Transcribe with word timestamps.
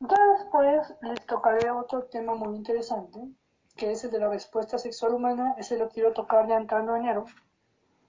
Ya 0.00 0.16
después 0.38 0.94
les 1.02 1.26
tocaré 1.26 1.70
otro 1.72 2.04
tema 2.04 2.36
muy 2.36 2.54
interesante, 2.54 3.18
que 3.76 3.90
es 3.90 4.04
el 4.04 4.12
de 4.12 4.20
la 4.20 4.28
respuesta 4.28 4.78
sexual 4.78 5.14
humana. 5.14 5.56
Ese 5.58 5.76
lo 5.76 5.88
quiero 5.88 6.12
tocar 6.12 6.46
ya 6.46 6.56
entrando 6.56 6.94
enero, 6.94 7.24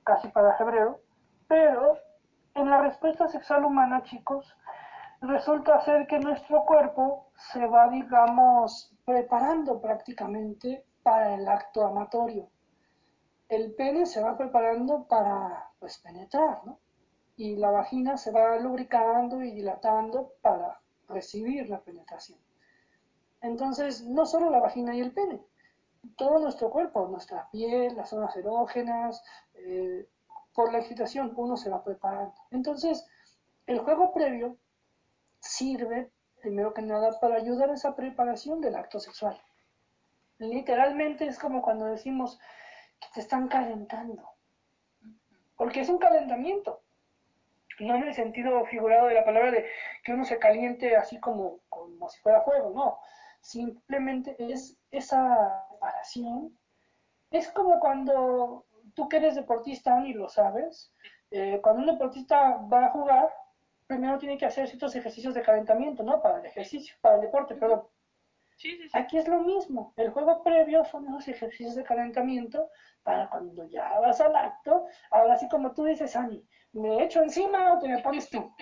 casi 0.04 0.28
para 0.28 0.56
febrero. 0.56 1.02
Pero 1.48 1.98
en 2.54 2.70
la 2.70 2.80
respuesta 2.82 3.28
sexual 3.28 3.66
humana, 3.66 4.04
chicos, 4.04 4.56
resulta 5.22 5.82
ser 5.82 6.06
que 6.06 6.20
nuestro 6.20 6.64
cuerpo 6.64 7.32
se 7.52 7.66
va, 7.66 7.90
digamos, 7.90 8.96
preparando 9.04 9.82
prácticamente 9.82 10.86
para 11.02 11.34
el 11.34 11.48
acto 11.48 11.88
amatorio. 11.88 12.52
El 13.48 13.74
pene 13.74 14.06
se 14.06 14.22
va 14.22 14.38
preparando 14.38 15.08
para, 15.08 15.72
pues, 15.80 15.98
penetrar, 15.98 16.64
¿no? 16.66 16.80
Y 17.36 17.56
la 17.56 17.72
vagina 17.72 18.16
se 18.16 18.32
va 18.32 18.58
lubricando 18.58 19.42
y 19.42 19.52
dilatando 19.52 20.34
para 20.44 20.80
recibir 21.10 21.70
la 21.70 21.80
penetración. 21.82 22.40
Entonces, 23.42 24.04
no 24.04 24.26
solo 24.26 24.50
la 24.50 24.60
vagina 24.60 24.96
y 24.96 25.02
el 25.02 25.12
pene, 25.12 25.42
todo 26.16 26.40
nuestro 26.40 26.70
cuerpo, 26.70 27.08
nuestra 27.08 27.50
piel, 27.52 27.96
las 27.96 28.10
zonas 28.10 28.36
erógenas, 28.36 29.24
eh, 29.54 30.08
por 30.54 30.72
la 30.72 30.80
excitación 30.80 31.34
uno 31.36 31.58
se 31.58 31.70
va 31.70 31.84
preparando. 31.84 32.36
Entonces, 32.52 33.06
el 33.66 33.80
juego 33.80 34.14
previo 34.14 34.58
sirve, 35.40 36.12
primero 36.42 36.74
que 36.74 36.82
nada, 36.82 37.20
para 37.20 37.36
ayudar 37.36 37.70
a 37.70 37.76
esa 37.76 37.96
preparación 37.96 38.62
del 38.62 38.76
acto 38.76 39.00
sexual. 39.00 39.42
Literalmente 40.38 41.26
es 41.26 41.38
como 41.38 41.62
cuando 41.62 41.86
decimos 41.86 42.40
que 43.00 43.08
te 43.14 43.20
están 43.22 43.48
calentando, 43.48 44.30
porque 45.56 45.82
es 45.82 45.90
un 45.90 45.98
calentamiento 45.98 46.82
no 47.80 47.96
en 47.96 48.04
el 48.04 48.14
sentido 48.14 48.66
figurado 48.66 49.08
de 49.08 49.16
la 49.16 49.26
palabra 49.26 49.52
de 49.52 49.66
que 50.04 50.14
uno 50.14 50.26
se 50.26 50.38
caliente 50.38 50.96
así 50.96 51.20
como, 51.20 51.60
como 51.70 52.10
si 52.10 52.20
fuera 52.22 52.42
fuego, 52.42 52.72
no. 52.76 53.00
Simplemente 53.42 54.36
es 54.38 54.78
esa 54.92 55.66
preparación. 55.70 56.58
Es 57.32 57.50
como 57.52 57.80
cuando 57.80 58.66
tú 58.94 59.08
que 59.08 59.18
eres 59.18 59.36
deportista 59.36 60.06
y 60.06 60.14
lo 60.14 60.30
sabes, 60.30 60.94
eh, 61.32 61.60
cuando 61.62 61.82
un 61.82 61.88
deportista 61.88 62.58
va 62.72 62.86
a 62.86 62.92
jugar, 62.92 63.34
primero 63.88 64.18
tiene 64.18 64.38
que 64.38 64.46
hacer 64.46 64.68
ciertos 64.68 64.96
ejercicios 64.96 65.34
de 65.34 65.42
calentamiento, 65.42 66.04
¿no? 66.04 66.22
Para 66.22 66.40
el 66.40 66.46
ejercicio, 66.46 66.96
para 67.02 67.16
el 67.16 67.22
deporte, 67.22 67.56
perdón. 67.56 67.84
Sí, 68.60 68.76
sí, 68.76 68.90
sí. 68.90 68.98
Aquí 68.98 69.18
es 69.18 69.28
lo 69.28 69.40
mismo. 69.40 69.94
El 69.96 70.10
juego 70.10 70.44
previo 70.44 70.84
son 70.84 71.08
esos 71.08 71.30
ejercicios 71.30 71.76
de 71.76 71.84
calentamiento 71.84 72.70
para 73.04 73.30
cuando 73.30 73.64
ya 73.64 73.98
vas 74.00 74.20
al 74.20 74.36
acto, 74.36 74.86
ahora 75.12 75.38
sí 75.38 75.48
como 75.48 75.74
tú 75.74 75.86
dices, 75.86 76.14
Ani, 76.18 76.46
¿me 76.74 77.04
echo 77.04 77.22
encima 77.22 77.72
o 77.72 77.80
te 77.80 77.88
me 77.88 78.00
pones 78.00 78.30
tú? 78.30 78.54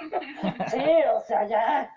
sí, 0.70 0.84
o 1.14 1.20
sea, 1.20 1.44
ya. 1.44 1.88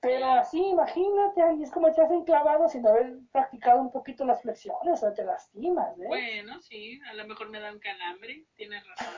Pero 0.00 0.26
así, 0.26 0.64
imagínate, 0.64 1.42
Ani, 1.42 1.64
es 1.64 1.72
como 1.72 1.90
te 1.90 2.02
hacen 2.02 2.22
clavado 2.22 2.68
sin 2.68 2.86
haber 2.86 3.18
practicado 3.32 3.80
un 3.80 3.90
poquito 3.90 4.24
las 4.24 4.40
flexiones, 4.40 5.02
o 5.02 5.12
te 5.12 5.24
lastimas, 5.24 5.98
¿eh? 5.98 6.06
Bueno, 6.06 6.60
sí, 6.60 7.00
a 7.10 7.14
lo 7.14 7.24
mejor 7.24 7.48
me 7.48 7.58
da 7.58 7.72
un 7.72 7.80
calambre, 7.80 8.44
tienes 8.54 8.84
razón. 8.86 9.14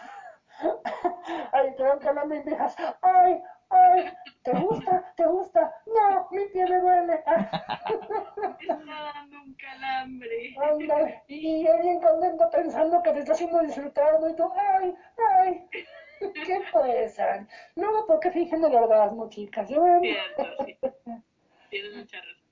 ay, 1.53 1.75
te 1.77 1.83
da 1.83 1.93
un 1.93 1.99
calambre 1.99 2.39
y 2.39 2.45
me 2.45 2.53
dejas, 2.53 2.75
ay, 3.03 3.43
ay, 3.77 4.13
¿te 4.43 4.53
gusta? 4.53 5.13
¿Te 5.17 5.27
gusta? 5.27 5.75
No, 5.87 6.29
mi 6.31 6.47
pie 6.49 6.67
me 6.67 6.81
duele. 6.81 7.07
me 7.07 7.15
está 7.15 9.13
dando 9.15 9.43
un 9.43 9.55
calambre. 9.55 10.55
Ándale, 10.71 11.23
y 11.29 11.65
yo 11.65 11.79
bien 11.83 12.01
contento 12.01 12.49
pensando 12.51 13.03
que 13.03 13.13
te 13.13 13.19
está 13.21 13.33
haciendo 13.33 13.61
disfrutando 13.61 14.29
y 14.29 14.37
tú, 14.37 14.51
ay, 14.55 14.95
ay. 15.41 15.69
¿Qué 16.21 16.63
puede 16.73 17.09
ser? 17.11 17.47
Luego, 17.75 18.07
¿por 18.07 18.21
qué 18.21 18.31
fingen 18.31 18.65
el 18.65 18.75
orgasmo, 18.75 19.29
chicas? 19.29 19.69
Cierto, 19.69 20.65
sí. 20.65 20.79
Tienes 21.71 21.97
mucha 21.97 22.19
razón. 22.19 22.47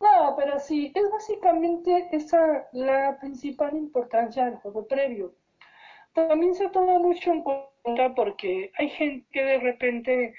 No, 0.00 0.34
pero 0.36 0.58
sí, 0.58 0.92
es 0.94 1.10
básicamente 1.10 2.08
esa 2.12 2.68
la 2.72 3.16
principal 3.20 3.74
importancia 3.74 4.44
del 4.44 4.56
juego 4.56 4.86
previo 4.86 5.34
también 6.14 6.54
se 6.54 6.68
toma 6.70 6.98
mucho 6.98 7.32
en 7.32 7.42
cuenta 7.42 8.14
porque 8.14 8.72
hay 8.78 8.88
gente 8.90 9.26
que 9.30 9.44
de 9.44 9.58
repente, 9.58 10.34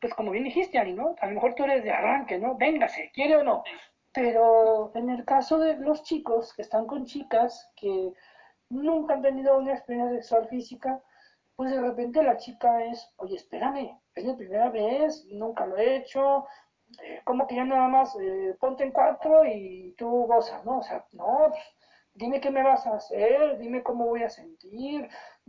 pues 0.00 0.14
como 0.14 0.30
bien 0.30 0.44
dijiste, 0.44 0.78
Ani, 0.78 0.92
¿no? 0.92 1.16
A 1.20 1.26
lo 1.26 1.34
mejor 1.34 1.54
tú 1.54 1.64
eres 1.64 1.82
de 1.82 1.90
arranque, 1.90 2.38
¿no? 2.38 2.56
Véngase, 2.56 3.10
quiere 3.14 3.36
o 3.36 3.44
no. 3.44 3.64
Pero 4.12 4.92
en 4.94 5.10
el 5.10 5.24
caso 5.24 5.58
de 5.58 5.76
los 5.76 6.02
chicos 6.04 6.52
que 6.54 6.62
están 6.62 6.86
con 6.86 7.04
chicas 7.06 7.72
que 7.76 8.12
nunca 8.70 9.14
han 9.14 9.22
tenido 9.22 9.58
una 9.58 9.72
experiencia 9.72 10.16
sexual 10.16 10.48
física, 10.48 11.02
pues 11.56 11.70
de 11.70 11.80
repente 11.80 12.22
la 12.22 12.36
chica 12.36 12.84
es, 12.84 13.12
oye, 13.16 13.36
espérame, 13.36 13.98
es 14.14 14.24
mi 14.24 14.34
primera 14.34 14.70
vez, 14.70 15.24
nunca 15.30 15.66
lo 15.66 15.76
he 15.76 15.96
hecho, 15.96 16.46
eh, 17.02 17.20
como 17.24 17.46
que 17.46 17.56
ya 17.56 17.64
nada 17.64 17.88
más 17.88 18.16
eh, 18.20 18.56
ponte 18.60 18.84
en 18.84 18.92
cuatro 18.92 19.44
y 19.44 19.94
tú 19.96 20.08
gozas, 20.26 20.64
¿no? 20.64 20.78
O 20.78 20.82
sea, 20.82 21.04
no, 21.12 21.46
pues, 21.48 21.62
dime 22.14 22.40
qué 22.40 22.50
me 22.50 22.62
vas 22.62 22.86
a 22.86 22.94
hacer, 22.96 23.58
dime 23.58 23.82
cómo 23.82 24.06
voy 24.06 24.22
a 24.22 24.30
sentir, 24.30 25.08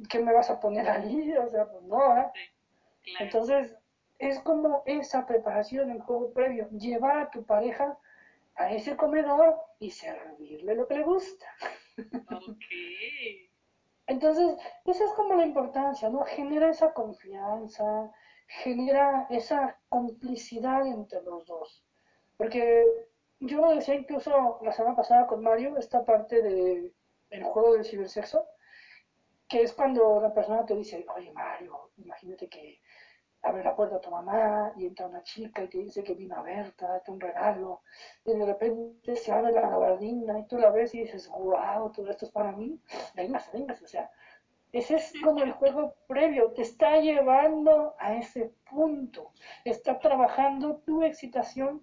qué 0.09 0.19
me 0.19 0.33
vas 0.33 0.49
a 0.49 0.59
poner 0.59 0.89
ahí, 0.89 1.31
o 1.37 1.47
sea, 1.47 1.69
pues 1.69 1.83
no, 1.83 2.17
¿eh? 2.17 2.31
Entonces, 3.19 3.75
es 4.17 4.39
como 4.39 4.81
esa 4.85 5.25
preparación 5.25 5.91
en 5.91 5.99
juego 5.99 6.31
previo, 6.33 6.67
llevar 6.69 7.17
a 7.17 7.29
tu 7.29 7.43
pareja 7.43 7.97
a 8.55 8.71
ese 8.71 8.95
comedor 8.95 9.57
y 9.79 9.91
servirle 9.91 10.75
lo 10.75 10.87
que 10.87 10.95
le 10.95 11.03
gusta. 11.03 11.45
Entonces, 14.07 14.57
esa 14.85 15.03
es 15.03 15.11
como 15.13 15.35
la 15.35 15.45
importancia, 15.45 16.09
¿no? 16.09 16.23
Genera 16.23 16.69
esa 16.69 16.93
confianza, 16.93 18.11
genera 18.47 19.27
esa 19.29 19.77
complicidad 19.89 20.85
entre 20.87 21.21
los 21.23 21.45
dos. 21.45 21.83
Porque 22.37 22.83
yo 23.39 23.75
decía 23.75 23.95
incluso 23.95 24.59
la 24.61 24.71
semana 24.71 24.95
pasada 24.95 25.27
con 25.27 25.43
Mario 25.43 25.77
esta 25.77 26.03
parte 26.05 26.41
de 26.41 26.93
el 27.29 27.43
juego 27.43 27.73
del 27.73 27.85
cibersexo, 27.85 28.47
que 29.47 29.63
es 29.63 29.73
cuando 29.73 30.21
la 30.21 30.33
persona 30.33 30.65
te 30.65 30.75
dice, 30.75 31.05
oye 31.15 31.31
Mario, 31.31 31.91
imagínate 31.97 32.47
que 32.47 32.81
abre 33.41 33.63
la 33.63 33.75
puerta 33.75 33.97
a 33.97 34.01
tu 34.01 34.09
mamá 34.09 34.73
y 34.75 34.87
entra 34.87 35.07
una 35.07 35.21
chica 35.21 35.63
y 35.63 35.69
te 35.69 35.77
dice 35.77 36.03
que 36.03 36.15
vino 36.15 36.35
a 36.35 36.41
verte, 36.41 36.85
date 36.85 37.11
un 37.11 37.19
regalo, 37.19 37.81
y 38.23 38.33
de 38.33 38.45
repente 38.45 39.15
se 39.15 39.31
abre 39.31 39.51
la 39.51 39.61
gabardina 39.61 40.39
y 40.39 40.47
tú 40.47 40.57
la 40.57 40.71
ves 40.71 40.95
y 40.95 41.01
dices, 41.01 41.27
wow, 41.29 41.91
todo 41.91 42.09
esto 42.09 42.25
es 42.25 42.31
para 42.31 42.51
mí, 42.53 42.79
venga, 43.13 43.43
venga, 43.53 43.77
o 43.83 43.87
sea, 43.87 44.09
ese 44.71 44.95
es 44.95 45.13
como 45.23 45.43
el 45.43 45.51
juego 45.53 45.95
previo, 46.07 46.51
te 46.51 46.63
está 46.63 46.97
llevando 46.97 47.95
a 47.99 48.15
ese 48.15 48.51
punto, 48.69 49.31
está 49.63 49.99
trabajando 49.99 50.77
tu 50.85 51.03
excitación 51.03 51.81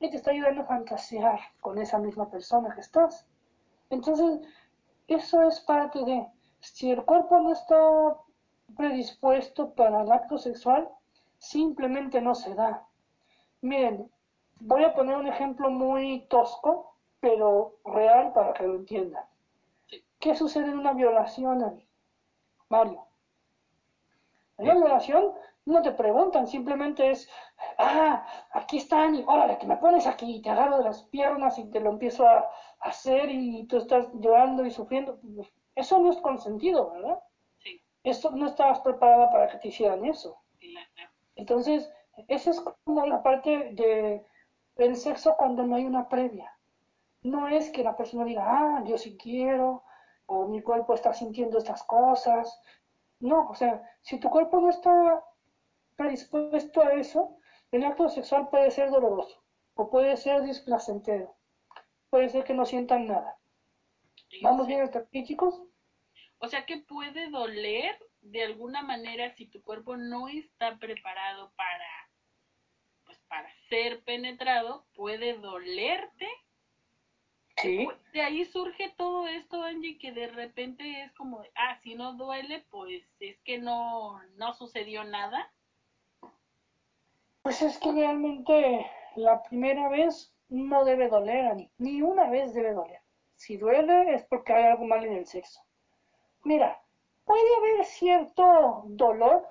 y 0.00 0.10
te 0.10 0.16
está 0.16 0.30
ayudando 0.30 0.62
a 0.62 0.66
fantasear 0.66 1.40
con 1.60 1.78
esa 1.78 1.98
misma 1.98 2.30
persona 2.30 2.74
que 2.74 2.80
estás. 2.80 3.26
Entonces, 3.90 4.40
eso 5.08 5.42
es 5.42 5.60
parte 5.60 6.04
de, 6.04 6.26
si 6.60 6.90
el 6.90 7.04
cuerpo 7.04 7.40
no 7.40 7.52
está 7.52 7.76
predispuesto 8.76 9.70
para 9.74 10.02
el 10.02 10.12
acto 10.12 10.38
sexual, 10.38 10.88
simplemente 11.38 12.20
no 12.20 12.34
se 12.34 12.54
da. 12.54 12.86
Miren, 13.60 14.10
voy 14.60 14.84
a 14.84 14.94
poner 14.94 15.16
un 15.16 15.26
ejemplo 15.26 15.70
muy 15.70 16.26
tosco, 16.28 16.94
pero 17.20 17.76
real 17.84 18.32
para 18.32 18.52
que 18.52 18.64
lo 18.64 18.76
entiendan. 18.76 19.24
¿Qué 20.20 20.34
sucede 20.34 20.66
en 20.66 20.78
una 20.78 20.92
violación, 20.92 21.82
Mario? 22.68 23.04
En 24.58 24.64
una 24.66 24.74
violación 24.74 25.32
no 25.64 25.82
te 25.82 25.92
preguntan, 25.92 26.46
simplemente 26.46 27.10
es, 27.10 27.28
ah, 27.78 28.26
aquí 28.52 28.78
están 28.78 29.14
y 29.14 29.24
órale, 29.26 29.58
que 29.58 29.66
me 29.66 29.76
pones 29.76 30.06
aquí, 30.06 30.40
te 30.42 30.50
agarro 30.50 30.78
de 30.78 30.84
las 30.84 31.02
piernas 31.04 31.58
y 31.58 31.70
te 31.70 31.80
lo 31.80 31.90
empiezo 31.90 32.26
a, 32.26 32.50
hacer 32.80 33.28
y 33.28 33.66
tú 33.66 33.78
estás 33.78 34.08
llorando 34.14 34.64
y 34.64 34.70
sufriendo. 34.70 35.18
Eso 35.74 35.98
no 35.98 36.10
es 36.10 36.18
consentido, 36.18 36.90
¿verdad? 36.90 37.18
Sí. 37.58 37.82
Esto 38.04 38.30
no 38.30 38.46
estabas 38.46 38.80
preparada 38.80 39.32
para 39.32 39.48
que 39.48 39.58
te 39.58 39.68
hicieran 39.68 40.04
eso. 40.04 40.40
Entonces, 41.34 41.90
esa 42.28 42.50
es 42.50 42.60
como 42.84 43.06
la 43.06 43.22
parte 43.22 43.70
de, 43.72 44.24
del 44.76 44.96
sexo 44.96 45.36
cuando 45.36 45.64
no 45.64 45.76
hay 45.76 45.84
una 45.84 46.08
previa. 46.08 46.56
No 47.22 47.48
es 47.48 47.70
que 47.70 47.82
la 47.82 47.96
persona 47.96 48.24
diga, 48.24 48.44
ah, 48.46 48.84
yo 48.84 48.96
sí 48.96 49.16
quiero, 49.16 49.82
o 50.26 50.46
mi 50.46 50.62
cuerpo 50.62 50.94
está 50.94 51.12
sintiendo 51.12 51.58
estas 51.58 51.82
cosas. 51.82 52.60
No, 53.20 53.48
o 53.48 53.54
sea, 53.54 53.82
si 54.02 54.18
tu 54.18 54.30
cuerpo 54.30 54.60
no 54.60 54.70
está 54.70 55.24
predispuesto 55.96 56.82
a 56.82 56.92
eso, 56.92 57.37
el 57.70 57.84
acto 57.84 58.08
sexual 58.08 58.48
puede 58.48 58.70
ser 58.70 58.90
doloroso 58.90 59.42
o 59.74 59.90
puede 59.90 60.16
ser 60.16 60.42
displacentero. 60.42 61.36
Puede 62.10 62.28
ser 62.30 62.44
que 62.44 62.54
no 62.54 62.64
sientan 62.64 63.06
nada. 63.06 63.38
¿Vamos 64.42 64.66
bien 64.66 64.80
hasta 64.80 65.00
aquí, 65.00 65.24
chicos? 65.24 65.62
O 66.38 66.48
sea 66.48 66.64
que 66.66 66.78
puede 66.78 67.30
doler 67.30 67.98
de 68.20 68.44
alguna 68.44 68.82
manera 68.82 69.34
si 69.34 69.46
tu 69.46 69.62
cuerpo 69.62 69.96
no 69.96 70.28
está 70.28 70.78
preparado 70.78 71.52
para, 71.56 72.10
pues, 73.04 73.18
para 73.28 73.48
ser 73.68 74.02
penetrado, 74.04 74.86
puede 74.94 75.34
dolerte. 75.34 76.28
Sí. 77.56 77.88
De 78.12 78.20
ahí 78.20 78.44
surge 78.44 78.94
todo 78.96 79.26
esto, 79.26 79.62
Angie, 79.62 79.98
que 79.98 80.12
de 80.12 80.28
repente 80.28 81.02
es 81.02 81.12
como, 81.12 81.42
ah, 81.56 81.78
si 81.82 81.94
no 81.94 82.14
duele, 82.14 82.64
pues 82.70 83.04
es 83.18 83.38
que 83.40 83.58
no, 83.58 84.22
no 84.36 84.54
sucedió 84.54 85.04
nada. 85.04 85.52
Pues 87.48 87.62
es 87.62 87.78
que 87.78 87.90
realmente 87.90 88.86
la 89.16 89.42
primera 89.42 89.88
vez 89.88 90.34
no 90.50 90.84
debe 90.84 91.08
doler, 91.08 91.56
ni, 91.56 91.70
ni 91.78 92.02
una 92.02 92.28
vez 92.28 92.52
debe 92.52 92.74
doler. 92.74 93.00
Si 93.36 93.56
duele 93.56 94.12
es 94.12 94.22
porque 94.24 94.52
hay 94.52 94.64
algo 94.64 94.84
mal 94.84 95.02
en 95.02 95.14
el 95.14 95.24
sexo. 95.24 95.62
Mira, 96.44 96.78
puede 97.24 97.56
haber 97.56 97.86
cierto 97.86 98.82
dolor, 98.88 99.48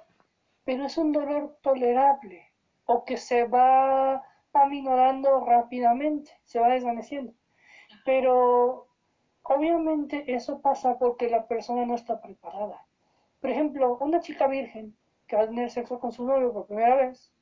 pero 0.63 0.85
es 0.85 0.95
un 0.99 1.11
dolor 1.11 1.57
tolerable 1.63 2.45
o 2.85 3.03
que 3.03 3.17
se 3.17 3.45
va 3.45 4.23
aminorando 4.53 5.43
rápidamente, 5.43 6.39
se 6.43 6.59
va 6.59 6.67
desvaneciendo. 6.67 7.33
Pero 8.05 8.89
obviamente 9.41 10.35
eso 10.35 10.61
pasa 10.61 10.99
porque 10.99 11.31
la 11.31 11.47
persona 11.47 11.83
no 11.83 11.95
está 11.95 12.21
preparada. 12.21 12.85
Por 13.41 13.49
ejemplo, 13.49 13.97
una 13.99 14.19
chica 14.19 14.45
virgen 14.45 14.95
que 15.25 15.35
va 15.35 15.41
a 15.41 15.47
tener 15.47 15.71
sexo 15.71 15.99
con 15.99 16.11
su 16.11 16.23
novio 16.23 16.53
por 16.53 16.67
primera 16.67 16.95
vez, 16.95 17.33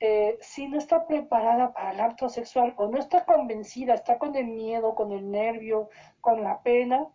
eh, 0.00 0.38
si 0.40 0.68
no 0.68 0.78
está 0.78 1.06
preparada 1.06 1.72
para 1.72 1.92
el 1.92 2.00
acto 2.00 2.28
sexual 2.28 2.74
o 2.76 2.88
no 2.88 2.98
está 2.98 3.24
convencida, 3.24 3.94
está 3.94 4.18
con 4.18 4.36
el 4.36 4.46
miedo, 4.46 4.94
con 4.94 5.12
el 5.12 5.30
nervio, 5.30 5.88
con 6.20 6.42
la 6.44 6.60
pena, 6.62 7.06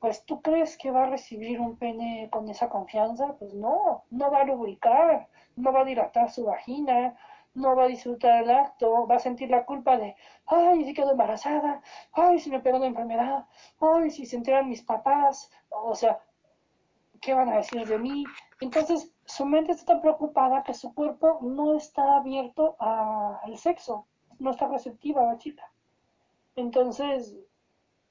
pues 0.00 0.24
tú 0.24 0.42
crees 0.42 0.76
que 0.76 0.90
va 0.90 1.04
a 1.04 1.10
recibir 1.10 1.60
un 1.60 1.76
pene 1.76 2.28
con 2.30 2.48
esa 2.48 2.68
confianza, 2.68 3.36
pues 3.38 3.54
no, 3.54 4.04
no 4.10 4.30
va 4.32 4.40
a 4.40 4.44
lubricar, 4.44 5.28
no 5.54 5.72
va 5.72 5.82
a 5.82 5.84
dilatar 5.84 6.28
su 6.30 6.44
vagina, 6.44 7.16
no 7.54 7.76
va 7.76 7.84
a 7.84 7.88
disfrutar 7.88 8.42
el 8.42 8.50
acto, 8.50 9.06
va 9.06 9.16
a 9.16 9.20
sentir 9.20 9.50
la 9.50 9.64
culpa 9.64 9.96
de, 9.96 10.16
ay, 10.46 10.84
si 10.84 10.94
quedo 10.94 11.12
embarazada, 11.12 11.82
ay, 12.12 12.40
si 12.40 12.50
me 12.50 12.60
pegó 12.60 12.78
una 12.78 12.86
enfermedad, 12.86 13.46
ay, 13.80 14.10
si 14.10 14.26
se 14.26 14.36
enteran 14.36 14.68
mis 14.68 14.82
papás, 14.82 15.50
o 15.70 15.94
sea, 15.94 16.18
¿qué 17.22 17.32
van 17.32 17.48
a 17.48 17.56
decir 17.56 17.86
de 17.86 17.98
mí? 17.98 18.24
Entonces, 18.60 19.10
su 19.24 19.46
mente 19.46 19.72
está 19.72 19.94
tan 19.94 20.02
preocupada 20.02 20.64
que 20.64 20.74
su 20.74 20.92
cuerpo 20.92 21.38
no 21.40 21.76
está 21.76 22.16
abierto 22.16 22.76
al 22.78 23.56
sexo, 23.56 24.06
no 24.38 24.50
está 24.50 24.68
receptiva 24.68 25.22
a 25.22 25.32
la 25.32 25.38
chica. 25.38 25.72
Entonces, 26.56 27.34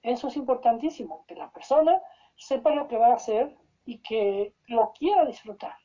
eso 0.02 0.30
es 0.30 0.38
importantísimo, 0.38 1.25
que 1.28 1.36
la 1.36 1.52
persona 1.52 2.02
sepa 2.36 2.72
lo 2.72 2.88
que 2.88 2.98
va 2.98 3.08
a 3.08 3.16
hacer 3.16 3.56
y 3.86 4.00
que 4.00 4.56
lo 4.68 4.94
quiera 4.94 5.25
disfrutar. 5.25 5.75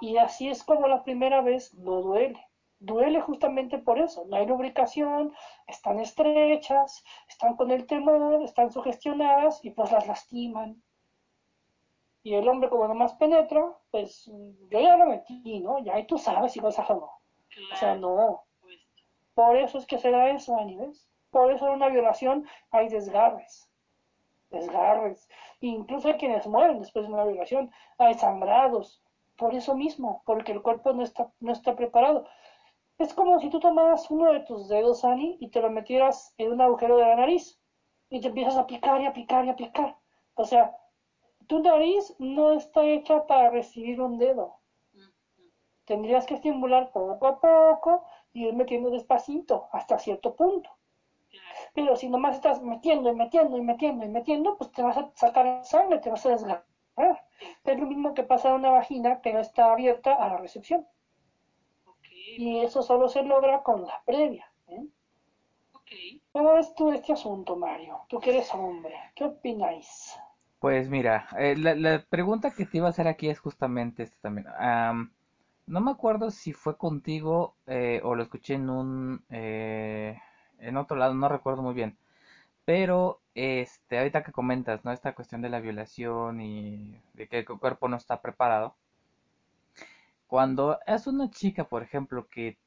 Y 0.00 0.18
así 0.18 0.48
es 0.48 0.62
como 0.62 0.86
la 0.88 1.02
primera 1.04 1.40
vez 1.40 1.72
no 1.74 2.02
duele. 2.02 2.44
Duele 2.80 3.20
justamente 3.20 3.78
por 3.78 3.98
eso. 3.98 4.24
No 4.26 4.36
hay 4.36 4.46
lubricación, 4.46 5.32
están 5.66 5.98
estrechas, 5.98 7.04
están 7.28 7.56
con 7.56 7.70
el 7.70 7.86
temor, 7.86 8.42
están 8.42 8.70
sugestionadas 8.70 9.64
y 9.64 9.70
pues 9.70 9.90
las 9.90 10.06
lastiman. 10.06 10.82
Y 12.22 12.34
el 12.34 12.48
hombre 12.48 12.68
como 12.68 12.88
nomás 12.88 13.14
penetra, 13.14 13.72
pues 13.90 14.26
yo 14.26 14.80
ya 14.80 14.96
lo 14.96 15.06
metí, 15.06 15.60
¿no? 15.60 15.78
Ya 15.78 15.98
y 15.98 16.06
tú 16.06 16.18
sabes 16.18 16.52
si 16.52 16.60
vas 16.60 16.78
a 16.78 16.86
o 16.86 16.94
no. 16.94 17.10
O 17.72 17.76
sea, 17.76 17.94
no. 17.94 18.44
Por 19.34 19.56
eso 19.56 19.78
es 19.78 19.86
que 19.86 19.98
será 19.98 20.30
eso, 20.30 20.56
¿ves? 20.78 21.08
Por 21.30 21.52
eso 21.52 21.66
en 21.68 21.74
una 21.74 21.88
violación 21.88 22.46
hay 22.70 22.88
desgarres. 22.88 23.70
Desgarres. 24.50 25.28
Incluso 25.60 26.08
hay 26.08 26.14
quienes 26.14 26.46
mueren 26.46 26.80
después 26.80 27.06
de 27.06 27.12
una 27.12 27.24
violación. 27.24 27.70
Hay 27.98 28.14
sangrados. 28.14 29.02
Por 29.36 29.54
eso 29.54 29.76
mismo, 29.76 30.22
porque 30.26 30.52
el 30.52 30.62
cuerpo 30.62 30.92
no 30.92 31.04
está, 31.04 31.30
no 31.38 31.52
está 31.52 31.76
preparado. 31.76 32.26
Es 32.98 33.14
como 33.14 33.38
si 33.38 33.50
tú 33.50 33.60
tomaras 33.60 34.10
uno 34.10 34.32
de 34.32 34.40
tus 34.40 34.68
dedos, 34.68 35.04
Ani, 35.04 35.36
y 35.40 35.50
te 35.50 35.60
lo 35.60 35.70
metieras 35.70 36.34
en 36.38 36.52
un 36.52 36.60
agujero 36.60 36.96
de 36.96 37.06
la 37.06 37.16
nariz. 37.16 37.60
Y 38.10 38.20
te 38.20 38.28
empiezas 38.28 38.56
a 38.56 38.66
picar 38.66 39.00
y 39.02 39.06
a 39.06 39.12
picar 39.12 39.44
y 39.44 39.50
a 39.50 39.56
picar. 39.56 39.96
O 40.34 40.44
sea, 40.44 40.76
tu 41.48 41.60
nariz 41.60 42.14
no 42.18 42.52
está 42.52 42.84
hecha 42.84 43.26
para 43.26 43.50
recibir 43.50 44.00
un 44.00 44.18
dedo. 44.18 44.60
Tendrías 45.86 46.26
que 46.26 46.34
estimular 46.34 46.92
poco 46.92 47.26
a 47.26 47.40
poco 47.40 48.04
y 48.34 48.46
ir 48.46 48.54
metiendo 48.54 48.90
despacito 48.90 49.68
hasta 49.72 49.98
cierto 49.98 50.36
punto. 50.36 50.70
Pero 51.74 51.96
si 51.96 52.08
nomás 52.10 52.36
estás 52.36 52.62
metiendo 52.62 53.10
y 53.10 53.14
metiendo 53.14 53.56
y 53.56 53.62
metiendo 53.62 54.04
y 54.04 54.08
metiendo, 54.08 54.58
pues 54.58 54.70
te 54.72 54.82
vas 54.82 54.98
a 54.98 55.10
sacar 55.14 55.64
sangre, 55.64 55.98
te 55.98 56.10
vas 56.10 56.24
a 56.26 56.30
desgarrar. 56.30 56.66
Es 57.64 57.78
lo 57.78 57.86
mismo 57.86 58.12
que 58.12 58.24
pasa 58.24 58.50
en 58.50 58.56
una 58.56 58.70
vagina 58.70 59.22
que 59.22 59.32
no 59.32 59.40
está 59.40 59.72
abierta 59.72 60.12
a 60.14 60.28
la 60.28 60.36
recepción. 60.36 60.86
Y 62.36 62.58
eso 62.58 62.82
solo 62.82 63.08
se 63.08 63.22
logra 63.22 63.62
con 63.62 63.86
la 63.86 64.02
previa. 64.04 64.52
¿eh? 64.66 64.86
¿Cómo 66.32 66.52
ves 66.54 66.74
tú 66.74 66.92
este 66.92 67.14
asunto, 67.14 67.56
Mario? 67.56 68.04
Tú 68.08 68.20
que 68.20 68.30
eres 68.30 68.52
hombre, 68.54 68.94
¿qué 69.14 69.24
opináis? 69.24 70.18
Pues 70.60 70.88
mira, 70.88 71.28
eh, 71.38 71.56
la, 71.56 72.04
pregunta 72.10 72.50
que 72.52 72.66
te 72.66 72.78
iba 72.78 72.88
a 72.88 72.90
hacer 72.90 73.06
aquí 73.08 73.28
es 73.28 73.38
justamente 73.38 74.02
esta 74.02 74.16
también. 74.20 74.46
no 75.66 75.80
me 75.80 75.90
acuerdo 75.90 76.30
si 76.30 76.52
fue 76.52 76.76
contigo 76.76 77.54
eh, 77.66 78.00
o 78.04 78.14
lo 78.14 78.22
escuché 78.24 78.54
en 78.54 78.70
un 78.70 79.24
eh, 79.30 80.18
en 80.58 80.76
otro 80.76 80.96
lado, 80.96 81.14
no 81.14 81.28
recuerdo 81.28 81.62
muy 81.62 81.74
bien. 81.74 81.96
Pero 82.64 83.20
este 83.34 83.98
ahorita 83.98 84.24
que 84.24 84.32
comentas, 84.32 84.84
¿no? 84.84 84.92
Esta 84.92 85.14
cuestión 85.14 85.42
de 85.42 85.50
la 85.50 85.60
violación 85.60 86.40
y 86.40 87.00
de 87.14 87.28
que 87.28 87.40
el 87.40 87.46
cuerpo 87.46 87.88
no 87.88 87.96
está 87.96 88.20
preparado. 88.22 88.76
Cuando 90.28 90.78
es 90.86 91.06
una 91.06 91.30
chica, 91.30 91.64
por 91.64 91.82
ejemplo, 91.82 92.28
que 92.28 92.58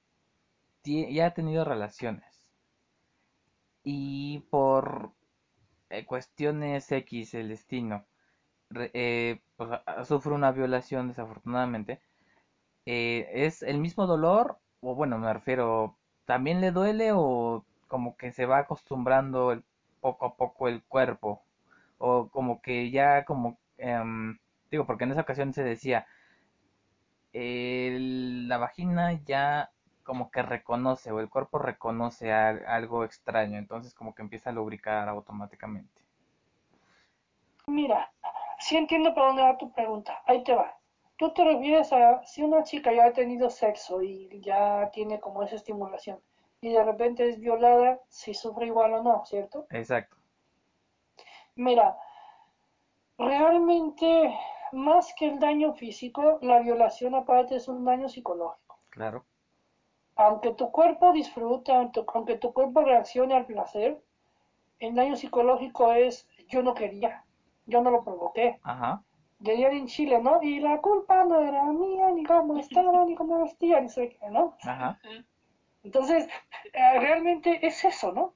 ya 0.83 1.27
ha 1.27 1.33
tenido 1.33 1.63
relaciones 1.65 2.25
y 3.83 4.39
por 4.49 5.11
eh, 5.91 6.05
cuestiones 6.05 6.91
X, 6.91 7.33
el 7.33 7.49
destino, 7.49 8.05
eh, 8.75 9.39
pues, 9.57 9.69
sufre 10.05 10.33
una 10.33 10.51
violación 10.51 11.07
desafortunadamente, 11.09 12.01
eh, 12.85 13.29
¿es 13.33 13.63
el 13.63 13.79
mismo 13.79 14.07
dolor? 14.07 14.59
O 14.81 14.95
bueno, 14.95 15.17
me 15.19 15.33
refiero, 15.33 15.97
¿también 16.25 16.61
le 16.61 16.71
duele 16.71 17.11
o 17.13 17.65
como 17.87 18.17
que 18.17 18.31
se 18.31 18.45
va 18.45 18.59
acostumbrando 18.59 19.61
poco 20.01 20.25
a 20.27 20.35
poco 20.35 20.67
el 20.67 20.83
cuerpo? 20.83 21.43
O 21.99 22.29
como 22.29 22.61
que 22.61 22.91
ya 22.91 23.25
como, 23.25 23.59
em, 23.77 24.39
digo, 24.71 24.85
porque 24.87 25.03
en 25.05 25.11
esa 25.11 25.21
ocasión 25.21 25.53
se 25.53 25.63
decía, 25.63 26.07
la 27.33 28.57
vagina 28.57 29.13
ya 29.25 29.71
como 30.03 30.31
que 30.31 30.41
reconoce 30.41 31.11
o 31.11 31.19
el 31.19 31.29
cuerpo 31.29 31.59
reconoce 31.59 32.31
algo 32.31 33.03
extraño, 33.03 33.57
entonces 33.57 33.93
como 33.93 34.13
que 34.13 34.21
empieza 34.21 34.49
a 34.49 34.53
lubricar 34.53 35.07
automáticamente. 35.09 36.01
Mira, 37.67 38.11
sí 38.59 38.77
entiendo 38.77 39.13
por 39.13 39.23
dónde 39.23 39.43
va 39.43 39.57
tu 39.57 39.71
pregunta. 39.71 40.21
Ahí 40.25 40.43
te 40.43 40.53
va. 40.53 40.77
Tú 41.17 41.33
te 41.33 41.43
refieres 41.43 41.93
a 41.93 42.23
si 42.25 42.41
una 42.41 42.63
chica 42.63 42.91
ya 42.91 43.05
ha 43.05 43.13
tenido 43.13 43.49
sexo 43.49 44.01
y 44.01 44.41
ya 44.41 44.89
tiene 44.91 45.19
como 45.19 45.43
esa 45.43 45.55
estimulación 45.55 46.19
y 46.61 46.69
de 46.69 46.83
repente 46.83 47.27
es 47.27 47.39
violada, 47.39 47.99
si 48.07 48.33
sufre 48.33 48.67
igual 48.67 48.93
o 48.93 49.03
no, 49.03 49.25
¿cierto? 49.25 49.65
Exacto. 49.71 50.15
Mira, 51.55 51.97
realmente 53.17 54.33
más 54.71 55.13
que 55.17 55.27
el 55.27 55.39
daño 55.39 55.73
físico, 55.73 56.37
la 56.41 56.59
violación 56.59 57.15
aparte 57.15 57.55
es 57.55 57.67
un 57.67 57.83
daño 57.83 58.07
psicológico. 58.07 58.79
Claro. 58.89 59.25
Aunque 60.21 60.51
tu 60.51 60.71
cuerpo 60.71 61.13
disfrute, 61.13 61.71
aunque 61.71 62.35
tu 62.37 62.53
cuerpo 62.53 62.81
reaccione 62.81 63.33
al 63.33 63.47
placer, 63.47 63.99
el 64.79 64.93
daño 64.93 65.15
psicológico 65.15 65.91
es 65.93 66.27
yo 66.47 66.61
no 66.61 66.75
quería, 66.75 67.23
yo 67.65 67.81
no 67.81 67.89
lo 67.89 68.03
provoqué. 68.03 68.59
Ajá. 68.61 69.01
Dirían 69.39 69.73
en 69.73 69.87
Chile, 69.87 70.19
¿no? 70.21 70.39
Y 70.43 70.59
la 70.59 70.79
culpa 70.79 71.23
no 71.23 71.41
era 71.41 71.63
mía, 71.63 72.11
ni 72.11 72.23
cómo 72.23 72.57
estaba, 72.57 73.03
ni 73.05 73.15
cómo 73.15 73.41
vestía, 73.41 73.81
ni 73.81 73.89
sé 73.89 74.09
qué, 74.09 74.29
¿no? 74.29 74.55
Ajá. 74.61 74.99
Entonces, 75.83 76.27
eh, 76.71 76.99
realmente 76.99 77.65
es 77.65 77.83
eso, 77.83 78.11
¿no? 78.11 78.35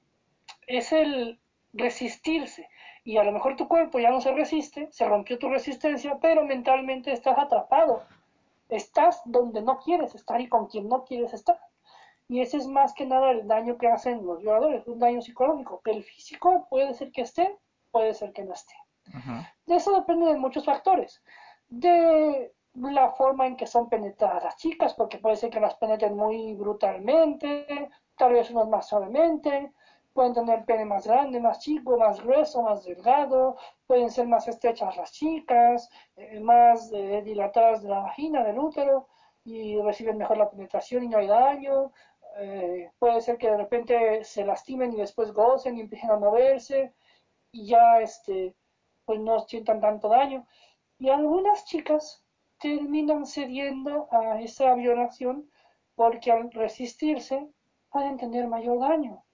Es 0.66 0.92
el 0.92 1.38
resistirse 1.72 2.68
y 3.04 3.18
a 3.18 3.22
lo 3.22 3.30
mejor 3.30 3.54
tu 3.54 3.68
cuerpo 3.68 4.00
ya 4.00 4.10
no 4.10 4.20
se 4.20 4.32
resiste, 4.32 4.88
se 4.90 5.06
rompió 5.06 5.38
tu 5.38 5.48
resistencia, 5.48 6.18
pero 6.20 6.44
mentalmente 6.44 7.12
estás 7.12 7.38
atrapado. 7.38 8.02
Estás 8.68 9.22
donde 9.24 9.62
no 9.62 9.78
quieres 9.78 10.16
estar 10.16 10.40
y 10.40 10.48
con 10.48 10.66
quien 10.66 10.88
no 10.88 11.04
quieres 11.04 11.32
estar. 11.32 11.56
Y 12.28 12.40
ese 12.40 12.56
es 12.56 12.66
más 12.66 12.92
que 12.92 13.06
nada 13.06 13.30
el 13.30 13.46
daño 13.46 13.78
que 13.78 13.88
hacen 13.88 14.26
los 14.26 14.40
violadores, 14.40 14.86
un 14.86 14.98
daño 14.98 15.22
psicológico. 15.22 15.80
El 15.84 16.02
físico 16.02 16.66
puede 16.68 16.94
ser 16.94 17.12
que 17.12 17.22
esté, 17.22 17.56
puede 17.90 18.14
ser 18.14 18.32
que 18.32 18.44
no 18.44 18.52
esté. 18.52 18.74
De 19.66 19.76
eso 19.76 19.94
depende 19.94 20.26
de 20.26 20.36
muchos 20.36 20.64
factores. 20.64 21.22
De 21.68 22.52
la 22.74 23.10
forma 23.12 23.46
en 23.46 23.56
que 23.56 23.66
son 23.66 23.88
penetradas 23.88 24.44
las 24.44 24.56
chicas, 24.56 24.94
porque 24.94 25.18
puede 25.18 25.36
ser 25.36 25.50
que 25.50 25.60
las 25.60 25.76
penetren 25.76 26.16
muy 26.16 26.54
brutalmente, 26.54 27.88
tal 28.16 28.32
vez 28.32 28.50
unos 28.50 28.68
más 28.68 28.88
suavemente, 28.88 29.72
pueden 30.12 30.34
tener 30.34 30.64
pene 30.64 30.84
más 30.84 31.06
grande, 31.06 31.40
más 31.40 31.60
chico, 31.60 31.96
más 31.96 32.20
grueso, 32.22 32.62
más 32.62 32.84
delgado, 32.84 33.56
pueden 33.86 34.10
ser 34.10 34.26
más 34.26 34.48
estrechas 34.48 34.96
las 34.96 35.12
chicas, 35.12 35.90
eh, 36.16 36.40
más 36.40 36.90
eh, 36.92 37.22
dilatadas 37.22 37.82
de 37.82 37.90
la 37.90 38.00
vagina, 38.00 38.42
del 38.42 38.58
útero, 38.58 39.06
y 39.44 39.80
reciben 39.80 40.18
mejor 40.18 40.38
la 40.38 40.50
penetración 40.50 41.04
y 41.04 41.08
no 41.08 41.18
hay 41.18 41.28
daño. 41.28 41.92
Eh, 42.38 42.90
puede 42.98 43.22
ser 43.22 43.38
que 43.38 43.50
de 43.50 43.56
repente 43.56 44.22
se 44.24 44.44
lastimen 44.44 44.92
y 44.92 44.96
después 44.96 45.32
gocen 45.32 45.78
y 45.78 45.80
empiecen 45.80 46.10
a 46.10 46.18
moverse 46.18 46.92
y 47.50 47.66
ya 47.68 48.00
este, 48.00 48.54
pues 49.06 49.20
no 49.20 49.40
sientan 49.40 49.80
tanto 49.80 50.08
daño. 50.08 50.46
Y 50.98 51.08
algunas 51.08 51.64
chicas 51.64 52.22
terminan 52.58 53.26
cediendo 53.26 54.08
a 54.10 54.40
esa 54.40 54.74
violación 54.74 55.50
porque 55.94 56.30
al 56.30 56.50
resistirse 56.52 57.48
pueden 57.90 58.18
tener 58.18 58.46
mayor 58.48 58.80
daño. 58.80 59.24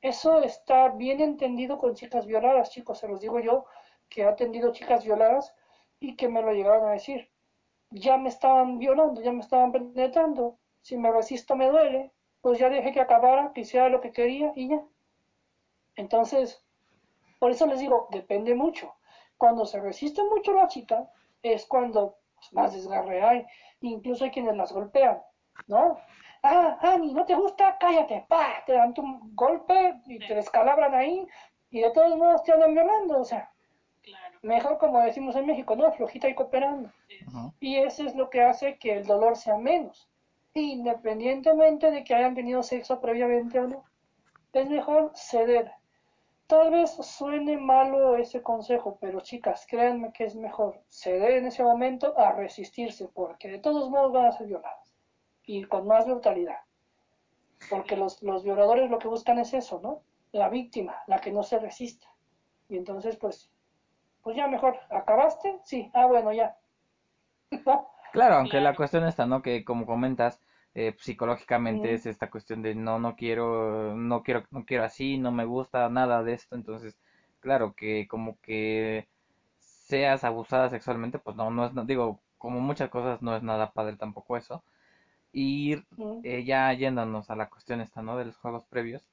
Eso 0.00 0.42
está 0.42 0.88
bien 0.88 1.20
entendido 1.20 1.78
con 1.78 1.94
chicas 1.94 2.26
violadas, 2.26 2.70
chicos, 2.70 2.98
se 2.98 3.08
los 3.08 3.20
digo 3.20 3.38
yo, 3.40 3.66
que 4.08 4.22
he 4.22 4.24
atendido 4.24 4.72
chicas 4.72 5.04
violadas 5.04 5.54
y 6.00 6.16
que 6.16 6.28
me 6.28 6.42
lo 6.42 6.52
llegaron 6.52 6.88
a 6.88 6.92
decir. 6.92 7.30
Ya 7.90 8.16
me 8.18 8.28
estaban 8.28 8.78
violando, 8.78 9.22
ya 9.22 9.32
me 9.32 9.40
estaban 9.40 9.70
penetrando, 9.72 10.58
si 10.80 10.96
me 10.96 11.10
resisto 11.12 11.54
me 11.56 11.68
duele, 11.68 12.12
pues 12.46 12.60
ya 12.60 12.70
dejé 12.70 12.92
que 12.92 13.00
acabara, 13.00 13.50
que 13.52 13.62
hiciera 13.62 13.88
lo 13.88 14.00
que 14.00 14.12
quería 14.12 14.52
y 14.54 14.68
ya. 14.68 14.80
Entonces, 15.96 16.64
por 17.40 17.50
eso 17.50 17.66
les 17.66 17.80
digo, 17.80 18.06
depende 18.12 18.54
mucho. 18.54 18.94
Cuando 19.36 19.66
se 19.66 19.80
resiste 19.80 20.22
mucho 20.22 20.52
la 20.52 20.68
chica, 20.68 21.10
es 21.42 21.66
cuando 21.66 22.18
pues, 22.36 22.52
más 22.52 22.72
desgarre 22.72 23.20
hay. 23.20 23.44
Incluso 23.80 24.22
hay 24.22 24.30
quienes 24.30 24.54
las 24.54 24.70
golpean, 24.70 25.20
¿no? 25.66 25.98
Ah, 26.40 26.78
Ani, 26.82 27.12
¿no 27.14 27.24
te 27.24 27.34
gusta? 27.34 27.78
Cállate, 27.80 28.24
pa, 28.28 28.62
te 28.64 28.74
dan 28.74 28.94
un 28.96 29.34
golpe 29.34 30.00
y 30.06 30.20
te 30.20 30.36
descalabran 30.36 30.94
ahí 30.94 31.26
y 31.70 31.80
de 31.80 31.90
todos 31.90 32.16
modos 32.16 32.44
te 32.44 32.52
andan 32.52 32.74
violando, 32.74 33.22
o 33.22 33.24
sea. 33.24 33.50
Claro. 34.02 34.38
Mejor 34.42 34.78
como 34.78 35.00
decimos 35.00 35.34
en 35.34 35.46
México, 35.46 35.74
¿no? 35.74 35.90
Flojita 35.90 36.28
y 36.28 36.36
cooperando. 36.36 36.92
Y 37.58 37.78
eso 37.78 38.04
es 38.04 38.14
lo 38.14 38.30
que 38.30 38.42
hace 38.42 38.78
que 38.78 38.92
el 38.92 39.04
dolor 39.04 39.34
sea 39.34 39.58
menos. 39.58 40.08
Independientemente 40.60 41.90
de 41.90 42.02
que 42.02 42.14
hayan 42.14 42.34
tenido 42.34 42.62
sexo 42.62 43.00
previamente 43.00 43.60
o 43.60 43.68
no. 43.68 43.84
Es 44.52 44.70
mejor 44.70 45.12
ceder. 45.14 45.70
Tal 46.46 46.70
vez 46.70 46.92
suene 46.92 47.58
malo 47.58 48.16
ese 48.16 48.42
consejo, 48.42 48.96
pero 49.00 49.20
chicas, 49.20 49.66
créanme 49.68 50.12
que 50.12 50.24
es 50.24 50.34
mejor 50.34 50.80
ceder 50.88 51.32
en 51.32 51.46
ese 51.46 51.62
momento 51.62 52.18
a 52.18 52.32
resistirse, 52.32 53.08
porque 53.08 53.48
de 53.48 53.58
todos 53.58 53.90
modos 53.90 54.12
van 54.12 54.26
a 54.26 54.32
ser 54.32 54.46
violadas. 54.46 54.94
Y 55.44 55.64
con 55.64 55.86
más 55.86 56.06
brutalidad. 56.06 56.60
Porque 57.68 57.96
los, 57.96 58.22
los 58.22 58.44
violadores 58.44 58.90
lo 58.90 58.98
que 58.98 59.08
buscan 59.08 59.38
es 59.38 59.52
eso, 59.52 59.80
¿no? 59.82 60.02
La 60.32 60.48
víctima, 60.48 60.96
la 61.06 61.20
que 61.20 61.32
no 61.32 61.42
se 61.42 61.58
resista. 61.58 62.06
Y 62.68 62.76
entonces, 62.76 63.16
pues, 63.16 63.50
pues 64.22 64.36
ya 64.36 64.46
mejor, 64.48 64.78
¿acabaste? 64.88 65.58
Sí, 65.64 65.90
ah, 65.92 66.06
bueno, 66.06 66.32
ya. 66.32 66.56
Claro, 68.12 68.36
aunque 68.36 68.62
la 68.62 68.74
cuestión 68.74 69.04
está, 69.04 69.26
¿no? 69.26 69.42
Que 69.42 69.62
como 69.62 69.84
comentas, 69.84 70.40
eh, 70.76 70.96
psicológicamente 71.00 71.94
es 71.94 72.06
esta 72.06 72.30
cuestión 72.30 72.62
de 72.62 72.76
no, 72.76 73.00
no 73.00 73.16
quiero, 73.16 73.96
no 73.96 74.24
quiero, 74.24 74.44
no 74.52 74.66
quiero 74.66 74.84
así, 74.84 75.18
no 75.18 75.32
me 75.32 75.46
gusta 75.46 75.90
nada 75.90 76.24
de 76.24 76.34
esto, 76.34 76.56
entonces, 76.56 76.98
claro, 77.40 77.74
que 77.76 78.08
como 78.08 78.38
que 78.42 79.08
seas 79.60 80.24
abusada 80.24 80.70
sexualmente, 80.70 81.18
pues 81.20 81.36
no, 81.36 81.50
no 81.50 81.66
es, 81.66 81.74
no- 81.74 81.84
digo, 81.86 82.20
como 82.38 82.60
muchas 82.60 82.90
cosas 82.90 83.22
no 83.22 83.36
es 83.36 83.44
nada 83.44 83.72
padre 83.72 83.96
tampoco 83.98 84.36
eso. 84.38 84.64
Y 85.32 85.76
eh, 86.22 86.44
ya 86.44 86.72
yéndonos 86.74 87.30
a 87.30 87.36
la 87.36 87.50
cuestión 87.50 87.80
esta, 87.82 88.02
¿no? 88.02 88.16
De 88.18 88.26
los 88.26 88.36
juegos 88.38 88.64
previos, 88.66 89.04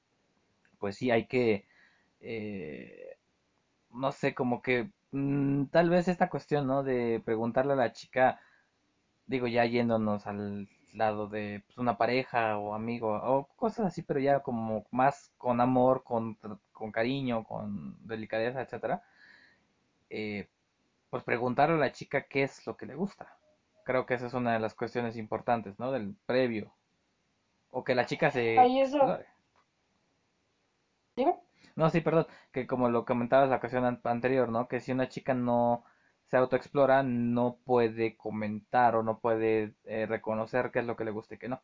pues 0.79 0.97
sí 0.97 1.11
hay 1.11 1.27
que, 1.27 1.65
eh, 2.21 3.17
no 3.91 4.11
sé, 4.13 4.33
como 4.35 4.61
que 4.63 4.91
mm, 5.11 5.65
tal 5.67 5.89
vez 5.91 6.07
esta 6.09 6.29
cuestión, 6.29 6.67
¿no? 6.67 6.83
De 6.83 7.21
preguntarle 7.25 7.73
a 7.73 7.77
la 7.77 7.93
chica 7.93 8.39
digo, 9.27 9.47
ya 9.47 9.65
yéndonos 9.65 10.27
al 10.27 10.69
lado 10.93 11.27
de 11.27 11.63
pues, 11.65 11.77
una 11.77 11.97
pareja 11.97 12.57
o 12.57 12.73
amigo 12.73 13.13
o 13.23 13.45
cosas 13.55 13.87
así, 13.87 14.01
pero 14.03 14.19
ya 14.19 14.41
como 14.41 14.85
más 14.91 15.31
con 15.37 15.61
amor, 15.61 16.03
con, 16.03 16.37
con 16.71 16.91
cariño, 16.91 17.43
con 17.45 17.97
delicadeza, 18.07 18.61
etcétera, 18.61 19.03
eh, 20.09 20.47
pues 21.09 21.23
preguntarle 21.23 21.75
a 21.75 21.79
la 21.79 21.91
chica 21.91 22.23
qué 22.23 22.43
es 22.43 22.65
lo 22.67 22.77
que 22.77 22.85
le 22.85 22.95
gusta. 22.95 23.37
Creo 23.85 24.05
que 24.05 24.15
esa 24.15 24.27
es 24.27 24.33
una 24.33 24.53
de 24.53 24.59
las 24.59 24.75
cuestiones 24.75 25.17
importantes, 25.17 25.79
¿no? 25.79 25.91
Del 25.91 26.15
previo. 26.25 26.73
O 27.71 27.83
que 27.83 27.95
la 27.95 28.05
chica 28.05 28.31
se 28.31 28.59
Ahí 28.59 28.79
es 28.81 28.91
lo- 28.93 28.99
explore. 29.03 29.27
Dime. 31.15 31.35
No, 31.75 31.89
sí, 31.89 32.01
perdón, 32.01 32.27
que 32.51 32.67
como 32.67 32.89
lo 32.89 33.03
comentabas 33.05 33.49
la 33.49 33.55
ocasión 33.57 33.83
an- 33.85 34.01
anterior, 34.03 34.49
¿no? 34.49 34.67
Que 34.67 34.79
si 34.79 34.91
una 34.91 35.09
chica 35.09 35.33
no 35.33 35.83
se 36.33 36.37
autoexplora, 36.37 37.03
no 37.03 37.59
puede 37.63 38.17
comentar 38.17 38.95
o 38.95 39.03
no 39.03 39.19
puede 39.19 39.75
eh, 39.83 40.07
reconocer 40.07 40.71
qué 40.71 40.79
es 40.79 40.85
lo 40.85 40.95
que 40.95 41.03
le 41.03 41.11
gusta 41.11 41.35
y 41.35 41.37
qué 41.37 41.47
no. 41.47 41.61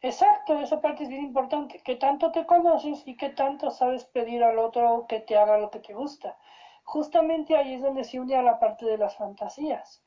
Exacto, 0.00 0.58
esa 0.60 0.80
parte 0.80 1.02
es 1.02 1.10
bien 1.10 1.24
importante. 1.24 1.82
¿Qué 1.84 1.96
tanto 1.96 2.32
te 2.32 2.46
conoces 2.46 3.06
y 3.06 3.18
qué 3.18 3.28
tanto 3.28 3.70
sabes 3.70 4.06
pedir 4.06 4.42
al 4.42 4.58
otro 4.58 5.04
que 5.06 5.20
te 5.20 5.36
haga 5.36 5.58
lo 5.58 5.70
que 5.70 5.80
te 5.80 5.92
gusta? 5.92 6.38
Justamente 6.84 7.54
ahí 7.54 7.74
es 7.74 7.82
donde 7.82 8.02
se 8.02 8.18
une 8.18 8.34
a 8.34 8.42
la 8.42 8.58
parte 8.58 8.86
de 8.86 8.96
las 8.96 9.14
fantasías. 9.14 10.02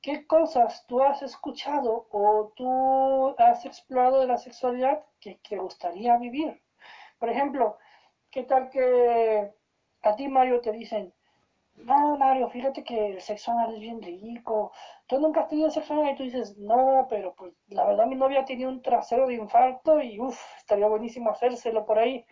¿Qué 0.00 0.26
cosas 0.26 0.84
tú 0.88 1.00
has 1.00 1.22
escuchado 1.22 2.08
o 2.10 2.52
tú 2.56 3.36
has 3.38 3.64
explorado 3.64 4.18
de 4.18 4.26
la 4.26 4.38
sexualidad 4.38 5.04
que 5.20 5.38
te 5.48 5.58
gustaría 5.58 6.16
vivir? 6.16 6.60
Por 7.20 7.28
ejemplo, 7.28 7.78
¿qué 8.32 8.42
tal 8.42 8.68
que 8.68 9.52
a 10.02 10.16
ti, 10.16 10.26
Mario, 10.26 10.60
te 10.60 10.72
dicen, 10.72 11.14
no, 11.76 12.16
Mario, 12.16 12.48
fíjate 12.48 12.84
que 12.84 13.06
el 13.08 13.20
sexo 13.20 13.50
anal 13.52 13.74
es 13.74 13.80
bien 13.80 14.00
rico. 14.02 14.72
Tú 15.06 15.18
nunca 15.20 15.40
has 15.40 15.48
tenido 15.48 15.70
sexo 15.70 15.94
anal 15.94 16.12
y 16.12 16.16
tú 16.16 16.22
dices, 16.22 16.56
no, 16.58 17.06
pero 17.10 17.34
pues 17.34 17.54
la 17.68 17.84
verdad 17.84 18.06
mi 18.06 18.14
novia 18.14 18.44
tenía 18.44 18.68
un 18.68 18.82
trasero 18.82 19.26
de 19.26 19.34
infarto 19.34 20.00
y 20.00 20.20
uff, 20.20 20.40
estaría 20.58 20.86
buenísimo 20.86 21.30
hacérselo 21.30 21.84
por 21.84 21.98
ahí. 21.98 22.24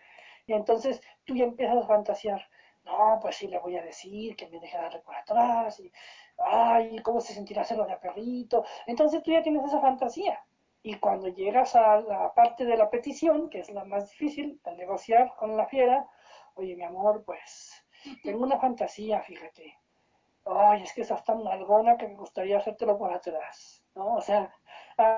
Y 0.47 0.53
entonces 0.53 1.01
tú 1.25 1.35
ya 1.35 1.45
empiezas 1.45 1.77
a 1.83 1.87
fantasear. 1.87 2.47
No, 2.85 3.19
pues 3.21 3.35
sí, 3.35 3.47
le 3.47 3.59
voy 3.59 3.77
a 3.77 3.83
decir 3.83 4.35
que 4.35 4.47
me 4.47 4.59
deje 4.59 4.77
darle 4.77 4.99
por 5.01 5.15
atrás 5.15 5.79
y, 5.79 5.91
ay, 6.37 6.99
¿cómo 6.99 7.21
se 7.21 7.33
sentirá 7.33 7.61
hacerlo 7.61 7.85
de 7.85 7.97
perrito? 7.97 8.65
Entonces 8.87 9.21
tú 9.23 9.31
ya 9.31 9.41
tienes 9.43 9.63
esa 9.65 9.79
fantasía. 9.81 10.43
Y 10.83 10.95
cuando 10.95 11.27
llegas 11.27 11.75
a 11.75 12.01
la 12.01 12.33
parte 12.33 12.65
de 12.65 12.77
la 12.77 12.89
petición, 12.89 13.49
que 13.49 13.59
es 13.59 13.69
la 13.69 13.83
más 13.85 14.09
difícil, 14.09 14.59
al 14.63 14.77
negociar 14.77 15.35
con 15.35 15.55
la 15.57 15.67
fiera, 15.67 16.07
oye, 16.55 16.75
mi 16.75 16.83
amor, 16.83 17.23
pues 17.25 17.70
tengo 18.23 18.43
una 18.43 18.59
fantasía, 18.59 19.21
fíjate. 19.21 19.77
Ay, 20.45 20.83
es 20.83 20.93
que 20.93 21.01
estás 21.01 21.23
tan 21.23 21.43
nalgona 21.43 21.97
que 21.97 22.07
me 22.07 22.15
gustaría 22.15 22.57
hacértelo 22.57 22.97
por 22.97 23.13
atrás, 23.13 23.83
¿no? 23.95 24.15
O 24.15 24.21
sea, 24.21 24.53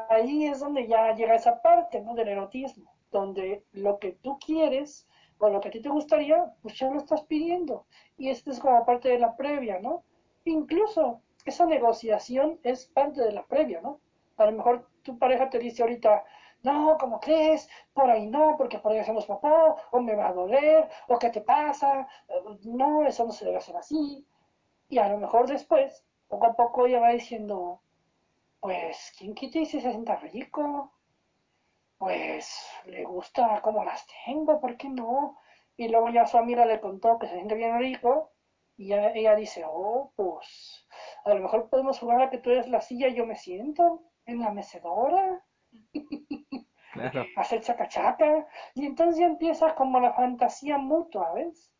ahí 0.09 0.47
es 0.47 0.59
donde 0.59 0.87
ya 0.87 1.13
llega 1.13 1.35
esa 1.35 1.61
parte, 1.61 2.01
¿no? 2.01 2.13
Del 2.13 2.27
erotismo, 2.27 2.91
donde 3.11 3.63
lo 3.71 3.99
que 3.99 4.13
tú 4.21 4.37
quieres 4.39 5.07
o 5.37 5.49
lo 5.49 5.61
que 5.61 5.69
a 5.69 5.71
ti 5.71 5.81
te 5.81 5.89
gustaría, 5.89 6.53
pues 6.61 6.77
ya 6.77 6.89
lo 6.89 6.99
estás 6.99 7.23
pidiendo. 7.23 7.85
Y 8.17 8.29
esto 8.29 8.51
es 8.51 8.59
como 8.59 8.85
parte 8.85 9.09
de 9.09 9.19
la 9.19 9.35
previa, 9.35 9.79
¿no? 9.79 10.03
Incluso 10.45 11.21
esa 11.45 11.65
negociación 11.65 12.59
es 12.63 12.85
parte 12.87 13.21
de 13.21 13.31
la 13.31 13.45
previa, 13.45 13.81
¿no? 13.81 13.99
A 14.37 14.45
lo 14.45 14.51
mejor 14.53 14.89
tu 15.03 15.17
pareja 15.17 15.49
te 15.49 15.59
dice 15.59 15.83
ahorita, 15.83 16.23
no, 16.63 16.98
¿cómo 17.00 17.20
crees? 17.20 17.70
Por 17.93 18.10
ahí 18.10 18.25
no, 18.27 18.55
porque 18.58 18.79
por 18.79 18.91
ahí 18.91 19.00
hacemos 19.00 19.25
popó, 19.25 19.77
o 19.91 20.01
me 20.01 20.15
va 20.15 20.27
a 20.29 20.34
doler, 20.34 20.89
o 21.08 21.20
qué 21.20 21.29
te 21.29 21.41
pasa, 21.41 22.08
Eh, 22.29 22.41
no, 22.65 23.05
eso 23.08 23.25
no 23.25 23.32
se 23.32 23.46
debe 23.46 23.58
hacer 23.58 23.75
así. 23.77 24.25
Y 24.89 25.00
a 25.00 25.10
lo 25.10 25.17
mejor 25.20 25.48
después, 25.48 26.05
poco 26.29 26.48
a 26.48 26.55
poco 26.55 26.88
ella 26.88 27.00
va 27.01 27.10
diciendo, 27.12 27.82
pues, 28.62 29.13
¿quién 29.17 29.36
quita 29.36 29.60
y 29.60 29.65
se 29.67 29.82
sienta 29.82 30.15
rico? 30.17 30.93
Pues, 31.98 32.67
le 32.86 33.03
gusta 33.03 33.60
cómo 33.63 33.84
las 33.84 34.05
tengo, 34.25 34.60
¿por 34.60 34.77
qué 34.77 34.89
no? 34.89 35.38
Y 35.77 35.88
luego 35.88 36.10
ya 36.10 36.27
su 36.27 36.38
amiga 36.38 36.65
le 36.65 36.79
contó 36.79 37.17
que 37.17 37.27
se 37.27 37.34
siente 37.36 37.55
bien 37.55 37.79
rico, 37.79 38.32
y 38.77 38.88
ya 38.89 39.08
ella 39.12 39.36
dice, 39.36 39.63
oh, 39.67 40.12
pues, 40.15 40.88
a 41.25 41.34
lo 41.34 41.41
mejor 41.41 41.70
podemos 41.70 42.00
jugar 42.00 42.22
a 42.22 42.29
que 42.29 42.38
tú 42.39 42.51
eres 42.51 42.67
la 42.70 42.82
silla 42.82 43.08
y 43.08 43.15
yo 43.15 43.25
me 43.25 43.36
siento 43.36 44.01
en 44.25 44.39
la 44.41 44.51
mecedora, 44.51 45.43
Claro. 46.93 47.25
hacer 47.35 47.62
chacachaca, 47.62 48.47
y 48.75 48.85
entonces 48.85 49.19
ya 49.19 49.25
empieza 49.25 49.73
como 49.73 50.00
la 50.00 50.13
fantasía 50.13 50.77
mutua, 50.77 51.33
¿ves? 51.33 51.71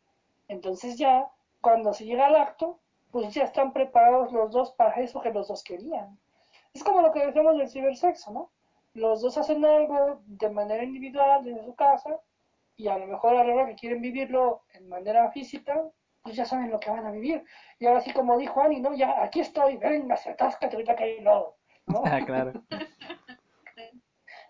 Entonces 0.48 0.98
ya, 0.98 1.30
cuando 1.60 1.92
se 1.92 2.04
llega 2.04 2.26
al 2.26 2.36
acto, 2.36 2.80
pues 3.12 3.32
ya 3.32 3.44
están 3.44 3.72
preparados 3.72 4.32
los 4.32 4.50
dos 4.50 4.72
para 4.72 5.00
eso 5.00 5.20
que 5.20 5.30
los 5.30 5.46
dos 5.46 5.62
querían. 5.62 6.18
Es 6.72 6.82
como 6.82 7.00
lo 7.00 7.12
que 7.12 7.24
decíamos 7.24 7.56
del 7.56 7.68
cibersexo, 7.68 8.32
¿no? 8.32 8.50
Los 8.94 9.22
dos 9.22 9.38
hacen 9.38 9.64
algo 9.64 10.20
de 10.26 10.48
manera 10.48 10.82
individual 10.82 11.44
desde 11.44 11.64
su 11.64 11.74
casa 11.74 12.20
y 12.76 12.88
a 12.88 12.98
lo 12.98 13.06
mejor 13.06 13.36
a 13.36 13.44
la 13.44 13.54
hora 13.54 13.66
que 13.66 13.76
quieren 13.76 14.00
vivirlo 14.00 14.62
en 14.72 14.88
manera 14.88 15.30
física, 15.30 15.80
pues 16.22 16.34
ya 16.34 16.44
saben 16.44 16.70
lo 16.70 16.80
que 16.80 16.90
van 16.90 17.06
a 17.06 17.12
vivir. 17.12 17.44
Y 17.78 17.86
ahora 17.86 18.00
sí, 18.00 18.12
como 18.12 18.36
dijo 18.36 18.60
Ani, 18.60 18.80
¿no? 18.80 18.94
Ya, 18.94 19.22
aquí 19.22 19.40
estoy, 19.40 19.76
venga, 19.76 20.16
se 20.16 20.30
atáscate 20.30 20.74
ahorita 20.74 20.96
que 20.96 21.04
hay 21.04 21.20
lodo, 21.20 21.56
¿no? 21.86 22.02
Ah, 22.04 22.20
claro. 22.24 22.52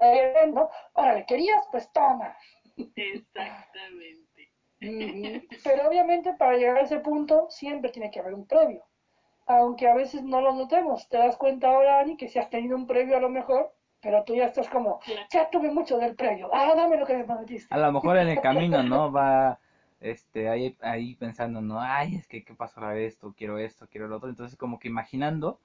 Eh. 0.01 0.53
Órale, 0.95 1.25
¿querías? 1.27 1.67
Pues 1.71 1.91
toma. 1.93 2.37
Exactamente. 2.77 4.51
Pero 5.63 5.89
obviamente 5.89 6.35
para 6.35 6.57
llegar 6.57 6.79
a 6.79 6.83
ese 6.83 6.99
punto 7.01 7.47
siempre 7.51 7.91
tiene 7.91 8.11
que 8.11 8.21
haber 8.21 8.35
un 8.35 8.47
previo. 8.47 8.85
Aunque 9.47 9.89
a 9.89 9.95
veces 9.95 10.23
no 10.23 10.41
lo 10.41 10.55
notemos. 10.55 11.09
Te 11.09 11.19
das 11.19 11.37
cuenta 11.37 11.69
ahora, 11.69 12.01
Ani, 12.01 12.17
que 12.17 12.29
si 12.29 12.39
has 12.39 12.51
tenido 12.51 12.77
un 12.77 12.87
previo 12.87 13.17
a 13.17 13.21
lo 13.21 13.29
mejor, 13.29 13.75
pero 14.01 14.25
tú 14.25 14.35
ya 14.35 14.47
estás 14.47 14.69
como, 14.69 15.01
ya 15.31 15.51
tuve 15.51 15.71
mucho 15.71 15.99
del 15.99 16.15
previo. 16.15 16.51
Ah, 16.53 16.75
dame 16.75 16.97
lo 16.97 17.07
que 17.07 17.17
me 17.17 17.25
prometiste. 17.25 17.75
A 17.75 17.79
lo 17.79 17.93
mejor 17.93 18.19
en 18.19 18.29
el 18.29 18.41
camino, 18.41 18.83
¿no? 18.83 19.11
Va 19.13 19.59
este 20.01 20.51
ahí, 20.51 20.77
ahí 20.83 21.15
pensando, 21.17 21.63
no, 21.63 21.81
ay, 21.81 22.17
es 22.17 22.29
que 22.29 22.45
qué 22.45 22.55
pasará 22.55 22.99
esto, 22.99 23.35
quiero 23.37 23.59
esto, 23.59 23.89
quiero 23.91 24.07
lo 24.07 24.17
otro. 24.17 24.29
Entonces 24.29 24.57
como 24.59 24.79
que 24.79 24.89
imaginando, 24.89 25.59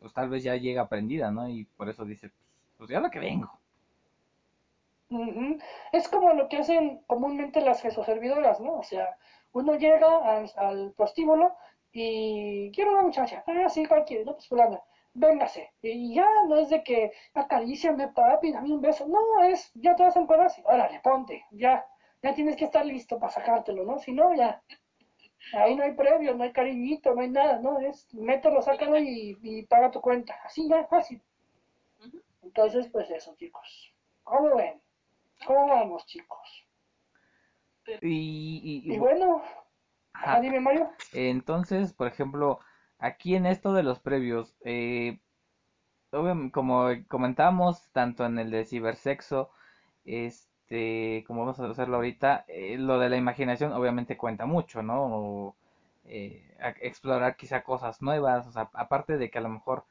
pues 0.00 0.12
tal 0.12 0.28
vez 0.28 0.42
ya 0.42 0.56
llega 0.56 0.82
aprendida, 0.82 1.30
¿no? 1.30 1.48
Y 1.48 1.64
por 1.76 1.88
eso 1.88 2.04
dice, 2.04 2.30
pues, 2.30 2.49
pues 2.80 2.90
ya 2.90 3.00
lo 3.00 3.10
que 3.10 3.20
vengo. 3.20 3.50
Es 5.92 6.08
como 6.08 6.32
lo 6.32 6.48
que 6.48 6.58
hacen 6.58 7.02
comúnmente 7.06 7.60
las 7.60 7.80
servidoras, 7.80 8.60
¿no? 8.60 8.74
O 8.74 8.82
sea, 8.82 9.16
uno 9.52 9.74
llega 9.76 10.08
al, 10.36 10.50
al 10.56 10.92
prostíbulo 10.96 11.54
y 11.92 12.70
quiero 12.72 12.92
una 12.92 13.02
muchacha. 13.02 13.44
Ah, 13.46 13.68
sí, 13.68 13.84
cualquiera, 13.86 14.24
no, 14.24 14.34
pues 14.34 14.48
fulana, 14.48 14.80
véngase. 15.14 15.72
Y 15.82 16.14
ya 16.14 16.26
no 16.48 16.56
es 16.56 16.70
de 16.70 16.82
que 16.82 17.12
acaríciame, 17.34 18.08
papi, 18.08 18.52
dame 18.52 18.72
un 18.72 18.80
beso. 18.80 19.06
No, 19.08 19.42
es, 19.44 19.70
ya 19.74 19.94
te 19.96 20.02
vas 20.04 20.16
a 20.16 20.20
encuadrar 20.20 20.46
así. 20.46 20.62
Órale, 20.64 21.00
ponte, 21.02 21.44
ya. 21.50 21.86
Ya 22.22 22.34
tienes 22.34 22.56
que 22.56 22.66
estar 22.66 22.84
listo 22.84 23.18
para 23.18 23.32
sacártelo, 23.32 23.84
¿no? 23.84 23.98
Si 23.98 24.12
no, 24.12 24.34
ya. 24.34 24.62
Ahí 25.54 25.76
no 25.76 25.84
hay 25.84 25.92
previo, 25.94 26.34
no 26.34 26.44
hay 26.44 26.52
cariñito, 26.52 27.14
no 27.14 27.22
hay 27.22 27.30
nada, 27.30 27.58
¿no? 27.60 27.78
Es 27.80 28.12
mételo, 28.14 28.62
sácalo 28.62 28.98
y, 28.98 29.38
y 29.42 29.62
paga 29.66 29.90
tu 29.90 30.00
cuenta. 30.00 30.36
Así 30.44 30.68
ya, 30.68 30.86
fácil. 30.86 31.22
Entonces, 32.50 32.86
pues 32.92 33.10
eso, 33.10 33.34
chicos. 33.36 33.94
¿Cómo 34.24 34.56
ven? 34.56 34.82
¿Cómo 35.46 35.68
vamos, 35.68 36.06
chicos? 36.06 36.66
Y, 38.02 38.08
y- 38.64 38.90
y 38.90 38.92
Y 38.92 38.98
bu- 38.98 39.08
bueno, 39.08 39.42
ajá, 40.12 40.40
dime, 40.40 40.60
Mario. 40.60 40.90
entonces, 41.12 41.92
por 41.92 42.06
ejemplo, 42.08 42.60
aquí 42.98 43.34
en 43.36 43.46
esto 43.46 43.72
de 43.72 43.82
los 43.82 44.00
previos, 44.00 44.54
eh, 44.64 45.20
como 46.52 46.88
comentamos, 47.08 47.88
tanto 47.92 48.24
en 48.26 48.38
el 48.38 48.50
de 48.50 48.64
cibersexo, 48.64 49.50
este, 50.04 51.24
como 51.26 51.40
vamos 51.40 51.60
a 51.60 51.66
hacerlo 51.70 51.96
ahorita, 51.96 52.44
eh, 52.48 52.76
lo 52.78 52.98
de 52.98 53.08
la 53.10 53.16
imaginación 53.16 53.72
obviamente 53.72 54.16
cuenta 54.16 54.46
mucho, 54.46 54.82
¿no? 54.82 55.04
O, 55.06 55.56
eh, 56.04 56.56
a- 56.60 56.70
explorar 56.80 57.36
quizá 57.36 57.62
cosas 57.62 58.02
nuevas, 58.02 58.46
o 58.46 58.52
sea, 58.52 58.70
aparte 58.74 59.16
de 59.18 59.30
que 59.30 59.38
a 59.38 59.42
lo 59.42 59.48
mejor, 59.50 59.84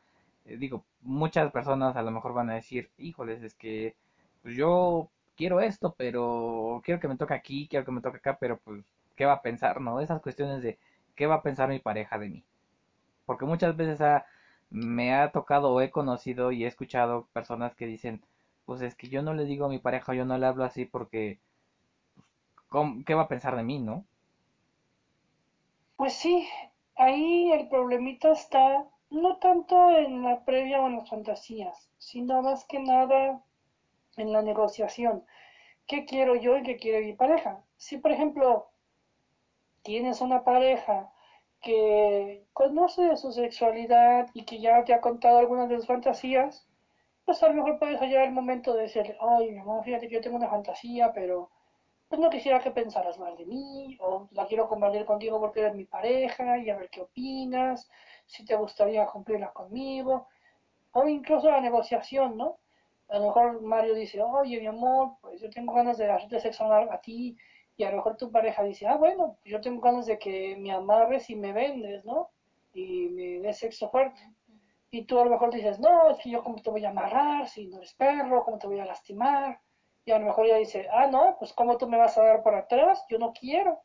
eh, 0.46 0.58
digo, 0.58 0.84
muchas 1.02 1.52
personas 1.52 1.96
a 1.96 2.02
lo 2.04 2.12
mejor 2.12 2.34
van 2.34 2.50
a 2.50 2.56
decir, 2.56 2.92
híjoles, 2.98 3.44
es 3.44 3.54
que 3.56 3.96
pues 4.42 4.56
yo 4.56 5.10
quiero 5.36 5.62
esto, 5.62 5.96
pero 5.98 6.82
quiero 6.86 7.00
que 7.02 7.08
me 7.08 7.18
toque 7.18 7.34
aquí, 7.34 7.68
quiero 7.70 7.86
que 7.86 7.92
me 7.92 8.02
toque 8.02 8.18
acá, 8.18 8.38
pero 8.40 8.60
pues, 8.60 8.84
¿qué 9.16 9.26
va 9.26 9.34
a 9.34 9.42
pensar, 9.42 9.82
no? 9.82 10.00
Esas 10.02 10.22
cuestiones 10.22 10.62
de, 10.64 10.80
¿qué 11.16 11.28
va 11.28 11.36
a 11.36 11.44
pensar 11.44 11.70
mi 11.70 11.80
pareja 11.80 12.18
de 12.20 12.30
mí? 12.30 12.44
Porque 13.26 13.46
muchas 13.46 13.78
veces 13.78 14.02
ha- 14.02 14.26
me 14.70 15.14
ha 15.16 15.32
tocado 15.32 15.72
o 15.74 15.82
he 15.82 15.92
conocido 15.92 16.52
y 16.52 16.66
he 16.66 16.68
escuchado 16.68 17.28
personas 17.34 17.76
que 17.76 17.86
dicen, 17.88 18.24
pues 18.66 18.82
es 18.82 18.96
que 18.96 19.10
yo 19.10 19.22
no 19.24 19.34
le 19.34 19.46
digo 19.46 19.66
a 19.66 19.70
mi 19.70 19.80
pareja, 19.80 20.14
yo 20.16 20.26
no 20.26 20.38
le 20.38 20.46
hablo 20.48 20.64
así 20.66 20.86
porque, 20.86 21.40
¿cómo- 22.70 23.04
¿qué 23.06 23.14
va 23.16 23.24
a 23.24 23.28
pensar 23.28 23.56
de 23.58 23.64
mí, 23.64 23.80
no? 23.80 24.06
Pues 25.98 26.14
sí, 26.14 26.50
ahí 26.96 27.52
el 27.52 27.70
problemita 27.70 28.32
está 28.32 28.88
no 29.10 29.38
tanto 29.38 29.92
en 29.92 30.24
la 30.24 30.44
previa 30.46 30.82
o 30.82 30.88
en 30.88 30.98
las 30.98 31.10
fantasías, 31.10 31.90
sino 31.98 32.42
más 32.42 32.66
que 32.66 32.80
nada 32.80 33.44
en 34.18 34.32
la 34.34 34.42
negociación. 34.42 35.26
¿Qué 35.88 36.06
quiero 36.06 36.36
yo 36.36 36.58
y 36.58 36.64
qué 36.64 36.78
quiere 36.78 37.06
mi 37.06 37.14
pareja? 37.14 37.64
Si, 37.78 37.98
por 37.98 38.12
ejemplo, 38.12 38.70
tienes 39.82 40.22
una 40.22 40.44
pareja 40.44 41.12
que 41.62 42.46
conoce 42.54 43.02
de 43.04 43.18
su 43.18 43.32
sexualidad 43.32 44.28
y 44.34 44.44
que 44.46 44.60
ya 44.60 44.84
te 44.84 44.94
ha 44.94 45.02
contado 45.02 45.40
algunas 45.40 45.70
de 45.70 45.78
sus 45.78 45.88
fantasías, 45.88 46.68
pues 47.26 47.42
a 47.44 47.50
lo 47.50 47.56
mejor 47.56 47.80
puedes 47.80 48.00
hallar 48.00 48.24
el 48.26 48.32
momento 48.32 48.74
de 48.74 48.84
decirle, 48.84 49.18
ay, 49.20 49.52
mi 49.52 49.60
amor, 49.60 49.84
fíjate 49.84 50.08
que 50.08 50.16
yo 50.16 50.22
tengo 50.22 50.38
una 50.38 50.50
fantasía, 50.50 51.12
pero 51.14 51.50
pues 52.08 52.20
no 52.20 52.30
quisiera 52.30 52.60
que 52.60 52.72
pensaras 52.72 53.20
mal 53.20 53.36
de 53.36 53.46
mí, 53.46 53.98
o 54.02 54.28
la 54.32 54.48
quiero 54.48 54.68
compartir 54.68 55.06
contigo 55.06 55.40
porque 55.40 55.60
eres 55.62 55.76
mi 55.76 55.86
pareja 55.86 56.58
y 56.58 56.70
a 56.70 56.76
ver 56.76 56.90
qué 56.90 57.02
opinas, 57.02 57.90
si 58.30 58.46
te 58.46 58.56
gustaría 58.56 59.08
cumplirla 59.08 59.52
conmigo, 59.52 60.28
o 60.92 61.08
incluso 61.08 61.50
la 61.50 61.62
negociación, 61.62 62.38
¿no? 62.38 62.60
A 63.10 63.18
lo 63.18 63.26
mejor 63.28 63.62
Mario 63.62 63.96
dice, 63.96 64.22
oye, 64.22 64.60
mi 64.60 64.68
amor, 64.68 65.18
pues 65.22 65.42
yo 65.42 65.50
tengo 65.50 65.74
ganas 65.74 65.98
de 65.98 66.10
hacerte 66.10 66.40
sexo 66.40 66.66
anal 66.66 66.90
a 66.92 67.02
ti, 67.02 67.36
y 67.76 67.84
a 67.84 67.90
lo 67.90 67.98
mejor 67.98 68.18
tu 68.18 68.32
pareja 68.32 68.62
dice, 68.64 68.88
ah, 68.88 68.98
bueno, 68.98 69.38
pues 69.42 69.52
yo 69.52 69.62
tengo 69.62 69.82
ganas 69.82 70.06
de 70.06 70.20
que 70.20 70.56
me 70.58 70.72
amarres 70.72 71.30
y 71.30 71.36
me 71.36 71.54
vendes, 71.54 72.06
¿no? 72.06 72.30
Y 72.74 73.10
me 73.10 73.40
des 73.40 73.58
sexo 73.58 73.90
fuerte. 73.90 74.22
Y 74.92 75.06
tú 75.06 75.20
a 75.20 75.24
lo 75.24 75.32
mejor 75.32 75.52
dices, 75.52 75.80
no, 75.80 76.12
es 76.12 76.20
que 76.20 76.30
yo 76.30 76.44
cómo 76.44 76.62
te 76.62 76.70
voy 76.70 76.86
a 76.86 76.90
amarrar 76.90 77.48
si 77.48 77.68
no 77.68 77.78
eres 77.78 77.94
perro, 77.94 78.44
cómo 78.44 78.60
te 78.60 78.68
voy 78.68 78.80
a 78.80 78.86
lastimar. 78.86 79.60
Y 80.06 80.12
a 80.12 80.20
lo 80.20 80.26
mejor 80.26 80.46
ella 80.46 80.58
dice, 80.58 80.88
ah, 80.92 81.08
no, 81.08 81.36
pues 81.40 81.54
cómo 81.54 81.78
tú 81.78 81.88
me 81.88 81.98
vas 81.98 82.18
a 82.18 82.24
dar 82.24 82.44
por 82.44 82.54
atrás, 82.54 83.04
yo 83.10 83.18
no 83.18 83.34
quiero. 83.34 83.82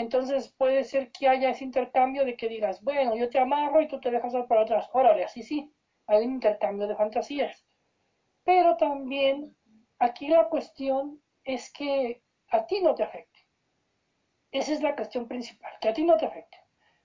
Entonces 0.00 0.48
puede 0.56 0.84
ser 0.84 1.12
que 1.12 1.28
haya 1.28 1.50
ese 1.50 1.62
intercambio 1.62 2.24
de 2.24 2.34
que 2.34 2.48
digas, 2.48 2.82
bueno, 2.82 3.14
yo 3.16 3.28
te 3.28 3.38
amarro 3.38 3.82
y 3.82 3.86
tú 3.86 4.00
te 4.00 4.10
dejas 4.10 4.32
por 4.46 4.56
atrás. 4.56 4.88
Órale, 4.94 5.24
así 5.24 5.42
sí, 5.42 5.70
hay 6.06 6.24
un 6.24 6.32
intercambio 6.32 6.86
de 6.86 6.96
fantasías. 6.96 7.66
Pero 8.42 8.78
también 8.78 9.54
aquí 9.98 10.28
la 10.28 10.48
cuestión 10.48 11.20
es 11.44 11.70
que 11.74 12.22
a 12.48 12.66
ti 12.66 12.80
no 12.80 12.94
te 12.94 13.02
afecte. 13.02 13.46
Esa 14.50 14.72
es 14.72 14.80
la 14.80 14.96
cuestión 14.96 15.28
principal, 15.28 15.70
que 15.82 15.90
a 15.90 15.92
ti 15.92 16.02
no 16.02 16.16
te 16.16 16.24
afecte. 16.24 16.56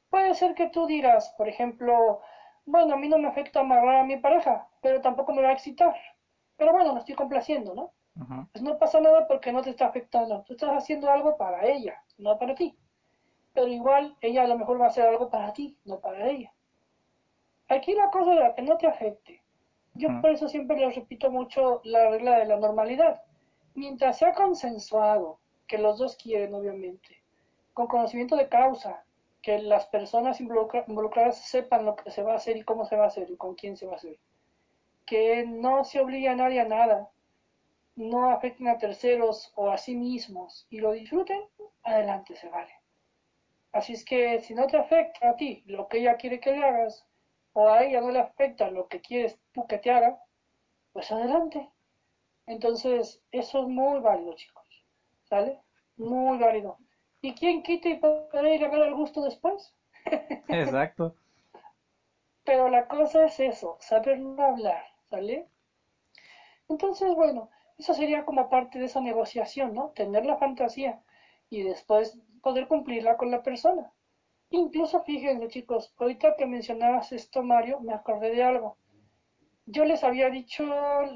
Puede 0.10 0.34
ser 0.34 0.56
que 0.56 0.70
tú 0.70 0.88
digas, 0.88 1.36
por 1.38 1.50
ejemplo, 1.50 2.22
bueno, 2.64 2.94
a 2.94 2.98
mí 2.98 3.10
no 3.10 3.18
me 3.18 3.28
afecta 3.28 3.60
amarrar 3.60 3.98
a 3.98 4.06
mi 4.06 4.16
pareja, 4.16 4.70
pero 4.82 5.02
tampoco 5.02 5.34
me 5.34 5.42
va 5.42 5.50
a 5.50 5.54
excitar. 5.54 5.96
Pero 6.56 6.72
bueno, 6.72 6.94
lo 6.94 7.00
estoy 7.00 7.16
complaciendo, 7.16 7.76
¿no? 7.76 7.94
Pues 8.54 8.64
no 8.64 8.80
pasa 8.80 9.02
nada 9.02 9.28
porque 9.28 9.52
no 9.52 9.62
te 9.62 9.72
está 9.72 9.88
afectando. 9.88 10.44
Tú 10.44 10.54
estás 10.54 10.72
haciendo 10.72 11.12
algo 11.12 11.36
para 11.36 11.66
ella, 11.66 12.02
no 12.18 12.40
para 12.40 12.56
ti. 12.56 12.74
Pero 13.56 13.68
igual 13.70 14.16
ella 14.22 14.44
a 14.44 14.48
lo 14.48 14.58
mejor 14.58 14.80
va 14.80 14.86
a 14.86 14.90
hacer 14.90 15.08
algo 15.08 15.30
para 15.30 15.54
ti, 15.54 15.76
no 15.86 16.00
para 16.00 16.30
ella. 16.30 16.54
Aquí 17.70 17.94
la 17.96 18.12
cosa 18.12 18.32
de 18.36 18.40
la 18.42 18.54
que 18.54 18.62
no 18.62 18.78
te 18.78 18.86
afecte. 18.86 19.42
Yo 19.96 20.10
por 20.22 20.30
eso 20.30 20.48
siempre 20.50 20.78
les 20.78 20.94
repito 20.94 21.32
mucho 21.32 21.80
la 21.86 22.10
regla 22.10 22.38
de 22.38 22.46
la 22.46 22.58
normalidad. 22.58 23.22
Mientras 23.74 24.18
sea 24.18 24.34
consensuado, 24.34 25.40
que 25.68 25.78
los 25.78 25.98
dos 25.98 26.18
quieren 26.18 26.54
obviamente, 26.54 27.24
con 27.74 27.88
conocimiento 27.88 28.36
de 28.36 28.50
causa, 28.50 29.06
que 29.42 29.58
las 29.60 29.86
personas 29.88 30.42
involucra- 30.42 30.84
involucradas 30.88 31.38
sepan 31.38 31.86
lo 31.86 31.96
que 31.96 32.12
se 32.12 32.24
va 32.24 32.34
a 32.34 32.38
hacer 32.38 32.58
y 32.58 32.64
cómo 32.64 32.86
se 32.86 32.98
va 32.98 33.06
a 33.06 33.08
hacer 33.08 33.30
y 33.30 33.38
con 33.38 33.56
quién 33.56 33.78
se 33.78 33.86
va 33.86 33.94
a 33.94 33.96
hacer. 33.96 34.20
Que 35.06 35.46
no 35.48 35.86
se 35.86 36.02
obligue 36.02 36.28
a 36.28 36.36
nadie 36.36 36.60
a 36.60 36.66
nada, 36.66 37.10
no 37.96 38.32
afecten 38.32 38.68
a 38.68 38.78
terceros 38.78 39.54
o 39.56 39.72
a 39.72 39.78
sí 39.78 39.96
mismos 39.96 40.68
y 40.70 40.80
lo 40.80 40.92
disfruten, 40.92 41.42
adelante 41.84 42.36
se 42.36 42.50
vale. 42.50 42.74
Así 43.76 43.92
es 43.92 44.06
que 44.06 44.40
si 44.40 44.54
no 44.54 44.68
te 44.68 44.78
afecta 44.78 45.32
a 45.32 45.36
ti 45.36 45.62
lo 45.66 45.90
que 45.90 45.98
ella 45.98 46.16
quiere 46.16 46.40
que 46.40 46.54
le 46.54 46.64
hagas, 46.64 47.06
o 47.52 47.68
a 47.68 47.84
ella 47.84 48.00
no 48.00 48.10
le 48.10 48.20
afecta 48.20 48.72
lo 48.72 48.88
que 48.88 49.02
quieres 49.02 49.38
tú 49.52 49.68
que 49.68 49.78
te 49.78 49.92
haga, 49.92 50.18
pues 50.94 51.12
adelante. 51.12 51.70
Entonces, 52.46 53.22
eso 53.32 53.64
es 53.64 53.68
muy 53.68 54.00
válido, 54.00 54.34
chicos. 54.38 54.66
¿Sale? 55.26 55.60
Muy 55.98 56.38
válido. 56.38 56.78
¿Y 57.20 57.34
quién 57.34 57.64
quita 57.64 57.90
y 57.90 57.96
puede 57.96 58.56
ir 58.56 58.64
a 58.64 58.70
ver 58.70 58.80
el 58.80 58.96
gusto 58.96 59.22
después? 59.22 59.76
Exacto. 60.48 61.14
Pero 62.46 62.70
la 62.70 62.88
cosa 62.88 63.26
es 63.26 63.38
eso, 63.42 63.76
saberlo 63.82 64.42
hablar, 64.42 64.86
¿sale? 65.10 65.50
Entonces, 66.70 67.14
bueno, 67.14 67.50
eso 67.78 67.94
sería 67.94 68.24
como 68.24 68.50
parte 68.50 68.80
de 68.80 68.86
esa 68.86 69.02
negociación, 69.02 69.74
¿no? 69.74 69.90
Tener 69.90 70.26
la 70.26 70.38
fantasía 70.38 71.02
y 71.50 71.64
después 71.64 72.18
poder 72.42 72.68
cumplirla 72.68 73.18
con 73.18 73.32
la 73.32 73.44
persona. 73.44 73.92
Incluso 74.50 75.04
fíjense, 75.04 75.48
chicos, 75.48 75.94
ahorita 75.98 76.36
que 76.36 76.46
mencionabas 76.46 77.12
esto, 77.12 77.44
Mario, 77.44 77.80
me 77.80 77.94
acordé 77.94 78.32
de 78.32 78.44
algo. 78.44 78.78
Yo 79.66 79.84
les 79.86 80.04
había 80.04 80.30
dicho 80.30 80.64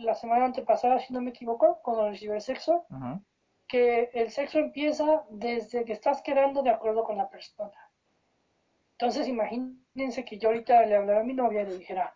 la 0.02 0.15
semana 0.15 0.46
antepasada, 0.46 1.00
si 1.00 1.13
no 1.13 1.22
me 1.22 1.30
equivoco, 1.30 1.82
con 1.84 2.08
el 2.08 2.18
cibersexo, 2.18 2.86
ujú, 2.89 3.22
que 3.68 4.10
el 4.13 4.32
sexo 4.32 4.58
empieza 4.60 5.24
desde 5.30 5.86
que 5.86 5.94
estás 5.94 6.22
quedando 6.24 6.63
de 6.63 6.72
acuerdo 6.72 7.04
con 7.04 7.18
la 7.18 7.30
persona. 7.30 7.92
Entonces 8.94 9.28
imagínense 9.28 10.26
que 10.26 10.38
yo 10.38 10.50
ahorita 10.50 10.86
le 10.86 10.96
hablara 10.96 11.22
a 11.22 11.24
mi 11.24 11.34
novia 11.34 11.62
y 11.62 11.65
le 11.68 11.78
dijera, 11.78 12.13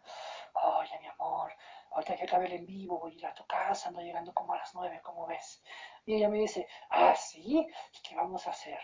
oye 0.55 0.99
mi 0.99 1.07
amor, 1.07 1.51
ahorita 1.91 2.15
que 2.15 2.23
acabe 2.23 2.47
el 2.47 2.53
en 2.53 2.65
vivo 2.65 2.99
voy 2.99 3.13
a 3.13 3.15
ir 3.15 3.25
a 3.27 3.33
tu 3.33 3.45
casa, 3.45 3.89
ando 3.89 4.01
llegando 4.01 4.33
como 4.33 4.53
a 4.53 4.57
las 4.57 4.73
nueve, 4.73 4.99
¿cómo 5.03 5.27
ves? 5.27 5.63
Y 6.05 6.15
ella 6.15 6.29
me 6.29 6.39
dice, 6.39 6.67
ah, 6.89 7.15
sí, 7.15 7.59
¿y 7.59 8.01
qué 8.07 8.15
vamos 8.15 8.45
a 8.47 8.51
hacer? 8.51 8.79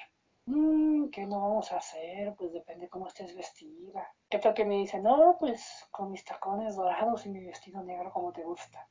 Mmm, 0.45 1.09
¿qué 1.09 1.25
no 1.25 1.41
vamos 1.41 1.71
a 1.71 1.77
hacer? 1.77 2.33
Pues 2.35 2.53
depende 2.53 2.89
cómo 2.89 3.07
estés 3.07 3.35
vestida. 3.35 4.11
¿Qué 4.29 4.39
tal 4.39 4.53
que 4.53 4.65
me 4.65 4.77
dice, 4.77 4.99
no, 4.99 5.35
pues 5.39 5.87
con 5.91 6.11
mis 6.11 6.23
tacones 6.23 6.75
dorados 6.75 7.25
y 7.25 7.29
mi 7.29 7.45
vestido 7.45 7.83
negro 7.83 8.11
como 8.11 8.31
te 8.31 8.43
gusta? 8.43 8.87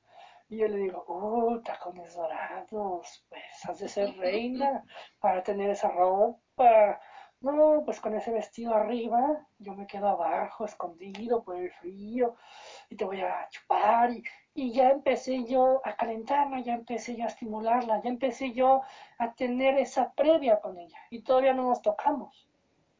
Y 0.49 0.59
yo 0.59 0.69
le 0.69 0.79
digo, 0.79 1.05
oh, 1.09 1.61
tacones 1.63 2.15
dorados, 2.15 3.27
pues 3.29 3.65
has 3.69 3.79
de 3.81 3.89
ser 3.89 4.17
reina 4.17 4.85
para 5.21 5.43
tener 5.43 5.71
esa 5.71 5.91
ropa. 5.91 7.01
No, 7.41 7.83
pues 7.85 8.01
con 8.01 8.15
ese 8.15 8.33
vestido 8.33 8.75
arriba, 8.75 9.47
yo 9.59 9.75
me 9.75 9.87
quedo 9.87 10.09
abajo, 10.09 10.65
escondido 10.65 11.43
por 11.45 11.57
el 11.57 11.71
frío, 11.71 12.35
y 12.91 12.97
te 12.97 13.05
voy 13.05 13.21
a 13.21 13.49
chupar. 13.51 14.11
Y, 14.11 14.25
y 14.55 14.73
ya 14.73 14.91
empecé 14.91 15.45
yo 15.45 15.81
a 15.85 15.95
calentarla, 15.95 16.61
ya 16.61 16.75
empecé 16.75 17.15
yo 17.15 17.25
a 17.25 17.29
estimularla, 17.29 18.03
ya 18.03 18.11
empecé 18.11 18.53
yo 18.53 18.83
a 19.19 19.33
tener 19.35 19.79
esa 19.79 20.13
previa 20.13 20.61
con 20.61 20.79
ella. 20.79 20.99
Y 21.11 21.23
todavía 21.23 21.55
no 21.55 21.69
nos 21.69 21.81
tocamos. 21.81 22.49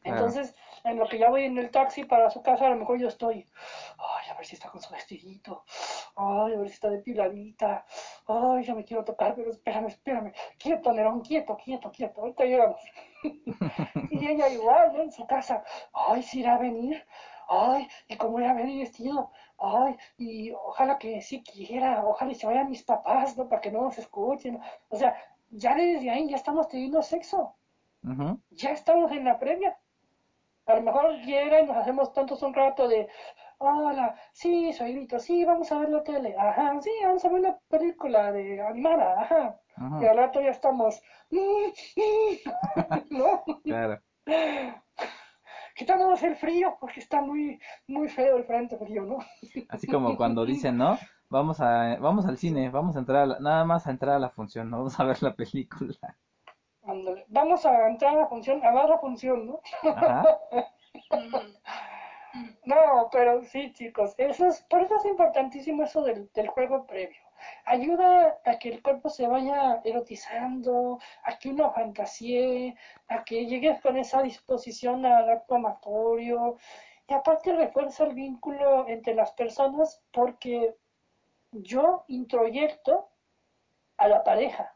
Entonces, 0.03 0.55
en 0.83 0.97
lo 0.97 1.07
que 1.07 1.17
ya 1.17 1.29
voy 1.29 1.43
en 1.43 1.57
el 1.57 1.71
taxi 1.71 2.05
para 2.05 2.29
su 2.29 2.41
casa, 2.41 2.67
a 2.67 2.69
lo 2.69 2.75
mejor 2.75 2.99
yo 2.99 3.07
estoy, 3.07 3.45
ay, 3.97 4.29
a 4.29 4.35
ver 4.35 4.45
si 4.45 4.55
está 4.55 4.69
con 4.69 4.81
su 4.81 4.91
vestidito, 4.93 5.63
ay, 6.15 6.53
a 6.53 6.57
ver 6.57 6.67
si 6.67 6.73
está 6.75 6.89
depiladita, 6.89 7.85
ay, 8.27 8.63
yo 8.63 8.75
me 8.75 8.83
quiero 8.83 9.03
tocar, 9.03 9.35
pero 9.35 9.51
espérame, 9.51 9.87
espérame, 9.87 10.33
quieto, 10.57 10.91
Nerón, 10.93 11.21
quieto, 11.21 11.57
quieto, 11.57 11.91
quieto, 11.91 12.21
ahorita 12.21 12.45
llegamos. 12.45 12.81
y 14.11 14.27
ella 14.27 14.49
igual, 14.49 14.93
¿no? 14.93 15.03
En 15.03 15.11
su 15.11 15.25
casa, 15.27 15.63
ay, 15.93 16.23
si 16.23 16.39
irá 16.39 16.55
a 16.55 16.59
venir, 16.59 17.05
ay, 17.49 17.87
y 18.07 18.15
cómo 18.17 18.39
irá 18.39 18.51
a 18.51 18.55
venir 18.55 18.81
vestido, 18.83 19.31
ay, 19.57 19.97
y 20.17 20.51
ojalá 20.51 20.97
que 20.97 21.21
sí 21.21 21.43
quiera, 21.43 22.05
ojalá 22.05 22.31
y 22.31 22.35
se 22.35 22.47
vayan 22.47 22.69
mis 22.69 22.83
papás, 22.83 23.37
¿no? 23.37 23.49
Para 23.49 23.61
que 23.61 23.71
no 23.71 23.81
nos 23.81 23.97
escuchen, 23.97 24.59
o 24.89 24.95
sea, 24.95 25.15
ya 25.51 25.75
desde 25.75 26.09
ahí 26.09 26.29
ya 26.29 26.35
estamos 26.35 26.67
teniendo 26.67 27.01
sexo, 27.01 27.55
ya 28.51 28.71
estamos 28.71 29.11
en 29.11 29.25
la 29.25 29.39
previa. 29.39 29.77
A 30.69 30.75
lo 30.75 30.81
mejor 30.81 31.15
llega 31.25 31.59
y 31.61 31.65
nos 31.65 31.75
hacemos 31.77 32.13
tantos 32.13 32.41
un 32.43 32.53
rato 32.53 32.87
de, 32.87 33.07
hola, 33.57 34.13
sí, 34.33 34.71
soy 34.71 34.93
Vito, 34.93 35.19
sí, 35.19 35.43
vamos 35.43 35.71
a 35.71 35.79
ver 35.79 35.89
la 35.89 36.03
tele, 36.03 36.35
ajá, 36.37 36.79
sí, 36.81 36.91
vamos 37.03 37.25
a 37.25 37.29
ver 37.29 37.39
una 37.39 37.57
película 37.67 38.31
de 38.31 38.61
animada, 38.61 39.21
ajá. 39.21 39.59
Y 40.01 40.05
al 40.05 40.17
rato 40.17 40.39
ya 40.41 40.51
estamos, 40.51 41.01
¿no? 43.09 43.43
Claro. 43.63 43.99
Quitándonos 45.75 46.21
el 46.23 46.35
frío, 46.35 46.77
porque 46.79 46.99
está 46.99 47.21
muy, 47.21 47.59
muy 47.87 48.07
feo 48.09 48.37
el 48.37 48.43
frente 48.43 48.77
frío, 48.77 49.03
¿no? 49.05 49.17
Así 49.69 49.87
como 49.87 50.15
cuando 50.17 50.45
dicen, 50.45 50.77
¿no? 50.77 50.97
Vamos 51.29 51.59
a, 51.61 51.95
vamos 51.99 52.25
al 52.25 52.37
cine, 52.37 52.69
vamos 52.69 52.95
a 52.95 52.99
entrar, 52.99 53.23
a 53.23 53.25
la- 53.25 53.39
nada 53.39 53.63
más 53.65 53.87
a 53.87 53.91
entrar 53.91 54.15
a 54.15 54.19
la 54.19 54.29
función, 54.29 54.69
no 54.69 54.77
vamos 54.79 54.99
a 54.99 55.03
ver 55.05 55.21
la 55.23 55.33
película. 55.33 55.95
Vamos 57.27 57.65
a 57.65 57.87
entrar 57.87 58.15
a 58.15 58.21
la 58.21 58.27
función, 58.27 58.63
a 58.65 58.71
ver 58.71 58.89
la 58.89 58.97
función, 58.99 59.47
¿no? 59.47 59.61
Ajá. 59.83 60.39
No, 62.63 63.09
pero 63.11 63.43
sí, 63.43 63.73
chicos, 63.73 64.13
eso 64.17 64.45
es, 64.47 64.61
por 64.69 64.81
eso 64.81 64.95
es 64.97 65.05
importantísimo 65.05 65.83
eso 65.83 66.03
del, 66.03 66.29
del 66.33 66.47
juego 66.47 66.85
previo. 66.85 67.21
Ayuda 67.65 68.39
a 68.45 68.59
que 68.59 68.69
el 68.69 68.83
cuerpo 68.83 69.09
se 69.09 69.27
vaya 69.27 69.81
erotizando, 69.83 70.99
a 71.23 71.39
que 71.39 71.49
uno 71.49 71.71
fantasíe, 71.71 72.75
a 73.07 73.23
que 73.23 73.45
llegues 73.47 73.81
con 73.81 73.97
esa 73.97 74.21
disposición 74.21 75.05
al 75.05 75.29
acto 75.29 75.55
amatorio. 75.55 76.57
Y 77.07 77.13
aparte 77.13 77.55
refuerza 77.55 78.05
el 78.05 78.13
vínculo 78.13 78.87
entre 78.87 79.15
las 79.15 79.31
personas 79.31 80.03
porque 80.11 80.75
yo 81.51 82.03
introyecto 82.07 83.09
a 83.97 84.07
la 84.07 84.23
pareja. 84.23 84.75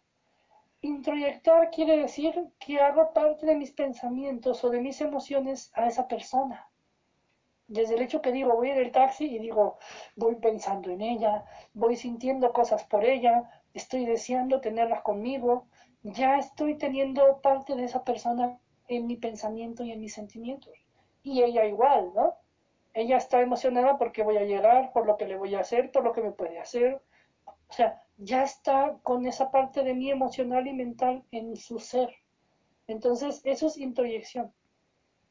Introyectar 0.83 1.71
quiere 1.71 1.97
decir 1.97 2.33
que 2.59 2.79
hago 2.79 3.11
parte 3.11 3.47
de 3.47 3.55
mis 3.55 3.71
pensamientos 3.71 4.63
o 4.63 4.69
de 4.69 4.81
mis 4.81 5.01
emociones 5.01 5.71
a 5.73 5.87
esa 5.87 6.07
persona 6.07 6.69
desde 7.73 7.95
el 7.95 8.01
hecho 8.01 8.21
que 8.21 8.31
digo, 8.31 8.55
voy 8.55 8.69
en 8.69 8.77
el 8.77 8.91
taxi 8.91 9.25
y 9.25 9.39
digo, 9.39 9.77
voy 10.15 10.35
pensando 10.35 10.91
en 10.91 11.01
ella, 11.01 11.45
voy 11.73 11.95
sintiendo 11.95 12.53
cosas 12.53 12.83
por 12.85 13.03
ella, 13.03 13.49
estoy 13.73 14.05
deseando 14.05 14.61
tenerlas 14.61 15.01
conmigo, 15.01 15.67
ya 16.03 16.37
estoy 16.37 16.77
teniendo 16.77 17.41
parte 17.41 17.75
de 17.75 17.85
esa 17.85 18.03
persona 18.03 18.59
en 18.87 19.07
mi 19.07 19.15
pensamiento 19.15 19.83
y 19.83 19.91
en 19.91 20.01
mis 20.01 20.13
sentimientos. 20.13 20.73
Y 21.23 21.41
ella 21.41 21.65
igual, 21.65 22.11
¿no? 22.13 22.35
Ella 22.93 23.17
está 23.17 23.41
emocionada 23.41 23.97
porque 23.97 24.23
voy 24.23 24.37
a 24.37 24.43
llegar, 24.43 24.91
por 24.93 25.07
lo 25.07 25.17
que 25.17 25.25
le 25.25 25.37
voy 25.37 25.55
a 25.55 25.61
hacer, 25.61 25.91
por 25.91 26.03
lo 26.03 26.11
que 26.11 26.21
me 26.21 26.31
puede 26.31 26.59
hacer. 26.59 27.01
O 27.45 27.73
sea, 27.73 28.01
ya 28.17 28.43
está 28.43 28.97
con 29.03 29.25
esa 29.25 29.51
parte 29.51 29.83
de 29.83 29.93
mí 29.93 30.11
emocional 30.11 30.67
y 30.67 30.73
mental 30.73 31.23
en 31.31 31.55
su 31.55 31.79
ser. 31.79 32.13
Entonces, 32.87 33.41
eso 33.43 33.67
es 33.67 33.77
introyección. 33.77 34.53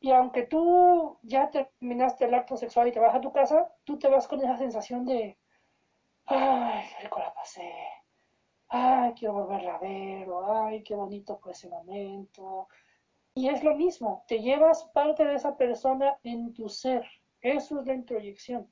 Y 0.00 0.10
aunque 0.10 0.42
tú 0.44 1.18
ya 1.22 1.50
terminaste 1.50 2.24
el 2.24 2.34
acto 2.34 2.56
sexual 2.56 2.88
y 2.88 2.92
te 2.92 2.98
vas 2.98 3.14
a 3.14 3.20
tu 3.20 3.32
casa, 3.32 3.72
tú 3.84 3.98
te 3.98 4.08
vas 4.08 4.26
con 4.26 4.40
esa 4.40 4.56
sensación 4.56 5.04
de, 5.04 5.38
ay, 6.26 6.84
qué 6.90 7.04
rico 7.04 7.20
la 7.20 7.32
pasé, 7.32 7.72
ay, 8.68 9.12
quiero 9.12 9.34
volverla 9.34 9.76
a 9.76 9.78
ver, 9.78 10.28
o 10.28 10.64
ay, 10.64 10.82
qué 10.82 10.96
bonito 10.96 11.36
fue 11.36 11.52
ese 11.52 11.68
momento. 11.68 12.66
Y 13.34 13.48
es 13.48 13.62
lo 13.62 13.76
mismo, 13.76 14.24
te 14.26 14.40
llevas 14.40 14.84
parte 14.92 15.24
de 15.24 15.36
esa 15.36 15.56
persona 15.56 16.18
en 16.24 16.52
tu 16.52 16.68
ser. 16.68 17.06
Eso 17.40 17.80
es 17.80 17.86
la 17.86 17.94
introyección. 17.94 18.68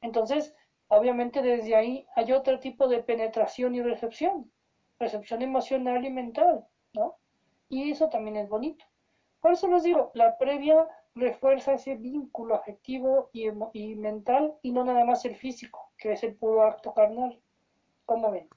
Entonces, 0.00 0.54
obviamente 0.88 1.42
desde 1.42 1.76
ahí 1.76 2.06
hay 2.16 2.32
otro 2.32 2.58
tipo 2.58 2.88
de 2.88 3.02
penetración 3.02 3.74
y 3.74 3.82
recepción, 3.82 4.50
recepción 4.98 5.42
emocional 5.42 6.04
y 6.04 6.10
mental, 6.10 6.66
¿no? 6.92 7.16
Y 7.68 7.90
eso 7.90 8.08
también 8.08 8.36
es 8.36 8.48
bonito. 8.48 8.84
Por 9.40 9.52
eso 9.52 9.68
les 9.68 9.84
digo, 9.84 10.10
la 10.14 10.36
previa 10.38 10.88
refuerza 11.14 11.74
ese 11.74 11.96
vínculo 11.96 12.54
afectivo 12.54 13.30
y, 13.32 13.48
y, 13.72 13.94
mental 13.96 14.54
y 14.62 14.72
no 14.72 14.84
nada 14.84 15.04
más 15.04 15.24
el 15.24 15.36
físico, 15.36 15.92
que 15.96 16.12
es 16.12 16.22
el 16.24 16.34
puro 16.34 16.62
acto 16.62 16.94
carnal. 16.94 17.38
¿Cómo 18.04 18.30
ven? 18.30 18.48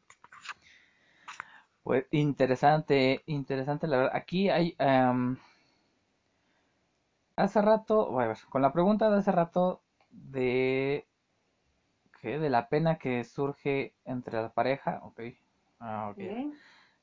Pues 1.84 2.06
interesante, 2.12 3.22
interesante 3.26 3.88
la 3.88 3.98
verdad. 3.98 4.15
Aquí 4.15 4.50
hay... 4.50 4.76
Um, 4.80 5.38
hace 7.36 7.62
rato, 7.62 8.13
ver, 8.13 8.38
con 8.50 8.62
la 8.62 8.72
pregunta 8.72 9.10
de 9.10 9.17
hace 9.17 9.32
rato 9.32 9.82
de... 10.10 11.08
De 12.21 12.49
la 12.49 12.69
pena 12.69 12.97
que 12.97 13.23
surge 13.23 13.95
entre 14.05 14.41
la 14.41 14.49
pareja, 14.49 14.99
ok. 15.03 15.21
Ah, 15.79 16.10
ok. 16.12 16.19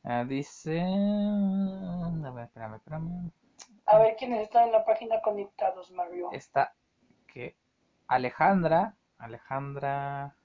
Uh, 0.05 0.25
dice... 0.29 0.81
A 0.81 2.31
ver, 2.31 2.45
espérame, 2.45 2.77
espérame. 2.77 3.33
A 3.87 3.99
ver 3.99 4.17
quiénes 4.17 4.43
están 4.43 4.67
en 4.67 4.73
la 4.73 4.85
página 4.85 5.21
conectados, 5.21 5.91
Mario. 5.91 6.31
Está 6.33 6.75
que 7.27 7.57
Alejandra, 8.07 8.97
Alejandra 9.19 10.37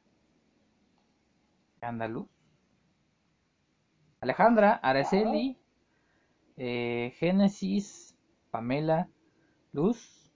Andaluz, 1.82 2.30
Alejandra, 4.22 4.80
Araceli, 4.82 5.60
eh, 6.56 7.14
Génesis, 7.18 8.18
Pamela, 8.52 9.10
Luz, 9.74 10.32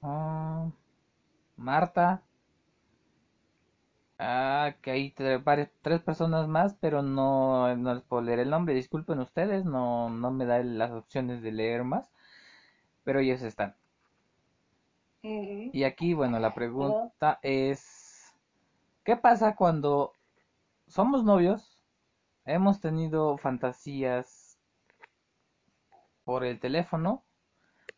uh, 0.00 0.70
Marta, 1.56 2.22
ah, 4.20 4.74
que 4.82 4.90
hay 4.92 5.10
tres, 5.12 5.40
tres, 5.82 6.00
personas 6.02 6.46
más, 6.48 6.74
pero 6.80 7.02
no, 7.02 7.74
no 7.76 7.94
les 7.94 8.04
puedo 8.04 8.22
leer 8.22 8.40
el 8.40 8.50
nombre, 8.50 8.74
disculpen 8.74 9.18
ustedes, 9.20 9.64
no, 9.64 10.10
no 10.10 10.30
me 10.30 10.46
da 10.46 10.62
las 10.62 10.92
opciones 10.92 11.42
de 11.42 11.52
leer 11.52 11.84
más, 11.84 12.10
pero 13.04 13.20
ellos 13.20 13.42
están. 13.42 13.74
Y 15.22 15.84
aquí, 15.84 16.14
bueno, 16.14 16.38
la 16.38 16.54
pregunta 16.54 17.38
es, 17.42 18.34
¿qué 19.04 19.16
pasa 19.16 19.54
cuando 19.54 20.14
somos 20.86 21.24
novios? 21.24 21.82
Hemos 22.46 22.80
tenido 22.80 23.36
fantasías 23.36 24.58
por 26.24 26.44
el 26.44 26.58
teléfono, 26.58 27.22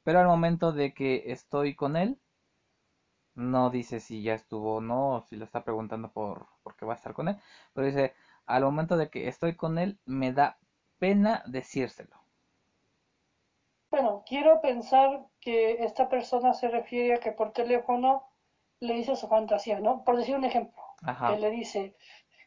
pero 0.02 0.18
al 0.20 0.26
momento 0.26 0.72
de 0.72 0.94
que 0.94 1.24
estoy 1.26 1.74
con 1.74 1.96
él, 1.96 2.18
no 3.34 3.70
dice 3.70 4.00
si 4.00 4.22
ya 4.22 4.34
estuvo 4.34 4.76
o 4.76 4.80
no, 4.80 5.16
o 5.16 5.20
si 5.22 5.36
lo 5.36 5.44
está 5.44 5.64
preguntando 5.64 6.10
por, 6.12 6.46
por 6.62 6.76
qué 6.76 6.84
va 6.86 6.94
a 6.94 6.96
estar 6.96 7.14
con 7.14 7.28
él, 7.28 7.36
pero 7.74 7.86
dice, 7.86 8.14
al 8.46 8.64
momento 8.64 8.96
de 8.96 9.10
que 9.10 9.28
estoy 9.28 9.54
con 9.56 9.78
él, 9.78 9.98
me 10.06 10.32
da 10.32 10.58
pena 10.98 11.42
decírselo. 11.46 12.16
Bueno, 13.92 14.24
quiero 14.26 14.60
pensar 14.60 15.26
que 15.40 15.84
esta 15.84 16.08
persona 16.08 16.52
se 16.52 16.66
refiere 16.68 17.14
a 17.14 17.20
que 17.20 17.30
por 17.30 17.52
teléfono 17.52 18.24
le 18.80 18.94
dice 18.94 19.14
su 19.14 19.28
fantasía, 19.28 19.78
¿no? 19.78 20.02
Por 20.04 20.16
decir 20.16 20.34
un 20.36 20.44
ejemplo, 20.44 20.82
Ajá. 21.02 21.28
que 21.28 21.38
le 21.38 21.50
dice, 21.50 21.94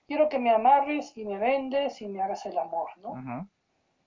quiero 0.07 0.29
que 0.29 0.39
me 0.39 0.51
amarres 0.51 1.15
y 1.17 1.25
me 1.25 1.37
vendes 1.37 2.01
y 2.01 2.07
me 2.09 2.21
hagas 2.21 2.45
el 2.47 2.57
amor, 2.57 2.89
¿no? 2.97 3.13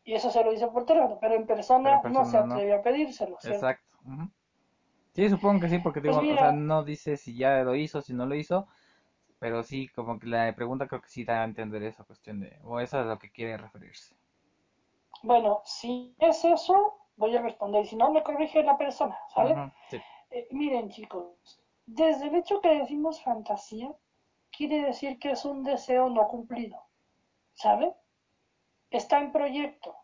Y 0.04 0.14
eso 0.14 0.30
se 0.30 0.44
lo 0.44 0.50
dice 0.52 0.68
por 0.68 0.86
teléfono, 0.86 1.18
pero 1.20 1.34
en 1.36 1.46
persona, 1.46 1.90
Pero 2.02 2.08
en 2.08 2.12
no 2.14 2.24
se 2.24 2.38
no. 2.38 2.54
atreve 2.54 2.74
a 2.74 2.82
pedírselo, 2.82 3.38
¿cierto? 3.40 3.66
Exacto. 3.66 3.98
Sí, 5.14 5.28
supongo 5.28 5.60
que 5.60 5.68
sí, 5.68 5.78
porque 5.80 6.00
Pues 6.00 6.18
digo, 6.20 6.34
o 6.34 6.38
sea, 6.38 6.52
no 6.52 6.82
dice 6.84 7.16
si 7.18 7.36
ya 7.36 7.62
lo 7.62 7.74
hizo, 7.74 8.00
si 8.02 8.14
no 8.14 8.24
lo 8.26 8.34
hizo, 8.34 8.66
pero 9.38 9.62
sí, 9.64 9.88
como 9.88 10.18
que 10.18 10.26
la 10.28 10.54
pregunta 10.54 10.88
creo 10.88 11.02
que 11.02 11.08
sí 11.10 11.24
da 11.24 11.42
a 11.42 11.44
entender 11.44 11.82
esa 11.84 12.04
cuestión 12.04 12.40
de, 12.40 12.58
o 12.64 12.80
eso 12.80 12.98
es 13.00 13.06
a 13.06 13.08
lo 13.08 13.18
que 13.18 13.30
quiere 13.30 13.56
referirse. 13.58 14.16
Bueno, 15.22 15.62
si 15.64 16.16
es 16.18 16.44
eso, 16.44 16.98
voy 17.16 17.36
a 17.36 17.42
responder, 17.42 17.86
si 17.86 17.94
no, 17.96 18.10
me 18.10 18.22
corrige 18.24 18.62
la 18.64 18.76
persona, 18.76 19.16
sí. 19.90 19.98
Eh, 20.30 20.48
miren 20.50 20.90
chicos, 20.90 21.60
desde 21.86 22.28
el 22.28 22.34
hecho 22.36 22.60
que 22.60 22.68
decimos 22.80 23.22
fantasía, 23.22 23.94
quiere 24.50 24.82
decir 24.82 25.18
que 25.18 25.30
es 25.32 25.44
un 25.44 25.62
deseo 25.64 26.08
no 26.10 26.28
cumplido, 26.28 26.78
¿sabe? 27.54 27.94
Está 28.90 29.20
en 29.20 29.32
proyecto. 29.32 29.96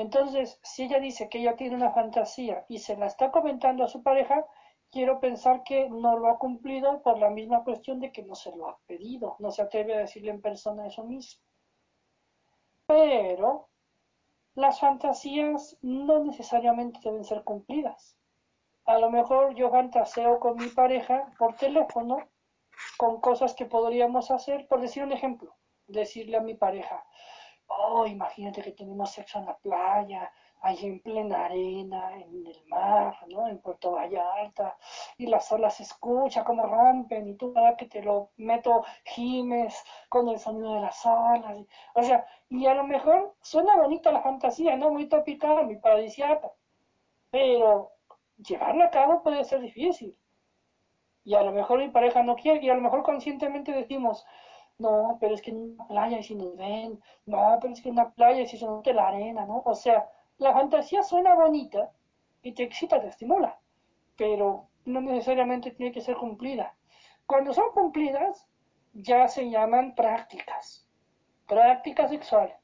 Entonces, 0.00 0.58
si 0.62 0.84
ella 0.84 0.98
dice 0.98 1.28
que 1.28 1.40
ella 1.40 1.56
tiene 1.56 1.76
una 1.76 1.92
fantasía 1.92 2.64
y 2.68 2.78
se 2.78 2.96
la 2.96 3.04
está 3.04 3.30
comentando 3.30 3.84
a 3.84 3.88
su 3.88 4.02
pareja, 4.02 4.46
quiero 4.90 5.20
pensar 5.20 5.62
que 5.62 5.90
no 5.90 6.16
lo 6.16 6.28
ha 6.28 6.38
cumplido 6.38 7.02
por 7.02 7.18
la 7.18 7.28
misma 7.28 7.64
cuestión 7.64 8.00
de 8.00 8.10
que 8.10 8.22
no 8.22 8.34
se 8.34 8.50
lo 8.56 8.70
ha 8.70 8.78
pedido, 8.86 9.36
no 9.40 9.50
se 9.50 9.60
atreve 9.60 9.94
a 9.94 9.98
decirle 9.98 10.30
en 10.30 10.40
persona 10.40 10.86
eso 10.86 11.04
mismo. 11.04 11.42
Pero 12.86 13.68
las 14.54 14.80
fantasías 14.80 15.76
no 15.82 16.24
necesariamente 16.24 17.00
deben 17.04 17.24
ser 17.24 17.44
cumplidas. 17.44 18.16
A 18.86 18.98
lo 18.98 19.10
mejor 19.10 19.54
yo 19.54 19.70
fantaseo 19.70 20.40
con 20.40 20.56
mi 20.56 20.68
pareja 20.68 21.30
por 21.38 21.56
teléfono 21.56 22.26
con 22.96 23.20
cosas 23.20 23.52
que 23.52 23.66
podríamos 23.66 24.30
hacer, 24.30 24.66
por 24.66 24.80
decir 24.80 25.02
un 25.02 25.12
ejemplo, 25.12 25.54
decirle 25.86 26.38
a 26.38 26.40
mi 26.40 26.54
pareja, 26.54 27.04
oh, 27.70 28.06
imagínate 28.06 28.62
que 28.62 28.72
tenemos 28.72 29.10
sexo 29.12 29.38
en 29.38 29.46
la 29.46 29.56
playa, 29.56 30.30
ahí 30.62 30.78
en 30.82 31.00
plena 31.00 31.46
arena, 31.46 32.16
en 32.16 32.46
el 32.46 32.62
mar, 32.66 33.16
¿no? 33.28 33.48
En 33.48 33.58
Puerto 33.60 33.92
Vallarta, 33.92 34.76
y 35.16 35.26
las 35.26 35.50
olas 35.52 35.76
se 35.76 35.84
escucha 35.84 36.44
como 36.44 36.66
rompen, 36.66 37.28
y 37.28 37.34
tú 37.36 37.52
para 37.52 37.76
que 37.76 37.86
te 37.86 38.02
lo 38.02 38.30
meto 38.36 38.84
gimes 39.04 39.82
con 40.08 40.28
el 40.28 40.38
sonido 40.38 40.74
de 40.74 40.80
las 40.80 41.04
olas, 41.06 41.66
o 41.94 42.02
sea, 42.02 42.26
y 42.48 42.66
a 42.66 42.74
lo 42.74 42.84
mejor 42.84 43.34
suena 43.40 43.76
bonita 43.76 44.12
la 44.12 44.22
fantasía, 44.22 44.76
¿no? 44.76 44.90
Muy 44.90 45.08
tropical, 45.08 45.64
muy 45.66 45.76
paradisiaca, 45.76 46.50
pero 47.30 47.92
llevarla 48.36 48.86
a 48.86 48.90
cabo 48.90 49.22
puede 49.22 49.44
ser 49.44 49.60
difícil. 49.60 50.16
Y 51.22 51.34
a 51.34 51.42
lo 51.42 51.52
mejor 51.52 51.78
mi 51.78 51.88
pareja 51.90 52.22
no 52.22 52.34
quiere, 52.36 52.64
y 52.64 52.70
a 52.70 52.74
lo 52.74 52.80
mejor 52.80 53.02
conscientemente 53.02 53.72
decimos, 53.72 54.26
no, 54.80 55.18
pero 55.20 55.34
es 55.34 55.42
que 55.42 55.50
en 55.50 55.74
una 55.74 55.86
playa 55.86 56.18
y 56.18 56.22
si 56.22 56.34
nos 56.34 56.56
ven, 56.56 57.00
no, 57.26 57.58
pero 57.60 57.72
es 57.72 57.80
que 57.80 57.88
en 57.90 57.94
una 57.94 58.10
playa 58.10 58.40
y 58.40 58.46
si 58.46 58.56
se 58.56 58.66
nota 58.66 58.92
la 58.92 59.08
arena, 59.08 59.46
¿no? 59.46 59.62
O 59.64 59.74
sea, 59.74 60.08
la 60.38 60.52
fantasía 60.52 61.02
suena 61.02 61.34
bonita 61.34 61.92
y 62.42 62.52
te 62.52 62.62
excita, 62.64 63.00
te 63.00 63.08
estimula, 63.08 63.60
pero 64.16 64.68
no 64.86 65.00
necesariamente 65.00 65.70
tiene 65.72 65.92
que 65.92 66.00
ser 66.00 66.16
cumplida. 66.16 66.74
Cuando 67.26 67.52
son 67.52 67.70
cumplidas, 67.72 68.48
ya 68.94 69.28
se 69.28 69.50
llaman 69.50 69.94
prácticas, 69.94 70.88
prácticas 71.46 72.10
sexuales. 72.10 72.56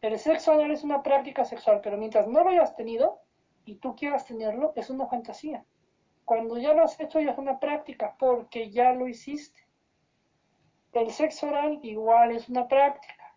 El 0.00 0.18
sexo 0.18 0.52
anal 0.52 0.70
es 0.70 0.84
una 0.84 1.02
práctica 1.02 1.44
sexual, 1.44 1.80
pero 1.82 1.96
mientras 1.96 2.28
no 2.28 2.44
lo 2.44 2.50
hayas 2.50 2.76
tenido 2.76 3.20
y 3.64 3.76
tú 3.76 3.96
quieras 3.96 4.24
tenerlo, 4.24 4.72
es 4.76 4.88
una 4.90 5.06
fantasía. 5.08 5.64
Cuando 6.24 6.56
ya 6.58 6.72
lo 6.72 6.84
has 6.84 6.98
hecho 7.00 7.20
ya 7.20 7.32
es 7.32 7.38
una 7.38 7.58
práctica, 7.58 8.14
porque 8.18 8.70
ya 8.70 8.92
lo 8.92 9.08
hiciste. 9.08 9.65
El 10.96 11.12
sexo 11.12 11.48
oral 11.48 11.78
igual 11.82 12.30
es 12.30 12.48
una 12.48 12.68
práctica. 12.68 13.36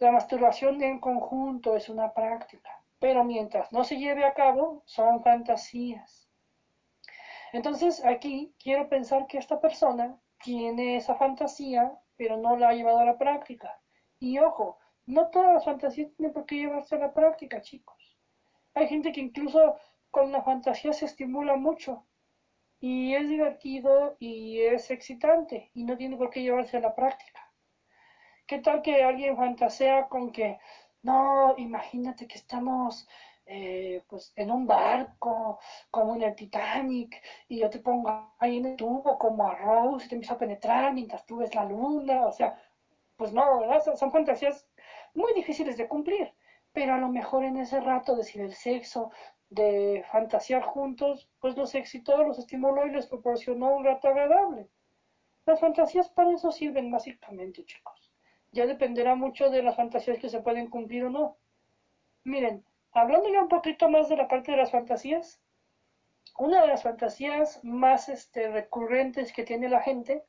La 0.00 0.10
masturbación 0.10 0.82
en 0.82 0.98
conjunto 0.98 1.76
es 1.76 1.88
una 1.88 2.12
práctica, 2.12 2.82
pero 2.98 3.22
mientras 3.22 3.72
no 3.72 3.84
se 3.84 3.98
lleve 3.98 4.24
a 4.24 4.34
cabo, 4.34 4.82
son 4.84 5.22
fantasías. 5.22 6.28
Entonces 7.52 8.04
aquí 8.04 8.52
quiero 8.60 8.88
pensar 8.88 9.28
que 9.28 9.38
esta 9.38 9.60
persona 9.60 10.18
tiene 10.42 10.96
esa 10.96 11.14
fantasía, 11.14 11.96
pero 12.16 12.36
no 12.36 12.56
la 12.56 12.70
ha 12.70 12.74
llevado 12.74 12.98
a 12.98 13.04
la 13.04 13.16
práctica. 13.16 13.80
Y 14.18 14.40
ojo, 14.40 14.78
no 15.06 15.28
todas 15.28 15.54
las 15.54 15.64
fantasías 15.64 16.10
tienen 16.16 16.32
por 16.32 16.46
qué 16.46 16.56
llevarse 16.56 16.96
a 16.96 16.98
la 16.98 17.14
práctica, 17.14 17.60
chicos. 17.60 18.18
Hay 18.74 18.88
gente 18.88 19.12
que 19.12 19.20
incluso 19.20 19.76
con 20.10 20.32
la 20.32 20.42
fantasía 20.42 20.92
se 20.92 21.04
estimula 21.04 21.54
mucho 21.54 22.07
y 22.80 23.14
es 23.14 23.28
divertido 23.28 24.16
y 24.18 24.60
es 24.60 24.90
excitante 24.90 25.70
y 25.74 25.84
no 25.84 25.96
tiene 25.96 26.16
por 26.16 26.30
qué 26.30 26.42
llevarse 26.42 26.76
a 26.76 26.80
la 26.80 26.94
práctica. 26.94 27.40
¿Qué 28.46 28.58
tal 28.60 28.82
que 28.82 29.02
alguien 29.02 29.36
fantasea 29.36 30.08
con 30.08 30.32
que, 30.32 30.58
no, 31.02 31.54
imagínate 31.58 32.26
que 32.26 32.36
estamos 32.36 33.06
eh, 33.44 34.02
pues 34.08 34.32
en 34.36 34.50
un 34.50 34.66
barco, 34.66 35.58
como 35.90 36.14
en 36.14 36.22
el 36.22 36.34
Titanic, 36.34 37.22
y 37.48 37.58
yo 37.60 37.70
te 37.70 37.80
pongo 37.80 38.34
ahí 38.38 38.58
en 38.58 38.66
el 38.66 38.76
tubo 38.76 39.18
como 39.18 39.46
a 39.46 39.54
Rose 39.54 40.06
y 40.06 40.08
te 40.08 40.14
empiezo 40.14 40.34
a 40.34 40.38
penetrar 40.38 40.92
mientras 40.92 41.24
tú 41.26 41.38
ves 41.38 41.54
la 41.54 41.64
luna, 41.64 42.26
o 42.26 42.32
sea, 42.32 42.60
pues 43.16 43.32
no, 43.32 43.60
¿verdad? 43.60 43.82
Son, 43.82 43.96
son 43.96 44.12
fantasías 44.12 44.66
muy 45.14 45.32
difíciles 45.34 45.76
de 45.76 45.88
cumplir, 45.88 46.32
pero 46.72 46.94
a 46.94 46.98
lo 46.98 47.08
mejor 47.08 47.44
en 47.44 47.56
ese 47.56 47.80
rato 47.80 48.16
decir 48.16 48.42
el 48.42 48.54
sexo, 48.54 49.10
de 49.50 50.04
fantasear 50.12 50.62
juntos, 50.62 51.28
pues 51.40 51.56
los 51.56 51.74
excitó, 51.74 52.22
los 52.22 52.38
estimuló 52.38 52.86
y 52.86 52.90
les 52.90 53.06
proporcionó 53.06 53.76
un 53.76 53.84
rato 53.84 54.08
agradable. 54.08 54.68
Las 55.46 55.60
fantasías 55.60 56.10
para 56.10 56.32
eso 56.32 56.52
sirven 56.52 56.90
básicamente, 56.90 57.64
chicos 57.64 58.08
ya 58.52 58.66
dependerá 58.66 59.14
mucho 59.14 59.50
de 59.50 59.62
las 59.62 59.76
fantasías 59.76 60.18
que 60.18 60.28
se 60.28 60.40
pueden 60.40 60.68
cumplir 60.68 61.04
o 61.04 61.10
no. 61.10 61.36
Miren, 62.24 62.64
hablando 62.92 63.28
ya 63.28 63.42
un 63.42 63.48
poquito 63.48 63.88
más 63.88 64.08
de 64.08 64.16
la 64.16 64.28
parte 64.28 64.52
de 64.52 64.58
las 64.58 64.70
fantasías, 64.70 65.40
una 66.38 66.62
de 66.62 66.68
las 66.68 66.82
fantasías 66.82 67.62
más 67.64 68.08
este, 68.08 68.48
recurrentes 68.48 69.32
que 69.32 69.44
tiene 69.44 69.68
la 69.68 69.80
gente 69.80 70.24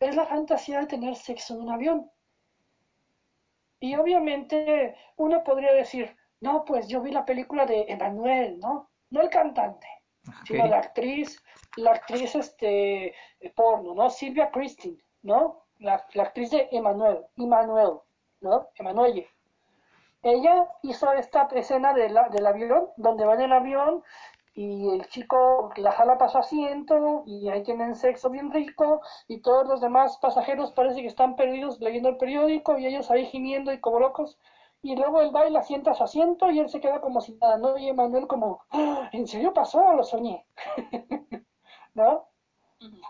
es 0.00 0.16
la 0.16 0.26
fantasía 0.26 0.80
de 0.80 0.86
tener 0.86 1.16
sexo 1.16 1.54
en 1.54 1.62
un 1.62 1.70
avión. 1.70 2.10
Y 3.80 3.94
obviamente 3.96 4.96
uno 5.16 5.44
podría 5.44 5.72
decir, 5.72 6.14
no, 6.40 6.64
pues 6.64 6.88
yo 6.88 7.00
vi 7.00 7.10
la 7.10 7.24
película 7.24 7.66
de 7.66 7.86
Emanuel, 7.88 8.58
¿no? 8.58 8.90
No 9.10 9.20
el 9.20 9.30
cantante, 9.30 9.86
okay. 10.22 10.56
sino 10.56 10.66
la 10.66 10.78
actriz, 10.78 11.42
la 11.76 11.92
actriz 11.92 12.34
este, 12.34 13.14
porno, 13.54 13.94
¿no? 13.94 14.10
Silvia 14.10 14.50
Christine, 14.50 14.98
¿no? 15.22 15.64
la, 15.78 16.04
la 16.14 16.24
actriz 16.24 16.50
de 16.50 16.68
Emanuel, 16.72 17.24
Emanuel, 17.36 17.98
¿no? 18.40 18.68
Emanuelle. 18.76 19.28
Ella 20.22 20.68
hizo 20.82 21.12
esta 21.12 21.48
escena 21.52 21.92
de 21.92 22.08
la, 22.08 22.28
del 22.30 22.46
avión, 22.46 22.88
donde 22.96 23.26
va 23.26 23.34
en 23.34 23.42
el 23.42 23.52
avión 23.52 24.02
y 24.54 24.88
el 24.88 25.06
chico 25.08 25.72
la 25.76 25.92
jala 25.92 26.16
para 26.16 26.30
su 26.30 26.38
asiento 26.38 27.24
y 27.26 27.48
ahí 27.48 27.62
tienen 27.64 27.96
sexo 27.96 28.30
bien 28.30 28.52
rico 28.52 29.02
y 29.26 29.40
todos 29.42 29.66
los 29.66 29.80
demás 29.80 30.16
pasajeros 30.18 30.72
parece 30.72 31.02
que 31.02 31.08
están 31.08 31.34
perdidos 31.34 31.80
leyendo 31.80 32.08
el 32.08 32.16
periódico 32.16 32.78
y 32.78 32.86
ellos 32.86 33.10
ahí 33.10 33.26
gimiendo 33.26 33.72
y 33.72 33.80
como 33.80 33.98
locos 33.98 34.38
y 34.84 34.94
luego 34.96 35.22
él 35.22 35.34
va 35.34 35.48
y 35.48 35.50
la 35.50 35.62
sienta 35.62 35.92
a 35.92 35.94
su 35.94 36.04
asiento 36.04 36.50
y 36.50 36.58
él 36.60 36.68
se 36.68 36.78
queda 36.78 37.00
como 37.00 37.22
si 37.22 37.32
nada, 37.36 37.56
¿no? 37.56 37.78
Y 37.78 37.88
Emanuel 37.88 38.26
como, 38.26 38.60
¡Ah! 38.68 39.08
¿en 39.12 39.26
serio 39.26 39.54
pasó 39.54 39.82
o 39.82 39.94
lo 39.94 40.04
soñé? 40.04 40.46
¿No? 41.94 42.28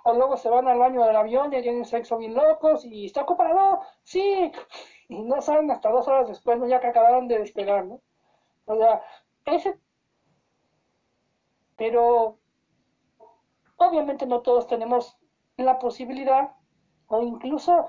O 0.04 0.12
luego 0.14 0.36
se 0.36 0.48
van 0.48 0.68
al 0.68 0.78
baño 0.78 1.04
del 1.04 1.16
avión 1.16 1.52
y 1.52 1.62
tienen 1.62 1.84
sexo 1.84 2.16
bien 2.16 2.34
locos 2.34 2.84
y 2.84 3.06
está 3.06 3.22
ocupado, 3.22 3.80
sí, 4.04 4.52
y 5.08 5.22
no 5.24 5.42
saben 5.42 5.68
hasta 5.72 5.90
dos 5.90 6.06
horas 6.06 6.28
después, 6.28 6.58
¿no? 6.58 6.68
ya 6.68 6.78
que 6.78 6.86
acabaron 6.86 7.26
de 7.26 7.40
despegar, 7.40 7.84
¿no? 7.84 8.00
O 8.66 8.76
sea, 8.76 9.02
ese... 9.46 9.80
Pero 11.76 12.38
obviamente 13.78 14.26
no 14.26 14.42
todos 14.42 14.68
tenemos 14.68 15.18
la 15.56 15.80
posibilidad 15.80 16.52
o 17.08 17.20
incluso 17.20 17.88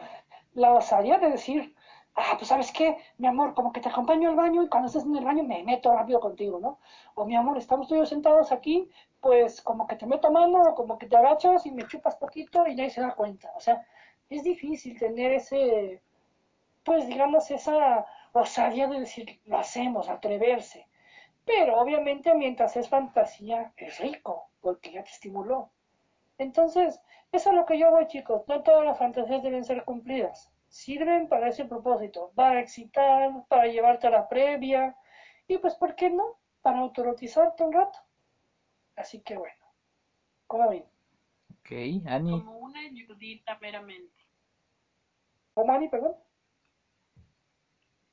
la 0.53 0.73
osadía 0.73 1.19
de 1.19 1.29
decir, 1.29 1.74
ah, 2.15 2.35
pues 2.37 2.47
sabes 2.47 2.71
qué, 2.71 2.97
mi 3.17 3.27
amor, 3.27 3.53
como 3.53 3.71
que 3.73 3.81
te 3.81 3.89
acompaño 3.89 4.29
al 4.29 4.35
baño 4.35 4.63
y 4.63 4.69
cuando 4.69 4.87
estés 4.87 5.03
en 5.03 5.15
el 5.15 5.25
baño 5.25 5.43
me 5.43 5.63
meto 5.63 5.93
rápido 5.93 6.19
contigo, 6.19 6.59
¿no? 6.59 6.79
O 7.15 7.25
mi 7.25 7.35
amor, 7.35 7.57
estamos 7.57 7.87
todos 7.87 8.09
sentados 8.09 8.51
aquí, 8.51 8.89
pues 9.21 9.61
como 9.61 9.85
que 9.87 9.95
te 9.97 10.05
meto 10.05 10.31
mano 10.31 10.63
o 10.63 10.75
como 10.75 10.97
que 10.97 11.07
te 11.07 11.17
agachas 11.17 11.65
y 11.65 11.71
me 11.71 11.87
chupas 11.87 12.15
poquito 12.15 12.65
y 12.67 12.75
nadie 12.75 12.89
se 12.89 13.01
da 13.01 13.15
cuenta. 13.15 13.51
O 13.55 13.59
sea, 13.59 13.85
es 14.29 14.43
difícil 14.43 14.97
tener 14.97 15.33
ese, 15.33 16.01
pues 16.83 17.07
digamos, 17.07 17.51
esa 17.51 18.05
osadía 18.33 18.87
de 18.87 18.99
decir, 19.01 19.39
lo 19.45 19.57
hacemos, 19.59 20.09
atreverse. 20.09 20.87
Pero 21.45 21.79
obviamente 21.79 22.33
mientras 22.35 22.75
es 22.77 22.89
fantasía, 22.89 23.73
es 23.77 23.99
rico, 23.99 24.49
porque 24.61 24.91
ya 24.93 25.03
te 25.03 25.11
estimuló. 25.11 25.69
Entonces, 26.37 27.01
eso 27.31 27.49
es 27.49 27.55
lo 27.55 27.65
que 27.65 27.77
yo 27.79 27.91
voy, 27.91 28.07
chicos. 28.07 28.43
No 28.47 28.63
todas 28.63 28.85
las 28.85 28.97
fantasías 28.97 29.43
deben 29.43 29.63
ser 29.63 29.83
cumplidas 29.85 30.51
sirven 30.75 31.29
para 31.29 31.47
ese 31.47 31.63
propósito, 31.63 32.31
para 32.35 32.59
excitar, 32.59 33.31
para 33.47 33.65
llevarte 33.67 34.07
a 34.07 34.09
la 34.09 34.27
previa 34.27 34.93
y 35.47 35.57
pues, 35.57 35.73
¿por 35.75 35.95
qué 35.95 36.09
no? 36.09 36.37
Para 36.61 36.79
autorotizarte 36.79 37.63
un 37.63 37.71
rato. 37.71 37.97
Así 38.97 39.21
que 39.21 39.37
bueno, 39.37 39.65
¿cómo 40.47 40.67
ven? 40.67 40.83
Ok, 41.59 41.71
Ani. 42.07 42.31
Como 42.31 42.57
una 42.57 42.81
ayudita 42.81 43.55
meramente. 43.55 44.25
¿Cómo, 45.53 45.71
Ani, 45.71 45.87
perdón? 45.87 46.13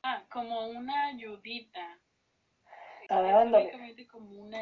Ah, 0.04 0.22
como 0.30 0.68
una 0.68 1.06
ayudita. 1.06 1.98
Ah, 3.08 3.40
ándale. 3.40 3.72
Como 4.08 4.40
una, 4.40 4.58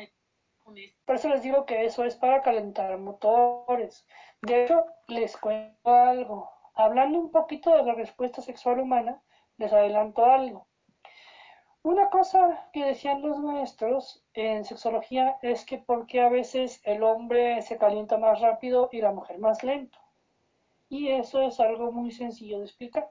Por 1.04 1.14
eso 1.14 1.28
les 1.28 1.42
digo 1.42 1.66
que 1.66 1.84
eso 1.84 2.04
es 2.04 2.16
para 2.16 2.40
calentar 2.40 2.96
motores. 2.96 4.06
De 4.40 4.64
hecho, 4.64 4.86
les 5.08 5.36
cuento 5.36 5.90
algo 5.92 6.59
Hablando 6.80 7.18
un 7.18 7.30
poquito 7.30 7.76
de 7.76 7.82
la 7.82 7.92
respuesta 7.92 8.40
sexual 8.40 8.80
humana, 8.80 9.20
les 9.58 9.70
adelanto 9.70 10.24
algo. 10.24 10.66
Una 11.82 12.08
cosa 12.08 12.70
que 12.72 12.86
decían 12.86 13.20
los 13.20 13.38
maestros 13.38 14.24
en 14.32 14.64
sexología 14.64 15.36
es 15.42 15.66
que 15.66 15.76
porque 15.76 16.22
a 16.22 16.30
veces 16.30 16.80
el 16.84 17.02
hombre 17.02 17.60
se 17.60 17.76
calienta 17.76 18.16
más 18.16 18.40
rápido 18.40 18.88
y 18.92 19.02
la 19.02 19.12
mujer 19.12 19.38
más 19.38 19.62
lento. 19.62 19.98
Y 20.88 21.08
eso 21.08 21.42
es 21.42 21.60
algo 21.60 21.92
muy 21.92 22.12
sencillo 22.12 22.60
de 22.60 22.64
explicar. 22.64 23.10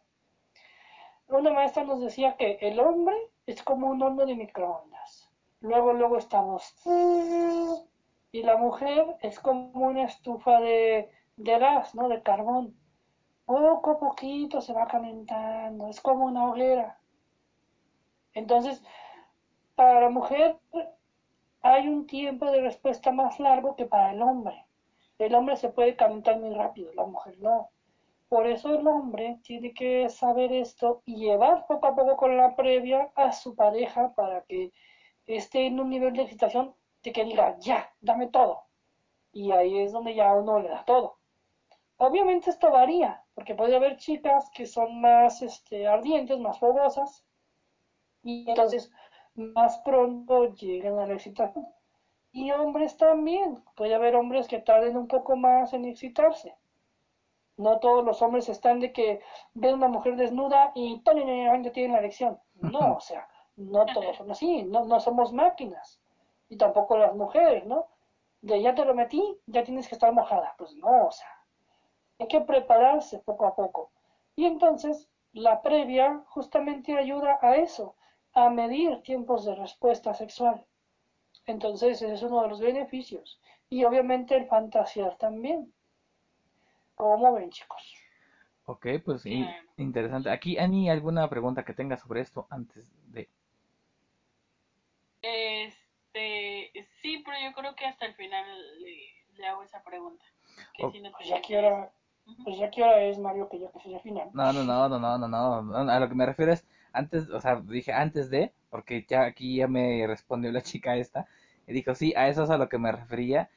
Una 1.28 1.52
maestra 1.52 1.84
nos 1.84 2.02
decía 2.02 2.38
que 2.38 2.58
el 2.62 2.80
hombre 2.80 3.16
es 3.46 3.62
como 3.62 3.86
un 3.90 4.02
horno 4.02 4.26
de 4.26 4.34
microondas. 4.34 5.30
Luego, 5.62 5.94
luego 5.94 6.18
estamos... 6.18 6.74
Y 8.32 8.42
la 8.42 8.58
mujer 8.58 9.16
es 9.22 9.40
como 9.40 9.70
una 9.74 10.06
estufa 10.06 10.60
de, 10.60 11.12
de 11.38 11.60
gas, 11.60 11.94
¿no? 11.94 12.10
De 12.10 12.24
carbón 12.24 12.79
poco 13.50 13.90
a 13.90 14.00
poquito 14.00 14.62
se 14.62 14.74
va 14.74 14.86
calentando, 14.86 15.88
es 15.90 16.00
como 16.02 16.26
una 16.26 16.52
hoguera. 16.52 17.00
Entonces, 18.36 18.84
para 19.74 20.02
la 20.02 20.10
mujer 20.10 20.60
hay 21.62 21.88
un 21.88 22.06
tiempo 22.06 22.52
de 22.52 22.62
respuesta 22.62 23.12
más 23.12 23.40
largo 23.40 23.76
que 23.76 23.88
para 23.88 24.12
el 24.12 24.22
hombre. 24.22 24.68
El 25.18 25.34
hombre 25.34 25.56
se 25.58 25.70
puede 25.70 25.96
calentar 25.96 26.38
muy 26.38 26.54
rápido, 26.54 26.94
la 26.94 27.08
mujer 27.08 27.40
no. 27.40 27.72
Por 28.28 28.46
eso 28.46 28.76
el 28.76 28.86
hombre 28.86 29.40
tiene 29.42 29.74
que 29.74 30.08
saber 30.10 30.54
esto 30.54 31.02
y 31.06 31.16
llevar 31.16 31.66
poco 31.66 31.88
a 31.88 31.96
poco 31.96 32.18
con 32.18 32.38
la 32.38 32.56
previa 32.56 33.12
a 33.16 33.32
su 33.32 33.56
pareja 33.56 34.14
para 34.14 34.44
que 34.44 34.72
esté 35.26 35.66
en 35.66 35.80
un 35.80 35.90
nivel 35.90 36.14
de 36.14 36.22
excitación 36.22 36.76
de 37.02 37.12
que 37.12 37.26
diga, 37.26 37.58
ya, 37.58 37.92
dame 38.00 38.28
todo. 38.28 38.66
Y 39.32 39.52
ahí 39.52 39.80
es 39.80 39.92
donde 39.92 40.14
ya 40.14 40.32
uno 40.36 40.60
le 40.60 40.70
da 40.70 40.86
todo. 40.86 41.19
Obviamente 42.02 42.50
esto 42.50 42.72
varía, 42.72 43.22
porque 43.36 43.56
puede 43.56 43.76
haber 43.76 43.98
chicas 43.98 44.50
que 44.52 44.66
son 44.66 45.02
más 45.02 45.42
este, 45.42 45.86
ardientes, 45.86 46.40
más 46.40 46.58
fogosas, 46.58 47.26
y 48.24 48.48
entonces 48.48 48.90
más 49.36 49.78
pronto 49.80 50.54
llegan 50.54 50.98
a 50.98 51.06
la 51.06 51.16
excitación. 51.16 51.68
Y 52.32 52.52
hombres 52.52 52.96
también, 52.96 53.62
puede 53.76 53.96
haber 53.96 54.16
hombres 54.16 54.48
que 54.48 54.60
tarden 54.60 54.96
un 54.96 55.08
poco 55.08 55.36
más 55.36 55.74
en 55.74 55.84
excitarse. 55.84 56.56
No 57.58 57.80
todos 57.80 58.06
los 58.06 58.22
hombres 58.22 58.48
están 58.48 58.80
de 58.80 58.94
que 58.94 59.20
ven 59.54 59.76
una 59.76 59.90
mujer 59.90 60.16
desnuda 60.16 60.72
y 60.76 61.02
ya 61.04 61.72
tienen 61.74 61.92
la 61.92 61.98
erección. 61.98 62.40
No, 62.54 62.96
o 62.96 63.02
sea, 63.02 63.28
no 63.58 63.86
todos 63.88 64.16
son 64.16 64.32
así, 64.32 64.64
no, 64.64 64.86
no 64.86 65.02
somos 65.02 65.34
máquinas. 65.34 66.00
Y 66.48 66.56
tampoco 66.56 66.98
las 66.98 67.14
mujeres, 67.14 67.66
¿no? 67.66 67.88
De 68.40 68.62
ya 68.62 68.74
te 68.74 68.86
lo 68.86 68.94
metí, 68.94 69.22
ya 69.48 69.64
tienes 69.64 69.90
que 69.90 69.96
estar 69.96 70.14
mojada. 70.14 70.56
Pues 70.58 70.74
no, 70.76 71.08
o 71.08 71.12
sea, 71.12 71.28
hay 72.20 72.28
que 72.28 72.42
prepararse 72.42 73.20
poco 73.20 73.48
a 73.48 73.56
poco. 73.56 73.92
Y 74.36 74.46
entonces 74.46 75.10
la 75.32 75.62
previa 75.62 76.24
justamente 76.28 76.98
ayuda 76.98 77.40
a 77.42 77.56
eso, 77.56 77.96
a 78.34 78.50
medir 78.50 79.02
tiempos 79.02 79.46
de 79.46 79.56
respuesta 79.56 80.14
sexual. 80.14 80.66
Entonces 81.46 82.02
ese 82.02 82.14
es 82.14 82.22
uno 82.22 82.44
de 82.44 82.50
los 82.50 82.60
beneficios. 82.60 83.40
Y 83.70 83.84
obviamente 83.86 84.36
el 84.36 84.48
fantasear 84.48 85.18
también. 85.18 85.74
¿Cómo 86.96 87.34
ven 87.34 87.50
chicos? 87.50 87.96
Ok, 88.66 88.88
pues 89.04 89.26
interesante. 89.78 90.30
Aquí, 90.30 90.58
Ani, 90.58 90.90
¿alguna 90.90 91.30
pregunta 91.30 91.64
que 91.64 91.74
tenga 91.74 91.98
sobre 91.98 92.22
esto 92.22 92.46
antes 92.50 92.86
de...? 93.12 93.30
Este, 95.22 96.72
sí, 97.02 97.24
pero 97.26 97.38
yo 97.42 97.54
creo 97.54 97.76
que 97.76 97.86
hasta 97.86 98.06
el 98.06 98.14
final 98.14 98.46
le, 98.80 99.48
hago 99.48 99.64
esa 99.64 99.82
pregunta. 99.84 100.24
pues 100.78 101.28
ya 101.28 101.42
quiero 101.42 101.92
pues 102.44 102.58
ya 102.58 102.70
que 102.70 102.84
hora 102.84 103.02
es, 103.04 103.20
Mario, 103.20 103.50
que 103.50 103.60
ya 103.60 103.72
que 103.72 103.80
se 103.80 104.00
final. 104.00 104.30
No, 104.34 104.54
no, 104.54 104.64
no, 104.64 104.90
no, 104.90 105.00
no, 105.00 105.18
no, 105.28 105.62
no. 105.62 105.92
A 105.92 106.00
lo 106.00 106.10
que 106.10 106.16
me 106.16 106.26
refiero 106.26 106.52
es 106.52 106.66
antes, 106.94 107.30
o 107.30 107.40
sea, 107.42 107.62
dije 107.62 107.94
antes 107.94 108.30
de, 108.30 108.52
porque 108.70 109.06
ya 109.08 109.24
aquí 109.24 109.58
ya 109.58 109.68
me 109.68 110.06
respondió 110.08 110.52
la 110.52 110.62
chica 110.62 110.96
esta. 110.98 111.28
Y 111.68 111.74
dijo, 111.74 111.94
sí, 111.96 112.14
a 112.16 112.28
eso 112.30 112.44
es 112.44 112.50
a 112.50 112.58
lo 112.58 112.70
que 112.70 112.78
me 112.80 112.92
refería. 112.92 113.50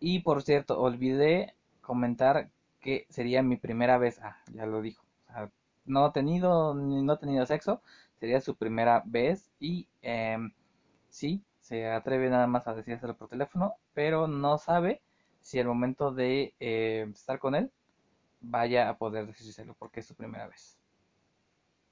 Y 0.00 0.20
por 0.20 0.42
cierto, 0.42 0.80
olvidé 0.80 1.54
comentar 1.80 2.50
que 2.80 3.06
sería 3.10 3.42
mi 3.42 3.56
primera 3.56 3.98
vez. 3.98 4.20
Ah, 4.22 4.38
ya 4.52 4.66
lo 4.66 4.82
dijo. 4.82 5.04
O 5.28 5.32
sea, 5.32 5.50
no 5.84 6.06
he 6.08 6.12
tenido, 6.12 6.74
no 6.74 7.12
he 7.14 7.18
tenido 7.18 7.46
sexo. 7.46 7.82
Sería 8.20 8.40
su 8.40 8.56
primera 8.56 9.02
vez. 9.06 9.50
Y 9.60 9.88
eh, 10.02 10.38
sí, 11.08 11.42
se 11.60 11.90
atreve 11.90 12.30
nada 12.30 12.46
más 12.46 12.68
a 12.68 12.74
decírselo 12.74 13.16
por 13.16 13.28
teléfono. 13.28 13.74
Pero 13.94 14.28
no 14.28 14.58
sabe 14.58 15.00
si 15.42 15.58
al 15.58 15.66
momento 15.66 16.12
de 16.12 16.54
eh, 16.60 17.06
estar 17.12 17.38
con 17.38 17.54
él 17.54 17.70
vaya 18.50 18.88
a 18.88 18.96
poder 18.96 19.26
decírselo 19.26 19.74
porque 19.74 20.00
es 20.00 20.06
su 20.06 20.14
primera 20.14 20.46
vez. 20.46 20.78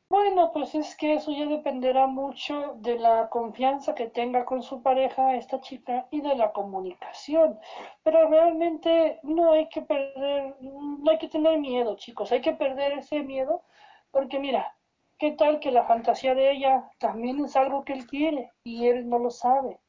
Bueno, 0.09 0.53
pues 0.53 0.75
es 0.75 0.97
que 0.97 1.15
eso 1.15 1.33
ya 1.33 1.47
dependerá 1.47 2.07
mucho 2.07 2.75
de 2.77 2.99
la 2.99 3.29
confianza 3.31 3.95
que 3.95 4.07
tenga 4.07 4.45
con 4.45 4.63
su 4.63 4.83
pareja 4.83 5.35
esta 5.35 5.61
chica 5.61 6.07
y 6.11 6.21
de 6.21 6.37
la 6.37 6.53
comunicación. 6.53 7.59
Pero 8.03 8.29
realmente 8.29 9.19
no 9.23 9.53
hay 9.53 9.69
que 9.69 9.83
perder, 9.83 10.57
no 10.61 11.11
hay 11.11 11.19
que 11.19 11.29
tener 11.29 11.59
miedo, 11.59 11.97
chicos, 11.97 12.31
hay 12.33 12.43
que 12.43 12.53
perder 12.53 12.93
ese 12.99 13.23
miedo 13.23 13.63
porque 14.11 14.39
mira, 14.39 14.77
¿qué 15.19 15.33
tal 15.33 15.59
que 15.59 15.73
la 15.73 15.85
fantasía 15.85 16.35
de 16.37 16.53
ella 16.53 16.89
también 16.99 17.45
es 17.45 17.57
algo 17.57 17.85
que 17.85 17.95
él 17.95 18.07
quiere 18.07 18.53
y 18.63 18.87
él 18.87 19.09
no 19.09 19.19
lo 19.19 19.31
sabe? 19.31 19.81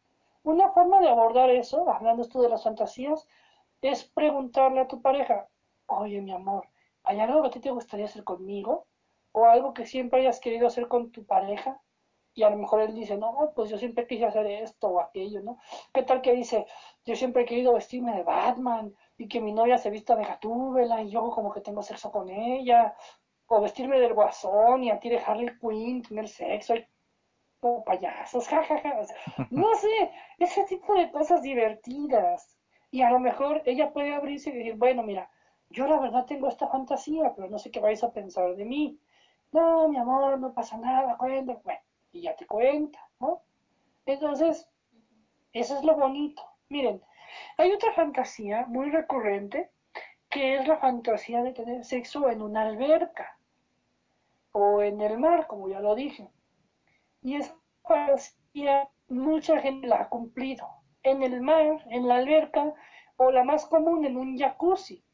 Una 0.42 0.70
forma 0.72 1.02
de 1.02 1.10
abordar 1.10 1.50
eso, 1.52 1.88
hablando 1.90 2.24
esto 2.24 2.42
de 2.42 2.50
las 2.50 2.64
fantasías, 2.64 3.28
es 3.82 4.04
preguntarle 4.06 4.80
a 4.82 4.88
tu 4.88 5.02
pareja, 5.02 5.48
oye 5.88 6.22
mi 6.22 6.32
amor, 6.32 6.68
¿hay 7.04 7.20
algo 7.20 7.42
que 7.42 7.48
a 7.48 7.52
ti 7.52 7.60
te 7.60 7.72
gustaría 7.72 8.06
hacer 8.06 8.24
conmigo? 8.24 8.88
¿O 9.32 9.46
algo 9.46 9.74
que 9.74 9.86
siempre 9.86 10.22
hayas 10.22 10.40
querido 10.40 10.68
hacer 10.68 10.88
con 10.88 11.12
tu 11.12 11.26
pareja? 11.26 11.82
Y 12.34 12.44
a 12.44 12.50
lo 12.50 12.58
mejor 12.58 12.82
él 12.82 12.94
dice, 12.94 13.18
no, 13.18 13.54
pues 13.56 13.70
yo 13.70 13.78
siempre 13.78 14.08
quise 14.08 14.26
hacer 14.26 14.46
esto 14.46 14.88
o 14.88 15.00
aquello, 15.00 15.42
¿no? 15.42 15.58
¿Qué 15.94 16.04
tal 16.04 16.22
que 16.22 16.34
dice, 16.34 16.66
yo 17.06 17.16
siempre 17.16 17.44
he 17.44 17.46
querido 17.46 17.74
vestirme 17.74 18.14
de 18.14 18.24
Batman 18.24 18.94
y 19.18 19.28
que 19.30 19.40
mi 19.40 19.54
novia 19.54 19.78
se 19.78 19.90
vista 19.90 20.16
de 20.16 20.26
Gatúbela 20.26 21.02
y 21.02 21.10
yo 21.12 21.30
como 21.32 21.52
que 21.54 21.62
tengo 21.62 21.82
sexo 21.82 22.12
con 22.12 22.30
ella? 22.30 22.96
O 23.48 23.62
vestirme 23.62 24.00
del 24.00 24.14
guasón 24.14 24.84
y 24.84 24.92
a 24.92 25.00
ti 25.00 25.10
de 25.10 25.20
Harley 25.20 25.58
Quinn, 25.60 26.02
tener 26.02 26.28
sexo 26.28 26.76
y 26.76 26.86
como 27.62 27.84
payasos, 27.84 28.48
jajaja. 28.50 29.02
No 29.50 29.74
sé, 29.76 30.12
ese 30.38 30.66
tipo 30.66 30.94
de 30.96 31.12
cosas 31.12 31.42
divertidas. 31.42 32.58
Y 32.92 33.02
a 33.02 33.10
lo 33.10 33.20
mejor 33.20 33.62
ella 33.66 33.92
puede 33.94 34.14
abrirse 34.14 34.50
y 34.50 34.58
decir, 34.58 34.76
bueno, 34.76 35.04
mira, 35.04 35.30
yo 35.70 35.88
la 35.88 36.00
verdad 36.00 36.26
tengo 36.26 36.48
esta 36.48 36.68
fantasía, 36.68 37.34
pero 37.36 37.50
no 37.50 37.60
sé 37.60 37.72
qué 37.72 37.80
vais 37.80 38.04
a 38.04 38.12
pensar 38.12 38.56
de 38.56 38.66
mí. 38.66 39.00
No, 39.52 39.88
mi 39.88 39.98
amor, 39.98 40.40
no 40.40 40.54
pasa 40.54 40.78
nada, 40.78 41.18
cuenta. 41.18 41.60
Bueno, 41.64 41.80
y 42.12 42.22
ya 42.22 42.36
te 42.36 42.46
cuenta, 42.46 43.00
¿no? 43.20 43.42
Entonces, 44.06 44.68
eso 45.54 45.78
es 45.78 45.84
lo 45.84 45.96
bonito. 45.96 46.44
Miren, 46.70 47.02
hay 47.58 47.72
otra 47.72 47.94
fantasía 47.94 48.66
muy 48.68 48.90
recurrente 48.92 49.72
que 50.30 50.58
es 50.58 50.68
la 50.68 50.78
fantasía 50.78 51.44
de 51.44 51.54
tener 51.54 51.86
sexo 51.86 52.30
en 52.30 52.42
una 52.42 52.64
alberca 52.64 53.38
o 54.52 54.82
en 54.82 55.00
el 55.02 55.18
mar, 55.18 55.48
como 55.48 55.70
ya 55.70 55.80
lo 55.80 55.96
dije. 55.96 56.30
Y 57.22 57.38
esa 57.38 57.56
fantasía 57.84 58.90
mucha 59.08 59.60
gente 59.60 59.88
la 59.88 60.02
ha 60.02 60.10
cumplido. 60.10 60.68
En 61.04 61.24
el 61.24 61.42
mar, 61.42 61.86
en 61.90 62.08
la 62.08 62.16
alberca, 62.16 62.74
o 63.18 63.32
la 63.32 63.44
más 63.44 63.66
común 63.66 64.04
en 64.06 64.18
un 64.18 64.38
jacuzzi. 64.38 65.05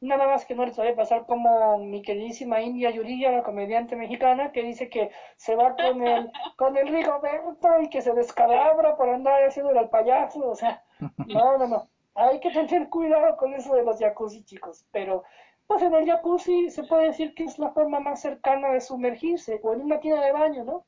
Nada 0.00 0.28
más 0.28 0.46
que 0.46 0.54
no 0.54 0.64
les 0.64 0.76
sabe 0.76 0.92
pasar 0.94 1.26
como 1.26 1.78
mi 1.78 2.02
queridísima 2.02 2.60
India 2.60 2.90
Yuriya, 2.90 3.32
la 3.32 3.42
comediante 3.42 3.96
mexicana, 3.96 4.52
que 4.52 4.62
dice 4.62 4.88
que 4.88 5.10
se 5.36 5.56
va 5.56 5.74
con 5.74 6.06
el, 6.06 6.30
con 6.56 6.76
el 6.76 6.86
Rigoberto 6.86 7.80
y 7.82 7.88
que 7.90 8.00
se 8.00 8.12
descalabra 8.12 8.96
por 8.96 9.08
andar 9.08 9.42
haciendo 9.42 9.72
el 9.72 9.88
payaso. 9.88 10.48
O 10.48 10.54
sea, 10.54 10.84
no, 11.26 11.58
no, 11.58 11.66
no. 11.66 11.88
Hay 12.14 12.38
que 12.38 12.50
tener 12.50 12.88
cuidado 12.88 13.36
con 13.36 13.54
eso 13.54 13.74
de 13.74 13.82
los 13.82 13.98
jacuzzi, 13.98 14.44
chicos. 14.44 14.86
Pero, 14.92 15.24
pues 15.66 15.82
en 15.82 15.92
el 15.94 16.06
jacuzzi 16.06 16.70
se 16.70 16.84
puede 16.84 17.06
decir 17.06 17.34
que 17.34 17.44
es 17.44 17.58
la 17.58 17.70
forma 17.70 17.98
más 17.98 18.20
cercana 18.20 18.70
de 18.70 18.80
sumergirse, 18.80 19.60
o 19.64 19.74
en 19.74 19.82
una 19.82 19.98
tienda 19.98 20.24
de 20.24 20.32
baño, 20.32 20.64
¿no? 20.64 20.84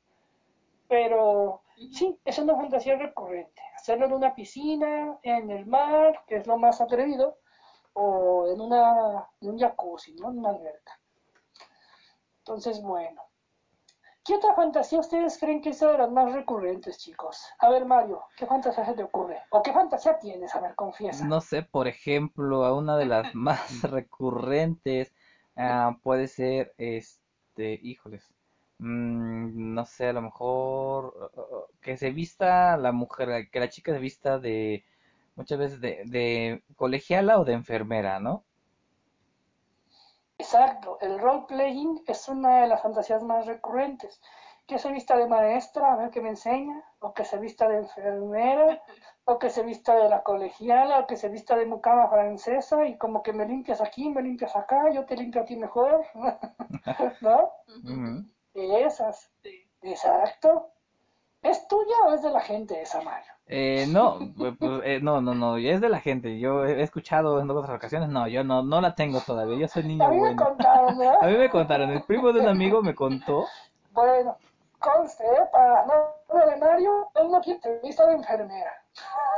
Pero 0.88 1.62
sí, 1.92 2.16
es 2.24 2.38
una 2.38 2.56
fantasía 2.56 2.96
recurrente. 2.96 3.60
Hacerlo 3.74 4.06
en 4.06 4.12
una 4.12 4.34
piscina, 4.36 5.18
en 5.24 5.50
el 5.50 5.66
mar, 5.66 6.22
que 6.28 6.36
es 6.36 6.46
lo 6.46 6.58
más 6.58 6.80
atrevido 6.80 7.36
o 8.02 8.50
en, 8.50 8.60
una, 8.60 9.28
en 9.40 9.50
un 9.50 9.58
jacuzzi, 9.58 10.14
¿no? 10.14 10.30
En 10.30 10.38
una 10.38 10.50
alberca. 10.50 10.98
Entonces, 12.38 12.80
bueno. 12.80 13.22
¿Qué 14.24 14.34
otra 14.34 14.54
fantasía 14.54 15.00
ustedes 15.00 15.38
creen 15.38 15.60
que 15.60 15.70
es 15.70 15.80
de 15.80 15.98
las 15.98 16.10
más 16.10 16.32
recurrentes, 16.32 16.98
chicos? 16.98 17.42
A 17.58 17.68
ver, 17.70 17.84
Mario, 17.84 18.22
¿qué 18.36 18.46
fantasía 18.46 18.84
se 18.84 18.94
te 18.94 19.02
ocurre? 19.02 19.42
¿O 19.50 19.62
qué 19.62 19.72
fantasía 19.72 20.18
tienes? 20.18 20.54
A 20.54 20.60
ver, 20.60 20.74
confiesa. 20.74 21.24
No 21.24 21.40
sé, 21.40 21.62
por 21.62 21.88
ejemplo, 21.88 22.76
una 22.76 22.96
de 22.96 23.06
las 23.06 23.34
más 23.34 23.82
recurrentes 23.82 25.12
ah, 25.56 25.96
puede 26.02 26.28
ser, 26.28 26.74
este, 26.78 27.80
híjoles, 27.82 28.22
mm, 28.78 29.74
no 29.74 29.84
sé, 29.84 30.08
a 30.08 30.12
lo 30.12 30.22
mejor 30.22 31.32
que 31.80 31.96
se 31.96 32.10
vista 32.10 32.76
la 32.76 32.92
mujer, 32.92 33.50
que 33.50 33.60
la 33.60 33.68
chica 33.68 33.92
se 33.92 33.98
vista 33.98 34.38
de 34.38 34.84
muchas 35.34 35.58
veces 35.58 35.80
de, 35.80 36.02
de 36.06 36.62
colegiala 36.76 37.38
o 37.38 37.44
de 37.44 37.54
enfermera, 37.54 38.20
¿no? 38.20 38.44
Exacto, 40.40 40.96
el 41.02 41.18
role-playing 41.18 42.02
es 42.06 42.26
una 42.28 42.62
de 42.62 42.66
las 42.66 42.80
fantasías 42.80 43.22
más 43.22 43.44
recurrentes. 43.46 44.22
Que 44.66 44.78
se 44.78 44.90
vista 44.90 45.16
de 45.16 45.26
maestra, 45.26 45.92
a 45.92 45.96
ver 45.96 46.10
qué 46.10 46.22
me 46.22 46.30
enseña, 46.30 46.82
o 47.00 47.12
que 47.12 47.24
se 47.24 47.38
vista 47.38 47.68
de 47.68 47.76
enfermera, 47.76 48.82
o 49.24 49.38
que 49.38 49.50
se 49.50 49.62
vista 49.62 49.94
de 49.94 50.08
la 50.08 50.22
colegiala, 50.22 51.00
o 51.00 51.06
que 51.06 51.16
se 51.16 51.28
vista 51.28 51.56
de 51.56 51.66
mucama 51.66 52.08
francesa, 52.08 52.86
y 52.86 52.96
como 52.96 53.22
que 53.22 53.34
me 53.34 53.44
limpias 53.46 53.82
aquí, 53.82 54.08
me 54.08 54.22
limpias 54.22 54.56
acá, 54.56 54.90
yo 54.90 55.04
te 55.04 55.16
limpio 55.16 55.42
a 55.42 55.44
ti 55.44 55.56
mejor, 55.56 56.06
¿no? 57.20 57.50
Esas. 58.54 59.30
Exacto. 59.82 60.72
¿Es 61.42 61.68
tuya 61.68 61.96
o 62.06 62.14
es 62.14 62.22
de 62.22 62.30
la 62.30 62.40
gente 62.40 62.80
esa, 62.80 63.02
Mario? 63.02 63.32
Eh, 63.52 63.86
no, 63.88 64.16
pues, 64.38 64.54
pues 64.56 64.80
eh, 64.84 65.00
no, 65.02 65.20
no, 65.20 65.34
no, 65.34 65.56
es 65.56 65.80
de 65.80 65.88
la 65.88 65.98
gente. 65.98 66.38
Yo 66.38 66.64
he 66.64 66.82
escuchado 66.82 67.40
en 67.40 67.50
otras 67.50 67.76
ocasiones, 67.76 68.08
no, 68.08 68.28
yo 68.28 68.44
no, 68.44 68.62
no 68.62 68.80
la 68.80 68.94
tengo 68.94 69.20
todavía. 69.20 69.58
Yo 69.58 69.66
soy 69.66 69.82
niño 69.82 70.04
A 70.04 70.10
mí 70.10 70.18
bueno. 70.18 70.36
me 70.36 70.48
contaron, 70.48 70.96
¿no? 70.98 71.20
A 71.20 71.26
mí 71.26 71.36
me 71.36 71.50
contaron, 71.50 71.90
el 71.90 72.02
primo 72.04 72.32
de 72.32 72.40
un 72.40 72.48
amigo 72.48 72.80
me 72.80 72.94
contó. 72.94 73.46
Bueno, 73.90 74.36
conste, 74.78 75.24
¿eh? 75.24 75.48
para 75.50 75.84
no 75.84 76.38
de 76.46 76.56
Mario, 76.58 77.08
él 77.20 77.28
no 77.28 77.40
quiere 77.40 77.56
entrevista 77.56 78.06
de 78.06 78.14
enfermera. 78.14 78.70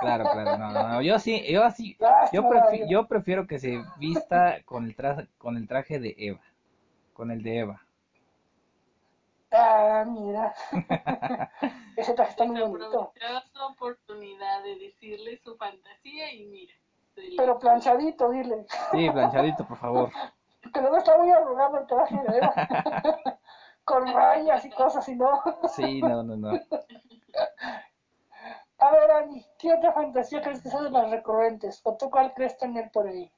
Claro, 0.01 0.25
claro, 0.31 0.59
no, 0.59 0.71
no, 0.73 0.89
no, 0.89 1.01
yo 1.03 1.19
sí, 1.19 1.43
yo 1.51 1.65
así, 1.65 1.97
yo, 2.33 2.43
prefi- 2.43 2.87
yo 2.89 3.07
prefiero 3.07 3.47
que 3.47 3.59
se 3.59 3.83
vista 3.99 4.57
con 4.65 4.85
el 4.85 4.95
traje, 4.95 5.29
con 5.39 5.57
el 5.57 5.67
traje 5.67 5.99
de 6.01 6.15
Eva, 6.19 6.41
con 7.15 7.31
el 7.31 7.43
de 7.43 7.59
Eva. 7.61 7.83
Ah, 9.53 10.05
mira. 10.07 10.55
Ese 11.96 12.14
traje 12.14 12.30
está 12.30 12.44
muy 12.44 12.61
bonito. 12.62 13.12
Su 13.53 13.62
oportunidad 13.62 14.62
de 14.62 14.76
decirle 14.76 15.38
su 15.44 15.57
fantasía 15.57 16.32
y 16.32 16.46
mira. 16.46 16.74
Pero 17.36 17.59
planchadito, 17.59 18.30
dile. 18.30 18.66
Sí, 18.90 19.11
planchadito, 19.11 19.66
por 19.66 19.76
favor. 19.76 20.11
Que 20.72 20.80
luego 20.80 20.96
está 20.96 21.18
muy 21.18 21.30
arrugado 21.30 21.78
el 21.78 21.86
traje 21.86 22.16
de 22.16 22.38
Eva. 22.38 22.55
Con 23.84 24.12
rayas 24.12 24.64
y 24.64 24.70
cosas 24.70 25.07
y 25.09 25.16
no. 25.16 25.42
Sí, 25.74 26.00
no, 26.00 26.22
no, 26.22 26.36
no. 26.36 26.50
A 28.78 28.90
ver, 28.90 29.11
Ani, 29.11 29.44
¿qué 29.59 29.74
otra 29.74 29.92
fantasía 29.92 30.40
crees 30.40 30.62
que 30.62 30.70
sea 30.70 30.82
de 30.82 30.90
las 30.90 31.11
recurrentes? 31.11 31.80
¿O 31.84 31.96
tú 31.96 32.11
cuál 32.11 32.32
crees 32.34 32.57
tener 32.59 32.90
por 32.90 33.07
ahí? 33.07 33.30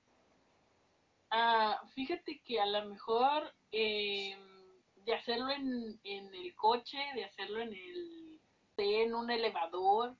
Ah, 1.30 1.80
fíjate 1.94 2.40
que 2.42 2.60
a 2.60 2.66
lo 2.66 2.84
mejor 2.84 3.52
eh, 3.72 4.36
de 5.05 5.14
hacerlo 5.14 5.50
en, 5.50 5.98
en 6.05 6.34
el 6.34 6.55
coche, 6.55 6.98
de 7.14 7.24
hacerlo 7.24 7.61
en 7.61 7.72
el 7.72 8.40
en 8.76 9.14
un 9.14 9.30
elevador. 9.30 10.14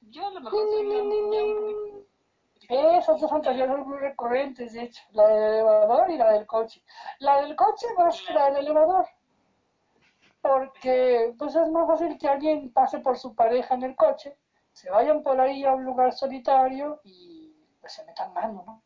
Yo 0.00 0.26
a 0.26 0.30
lo 0.30 0.40
mejor 0.40 0.60
soy 0.70 0.88
ya 0.88 1.44
un- 1.44 2.06
Esas 2.68 3.20
dos 3.20 3.30
fantasías 3.30 3.68
son 3.68 3.88
muy 3.88 3.98
recurrentes, 3.98 4.72
de 4.72 4.82
hecho, 4.84 5.02
la 5.12 5.26
del 5.26 5.42
elevador 5.54 6.10
y 6.10 6.16
la 6.16 6.32
del 6.32 6.46
coche. 6.46 6.82
La 7.20 7.40
del 7.42 7.54
coche 7.54 7.86
más 7.96 8.20
que 8.22 8.32
la 8.32 8.46
del 8.46 8.56
elevador. 8.58 9.06
Porque 10.40 11.34
pues 11.38 11.54
es 11.54 11.68
más 11.70 11.86
fácil 11.86 12.16
que 12.18 12.28
alguien 12.28 12.72
pase 12.72 12.98
por 13.00 13.18
su 13.18 13.34
pareja 13.34 13.74
en 13.74 13.82
el 13.82 13.94
coche, 13.94 14.36
se 14.72 14.90
vayan 14.90 15.22
por 15.22 15.38
ahí 15.40 15.64
a 15.64 15.72
un 15.72 15.84
lugar 15.84 16.12
solitario 16.12 17.00
y 17.04 17.54
pues 17.80 17.92
se 17.92 18.04
metan 18.04 18.32
mano, 18.32 18.64
¿no? 18.66 18.82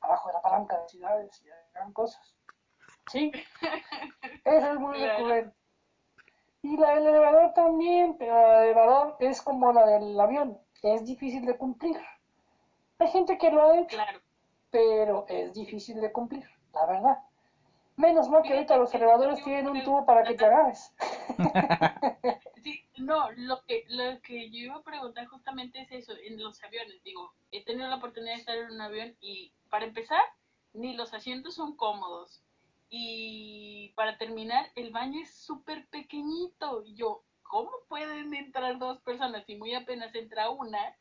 Abajo 0.00 0.28
de 0.28 0.34
la 0.34 0.42
palanca 0.42 0.78
de 0.80 0.88
ciudades 0.88 1.42
y 1.44 1.50
hagan 1.76 1.92
cosas. 1.92 2.34
¿Sí? 3.10 3.30
Eso 4.44 4.72
es 4.72 4.78
muy 4.78 4.96
Claro. 4.98 5.12
recurrente. 5.18 5.56
Y 6.62 6.76
la 6.76 6.94
del 6.94 7.06
elevador 7.06 7.52
también, 7.54 8.16
pero 8.18 8.34
la 8.34 8.60
del 8.60 8.64
elevador 8.70 9.16
es 9.20 9.40
como 9.42 9.72
la 9.72 9.86
del 9.86 10.18
avión, 10.20 10.58
es 10.82 11.04
difícil 11.04 11.44
de 11.46 11.56
cumplir. 11.56 11.96
Hay 12.98 13.08
gente 13.08 13.38
que 13.38 13.50
lo 13.50 13.62
ha 13.62 13.78
hecho, 13.78 13.96
Claro. 13.96 14.20
pero 14.70 15.24
es 15.28 15.54
difícil 15.54 16.00
de 16.00 16.10
cumplir, 16.12 16.44
la 16.74 16.84
verdad. 16.86 17.18
Menos 17.96 18.28
mal 18.28 18.42
que 18.42 18.52
ahorita 18.54 18.76
los 18.76 18.92
elevadores 18.94 19.42
tienen 19.42 19.68
un 19.68 19.82
tubo 19.82 20.04
para 20.04 20.22
que 20.24 20.34
te 20.34 20.44
agarres. 20.44 20.92
Sí, 22.62 22.82
no, 22.98 23.30
lo 23.36 23.62
que, 23.62 23.84
lo 23.88 24.20
que 24.20 24.50
yo 24.50 24.58
iba 24.58 24.74
a 24.76 24.82
preguntar 24.82 25.26
justamente 25.26 25.80
es 25.80 25.92
eso, 25.92 26.12
en 26.24 26.42
los 26.42 26.62
aviones, 26.64 27.00
digo, 27.04 27.32
he 27.52 27.64
tenido 27.64 27.88
la 27.88 27.96
oportunidad 27.96 28.34
de 28.34 28.40
estar 28.40 28.56
en 28.56 28.72
un 28.72 28.80
avión 28.80 29.16
y 29.20 29.52
para 29.70 29.84
empezar, 29.84 30.20
ni 30.74 30.94
los 30.94 31.14
asientos 31.14 31.54
son 31.54 31.76
cómodos. 31.76 32.42
Y 32.90 33.92
para 33.94 34.16
terminar, 34.16 34.66
el 34.74 34.90
baño 34.90 35.20
es 35.20 35.34
súper 35.34 35.86
pequeñito. 35.88 36.82
Y 36.84 36.94
yo, 36.94 37.22
¿cómo 37.42 37.70
pueden 37.88 38.34
entrar 38.34 38.78
dos 38.78 39.00
personas 39.00 39.44
y 39.48 39.56
muy 39.56 39.74
apenas 39.74 40.14
entra 40.14 40.50
una? 40.50 40.96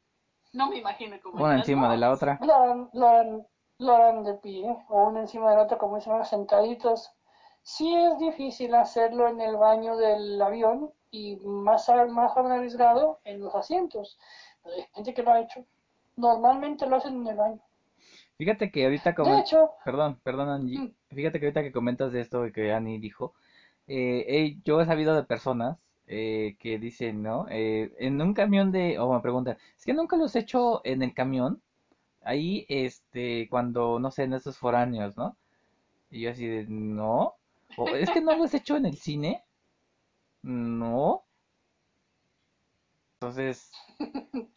No 0.53 0.69
me 0.69 0.77
imagino 0.77 1.17
cómo 1.21 1.43
Una 1.43 1.57
encima 1.57 1.91
de 1.91 1.97
la 1.97 2.11
otra. 2.11 2.39
Lo 2.41 2.53
harán, 2.53 2.89
lo 2.93 3.07
harán, 3.07 3.47
lo 3.77 3.95
harán 3.95 4.23
de 4.23 4.33
pie, 4.35 4.77
o 4.89 5.07
uno 5.07 5.19
encima 5.19 5.51
del 5.51 5.59
otro, 5.59 5.77
como 5.77 5.97
dicen, 5.97 6.23
sentaditos. 6.25 7.11
Sí 7.63 7.93
es 7.93 8.17
difícil 8.17 8.73
hacerlo 8.75 9.27
en 9.27 9.41
el 9.41 9.57
baño 9.57 9.97
del 9.97 10.41
avión 10.41 10.91
y 11.11 11.35
más, 11.37 11.89
más 12.09 12.37
arriesgado 12.37 13.19
en 13.23 13.41
los 13.41 13.53
asientos. 13.55 14.17
Pero 14.63 14.75
hay 14.75 14.83
gente 14.93 15.13
que 15.13 15.23
lo 15.23 15.31
ha 15.31 15.41
hecho. 15.41 15.65
Normalmente 16.15 16.87
lo 16.87 16.95
hacen 16.95 17.15
en 17.15 17.27
el 17.27 17.35
baño. 17.35 17.61
Fíjate 18.37 18.71
que 18.71 18.85
ahorita 18.85 19.11
De 19.11 19.15
como... 19.15 19.39
hecho, 19.39 19.71
Perdón, 19.83 20.19
perdón 20.23 20.49
Angie. 20.49 20.79
Mm. 20.79 20.93
Fíjate 21.15 21.39
que 21.39 21.47
ahorita 21.47 21.63
que 21.63 21.71
comentas 21.71 22.11
de 22.11 22.21
esto 22.21 22.43
que 22.53 22.71
Annie 22.73 22.99
dijo, 22.99 23.33
eh, 23.87 24.57
yo 24.63 24.81
he 24.81 24.85
sabido 24.85 25.15
de 25.15 25.23
personas 25.23 25.77
eh, 26.07 26.55
que 26.59 26.79
dicen, 26.79 27.23
¿no? 27.23 27.47
Eh, 27.49 27.93
en 27.99 28.21
un 28.21 28.33
camión 28.33 28.71
de... 28.71 28.99
O 28.99 29.13
me 29.13 29.21
preguntan, 29.21 29.57
es 29.77 29.85
que 29.85 29.93
nunca 29.93 30.17
los 30.17 30.35
he 30.35 30.39
hecho 30.39 30.81
en 30.85 31.03
el 31.03 31.13
camión. 31.13 31.61
Ahí, 32.23 32.65
este, 32.69 33.47
cuando, 33.49 33.99
no 33.99 34.11
sé, 34.11 34.23
en 34.23 34.33
esos 34.33 34.57
foráneos, 34.57 35.15
¿no? 35.17 35.37
Y 36.11 36.21
yo 36.21 36.31
así 36.31 36.45
de, 36.47 36.65
no. 36.67 37.35
O 37.77 37.89
es 37.89 38.09
que 38.11 38.21
no 38.21 38.35
los 38.37 38.53
he 38.53 38.57
hecho 38.57 38.77
en 38.77 38.85
el 38.85 38.97
cine. 38.97 39.43
No. 40.43 41.23
Entonces, 43.19 43.71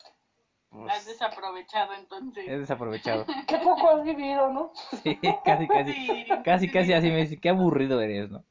pues, 0.70 0.92
Has 0.94 1.06
desaprovechado 1.06 1.92
entonces. 1.94 2.44
he 2.48 2.58
desaprovechado. 2.58 3.24
qué 3.46 3.58
poco 3.58 3.90
has 3.90 4.02
vivido, 4.04 4.48
¿no? 4.50 4.72
Sí, 5.02 5.18
casi, 5.44 5.66
casi, 5.68 5.92
Sí, 5.92 6.24
casi, 6.44 6.66
sí, 6.66 6.72
casi 6.72 6.86
sí. 6.86 6.92
así 6.94 7.10
me 7.10 7.16
dice, 7.18 7.40
qué 7.40 7.48
aburrido 7.50 8.00
eres, 8.00 8.30
¿no? 8.30 8.44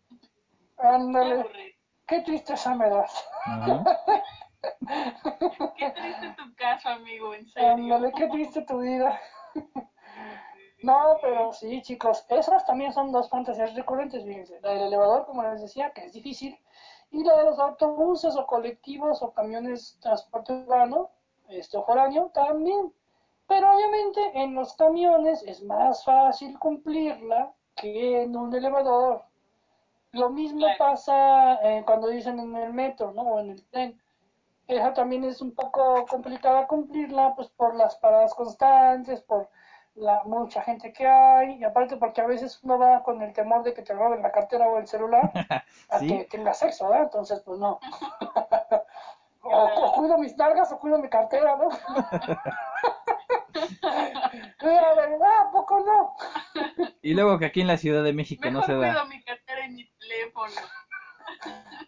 Qué 0.79 0.87
Ándale, 0.87 1.33
aburrido. 1.41 1.75
qué 2.07 2.21
tristeza 2.21 2.75
me 2.75 2.89
das. 2.89 3.25
Qué 5.77 5.91
triste 5.91 6.35
tu 6.37 6.53
caso, 6.55 6.89
amigo, 6.89 7.33
en 7.33 7.47
serio. 7.47 7.69
Ándale, 7.69 8.11
qué 8.15 8.27
triste 8.27 8.61
tu 8.63 8.79
vida. 8.79 9.19
No, 10.81 11.17
pero 11.21 11.51
sí, 11.53 11.81
chicos, 11.81 12.25
esas 12.29 12.65
también 12.65 12.93
son 12.93 13.11
dos 13.11 13.29
fantasías 13.29 13.73
recurrentes, 13.75 14.23
fíjense. 14.23 14.59
La 14.61 14.73
del 14.73 14.83
elevador, 14.87 15.25
como 15.25 15.43
les 15.43 15.61
decía, 15.61 15.91
que 15.93 16.05
es 16.05 16.13
difícil, 16.13 16.57
y 17.11 17.23
la 17.23 17.35
de 17.37 17.43
los 17.45 17.59
autobuses 17.59 18.35
o 18.37 18.45
colectivos 18.45 19.21
o 19.21 19.33
camiones 19.33 19.95
de 19.95 20.01
transporte 20.01 20.53
urbano, 20.53 21.09
este 21.49 21.81
foráneo, 21.81 22.31
también. 22.33 22.93
Pero 23.47 23.75
obviamente 23.75 24.19
en 24.35 24.53
los 24.55 24.75
camiones 24.75 25.43
es 25.43 25.63
más 25.63 26.03
fácil 26.05 26.57
cumplirla 26.59 27.51
que 27.75 28.21
en 28.23 28.35
un 28.35 28.53
elevador. 28.53 29.23
Lo 30.11 30.29
mismo 30.29 30.59
Claro. 30.61 30.77
pasa 30.77 31.55
eh, 31.63 31.83
cuando 31.85 32.07
dicen 32.07 32.39
en 32.39 32.55
el 32.55 32.73
metro, 32.73 33.11
¿no? 33.11 33.21
O 33.23 33.39
en 33.39 33.51
el 33.51 33.63
tren. 33.69 33.99
Esa 34.67 34.93
también 34.93 35.23
es 35.23 35.41
un 35.41 35.53
poco 35.55 36.05
complicada 36.07 36.67
cumplirla, 36.67 37.33
pues 37.35 37.49
por 37.49 37.75
las 37.75 37.95
paradas 37.97 38.35
constantes, 38.35 39.21
por 39.21 39.49
la 39.95 40.23
mucha 40.25 40.61
gente 40.61 40.93
que 40.93 41.07
hay, 41.07 41.57
y 41.57 41.63
aparte 41.63 41.97
porque 41.97 42.21
a 42.21 42.27
veces 42.27 42.59
uno 42.63 42.77
va 42.77 43.01
con 43.03 43.21
el 43.23 43.33
temor 43.33 43.63
de 43.63 43.73
que 43.73 43.81
te 43.81 43.93
roben 43.93 44.21
la 44.21 44.31
cartera 44.31 44.67
o 44.69 44.77
el 44.77 44.87
celular 44.87 45.31
a 45.89 45.99
Sí. 45.99 46.07
que 46.07 46.25
tenga 46.25 46.53
sexo, 46.53 46.87
¿verdad? 46.87 47.05
Entonces, 47.05 47.41
pues 47.41 47.57
no. 47.59 47.79
o, 49.41 49.65
o 49.65 49.93
cuido 49.93 50.17
mis 50.17 50.35
nalgas 50.37 50.71
o 50.71 50.79
cuido 50.79 50.97
mi 50.99 51.09
cartera, 51.09 51.55
¿no? 51.57 51.69
La 54.61 54.93
verdad, 54.93 55.37
¿a 55.47 55.51
poco 55.51 55.79
no? 55.79 56.15
Y 57.01 57.13
luego 57.13 57.39
que 57.39 57.45
aquí 57.45 57.61
en 57.61 57.67
la 57.67 57.77
Ciudad 57.77 58.03
de 58.03 58.13
México 58.13 58.45
no 58.49 58.59
Mejor 58.59 58.65
se 58.65 58.75
cuido 58.77 58.93
da. 58.93 59.05
mi 59.05 59.23
cartera 59.23 59.65
y 59.65 59.69
mi 59.71 59.89
teléfono. 59.99 60.53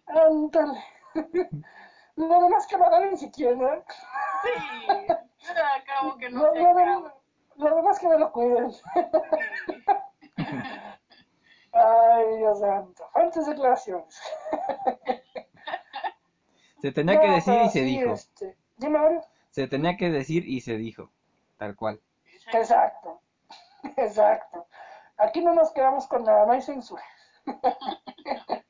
Ándale. 0.08 0.84
Lo 2.16 2.28
demás 2.41 2.68
que 2.68 2.78
lo 2.78 2.86
agarren 2.86 3.18
si 3.18 3.32
quieren, 3.32 3.62
¿eh? 3.62 3.84
Sí, 4.43 4.49
yo 5.08 5.54
acabo 5.82 6.18
que 6.18 6.30
no 6.30 6.41
Lo, 6.43 6.54
se 6.54 6.60
demás, 6.60 7.14
lo 7.56 7.76
demás 7.76 7.99
que 7.99 8.08
me 8.10 8.20
lo 8.20 8.32
cuiden. 8.32 8.72
Ay, 11.74 12.38
Dios 12.38 12.60
santo. 12.60 13.10
Fuertes 13.14 13.45
declaraciones. 13.47 14.22
Se 16.82 16.91
tenía 16.91 17.19
que 17.19 17.29
decir 17.29 17.61
y 17.61 17.69
se 17.69 17.79
sí, 17.79 17.86
dijo. 17.86 18.13
Este, 18.13 18.57
dime, 18.77 18.99
Mario. 18.99 19.21
Se 19.51 19.67
tenía 19.67 19.97
que 19.97 20.09
decir 20.09 20.47
y 20.47 20.61
se 20.61 20.77
dijo. 20.77 21.11
Tal 21.57 21.75
cual. 21.75 22.01
Exacto. 22.53 23.21
Exacto. 23.97 24.67
Aquí 25.17 25.41
no 25.41 25.53
nos 25.53 25.71
quedamos 25.71 26.07
con 26.07 26.23
nada, 26.23 26.45
no 26.45 26.53
hay 26.53 26.61
censura. 26.61 27.03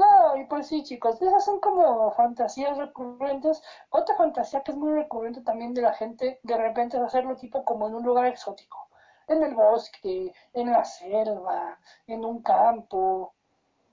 No, 0.00 0.34
y 0.38 0.44
pues 0.46 0.68
sí, 0.68 0.82
chicos, 0.82 1.20
esas 1.20 1.44
son 1.44 1.60
como 1.60 2.10
fantasías 2.12 2.78
recurrentes. 2.78 3.62
Otra 3.90 4.16
fantasía 4.16 4.62
que 4.62 4.70
es 4.72 4.78
muy 4.78 4.94
recurrente 4.94 5.42
también 5.42 5.74
de 5.74 5.82
la 5.82 5.92
gente, 5.92 6.40
de 6.42 6.56
repente 6.56 6.96
es 6.96 7.02
hacerlo 7.02 7.36
tipo 7.36 7.66
como 7.66 7.86
en 7.86 7.94
un 7.94 8.04
lugar 8.04 8.24
exótico, 8.24 8.88
en 9.28 9.42
el 9.42 9.54
bosque, 9.54 10.32
en 10.54 10.72
la 10.72 10.86
selva, 10.86 11.78
en 12.06 12.24
un 12.24 12.42
campo. 12.42 13.34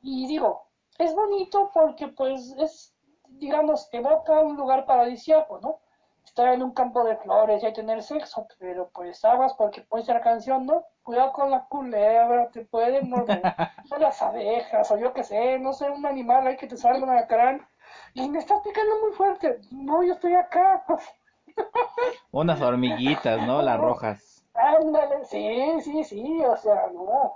Y 0.01 0.27
digo, 0.27 0.67
es 0.97 1.13
bonito 1.13 1.71
porque 1.73 2.07
pues 2.07 2.55
es, 2.57 2.95
digamos, 3.29 3.89
evoca 3.91 4.39
un 4.41 4.55
lugar 4.55 4.85
paradisíaco, 4.85 5.59
¿no? 5.61 5.79
Estar 6.23 6.53
en 6.53 6.61
un 6.61 6.73
campo 6.73 7.03
de 7.05 7.15
flores 7.17 7.63
y 7.63 7.73
tener 7.73 8.03
sexo, 8.03 8.47
pero 8.59 8.89
pues 8.93 9.23
aguas 9.23 9.53
porque 9.53 9.81
puede 9.81 10.03
ser 10.03 10.15
la 10.15 10.21
canción, 10.21 10.65
¿no? 10.65 10.83
Cuidado 11.03 11.31
con 11.31 11.49
la 11.49 11.65
culebra, 11.65 12.49
te 12.49 12.65
pueden 12.65 13.09
morder. 13.09 13.41
O 13.91 13.97
las 13.97 14.21
abejas, 14.21 14.91
o 14.91 14.97
yo 14.97 15.13
qué 15.13 15.23
sé, 15.23 15.57
no 15.59 15.71
sé, 15.71 15.89
un 15.89 16.05
animal 16.05 16.45
ahí 16.45 16.57
que 16.57 16.67
te 16.67 16.75
salga 16.75 17.03
un 17.03 17.09
alacrán. 17.09 17.65
Y 18.13 18.27
me 18.29 18.39
estás 18.39 18.59
picando 18.61 18.99
muy 19.01 19.13
fuerte. 19.13 19.61
No, 19.71 20.03
yo 20.03 20.13
estoy 20.13 20.35
acá. 20.35 20.83
Unas 22.31 22.61
hormiguitas, 22.61 23.41
¿no? 23.47 23.61
Las 23.61 23.79
rojas. 23.79 24.45
Ándale, 24.53 25.23
sí, 25.25 25.81
sí, 25.81 26.03
sí, 26.03 26.43
o 26.43 26.57
sea, 26.57 26.87
no. 26.91 27.35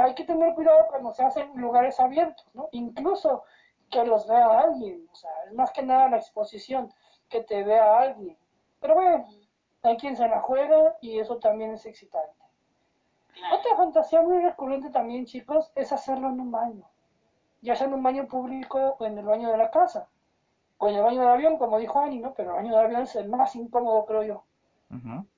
hay 0.00 0.14
que 0.14 0.24
tener 0.24 0.54
cuidado 0.54 0.86
cuando 0.88 1.12
se 1.12 1.22
hacen 1.22 1.50
lugares 1.56 2.00
abiertos, 2.00 2.46
¿no? 2.54 2.68
Incluso 2.72 3.44
que 3.94 4.04
los 4.04 4.26
vea 4.26 4.58
alguien, 4.58 5.08
o 5.10 5.14
sea, 5.14 5.30
es 5.46 5.52
más 5.52 5.70
que 5.70 5.82
nada 5.82 6.08
la 6.08 6.16
exposición, 6.16 6.92
que 7.28 7.42
te 7.42 7.62
vea 7.62 8.00
alguien. 8.00 8.36
Pero 8.80 8.94
bueno, 8.94 9.24
hay 9.82 9.96
quien 9.96 10.16
se 10.16 10.26
la 10.26 10.40
juega 10.40 10.96
y 11.00 11.20
eso 11.20 11.38
también 11.38 11.70
es 11.70 11.86
excitante. 11.86 12.42
Otra 13.52 13.76
fantasía 13.76 14.20
muy 14.20 14.40
recurrente 14.40 14.90
también, 14.90 15.26
chicos, 15.26 15.70
es 15.76 15.92
hacerlo 15.92 16.28
en 16.28 16.40
un 16.40 16.50
baño. 16.50 16.84
Ya 17.62 17.76
sea 17.76 17.86
en 17.86 17.94
un 17.94 18.02
baño 18.02 18.26
público 18.26 18.96
o 18.98 19.06
en 19.06 19.16
el 19.16 19.24
baño 19.24 19.50
de 19.50 19.58
la 19.58 19.70
casa. 19.70 20.08
O 20.78 20.88
en 20.88 20.96
el 20.96 21.02
baño 21.02 21.20
del 21.20 21.30
avión, 21.30 21.56
como 21.56 21.78
dijo 21.78 22.00
Ani, 22.00 22.18
¿no? 22.18 22.34
Pero 22.34 22.50
el 22.50 22.56
baño 22.56 22.76
del 22.76 22.86
avión 22.86 23.02
es 23.02 23.14
el 23.14 23.28
más 23.28 23.54
incómodo, 23.54 24.04
creo 24.06 24.22
yo. 24.24 24.44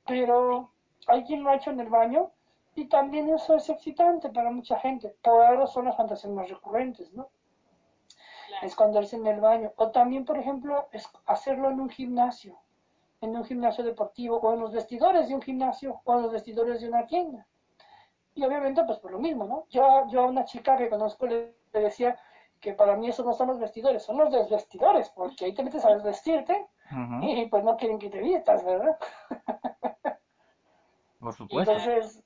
Pero 0.07 0.71
hay 1.09 1.25
quien 1.25 1.45
lo 1.45 1.51
ha 1.51 1.57
hecho 1.57 1.71
en 1.71 1.81
el 1.81 1.89
baño 1.89 2.31
y 2.75 2.87
también 2.89 3.29
eso 3.29 3.55
es 3.55 3.69
excitante 3.69 4.31
para 4.31 4.51
mucha 4.51 4.79
gente. 4.79 5.15
Por 5.23 5.43
algo 5.43 5.67
son 5.67 5.85
las 5.85 5.97
fantasías 5.97 6.33
más 6.33 6.49
recurrentes, 6.49 7.13
¿no? 7.13 7.29
Esconderse 8.63 9.17
en 9.17 9.27
el 9.27 9.41
baño. 9.41 9.73
O 9.77 9.91
también, 9.91 10.25
por 10.25 10.39
ejemplo, 10.39 10.89
es 10.93 11.09
hacerlo 11.27 11.71
en 11.71 11.81
un 11.81 11.91
gimnasio. 11.91 12.59
En 13.21 13.37
un 13.37 13.45
gimnasio 13.45 13.85
deportivo 13.85 14.37
o 14.37 14.55
en 14.55 14.61
los 14.61 14.73
vestidores 14.73 15.29
de 15.29 15.35
un 15.35 15.43
gimnasio 15.43 16.01
o 16.05 16.15
en 16.15 16.23
los 16.23 16.33
vestidores 16.33 16.81
de 16.81 16.89
una 16.89 17.07
tienda. 17.07 17.47
Y 18.35 18.45
obviamente, 18.45 18.85
pues 18.85 18.99
por 18.99 19.13
lo 19.13 19.19
mismo, 19.19 19.45
¿no? 19.45 19.65
Yo, 19.71 20.07
yo 20.09 20.23
a 20.23 20.27
una 20.27 20.45
chica 20.45 20.77
que 20.77 20.91
conozco 20.91 21.27
le, 21.27 21.55
decía 21.73 22.19
que 22.61 22.75
para 22.75 22.97
mí 22.97 23.09
esos 23.09 23.25
no 23.25 23.33
son 23.33 23.49
los 23.49 23.59
vestidores, 23.59 24.03
son 24.03 24.19
los 24.19 24.31
desvestidores, 24.31 25.09
porque 25.11 25.47
ahí 25.47 25.55
te 25.55 25.63
metes 25.63 25.85
a 25.85 25.95
desvestirte 25.95 26.67
y 27.23 27.47
pues 27.47 27.65
no 27.65 27.77
quieren 27.77 27.99
que 27.99 28.11
te 28.11 28.21
vistas, 28.21 28.65
¿verdad? 28.65 28.99
Por 31.19 31.33
supuesto. 31.33 31.73
Entonces, 31.73 32.23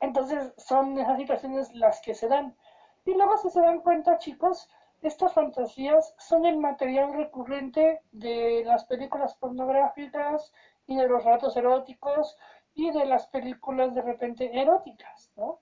entonces 0.00 0.54
son 0.58 0.98
esas 0.98 1.18
situaciones 1.18 1.72
las 1.74 2.00
que 2.00 2.14
se 2.14 2.28
dan. 2.28 2.56
Y 3.04 3.14
luego 3.14 3.36
si 3.38 3.50
se 3.50 3.60
dan 3.60 3.80
cuenta, 3.80 4.18
chicos, 4.18 4.68
estas 5.02 5.32
fantasías 5.32 6.14
son 6.18 6.44
el 6.44 6.58
material 6.58 7.14
recurrente 7.14 8.02
de 8.12 8.62
las 8.64 8.84
películas 8.84 9.34
pornográficas 9.36 10.52
y 10.86 10.96
de 10.96 11.08
los 11.08 11.24
ratos 11.24 11.56
eróticos 11.56 12.36
y 12.74 12.90
de 12.90 13.06
las 13.06 13.26
películas 13.28 13.94
de 13.94 14.02
repente 14.02 14.60
eróticas, 14.60 15.32
¿no? 15.36 15.58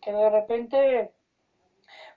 Que 0.00 0.12
de 0.12 0.30
repente 0.30 1.12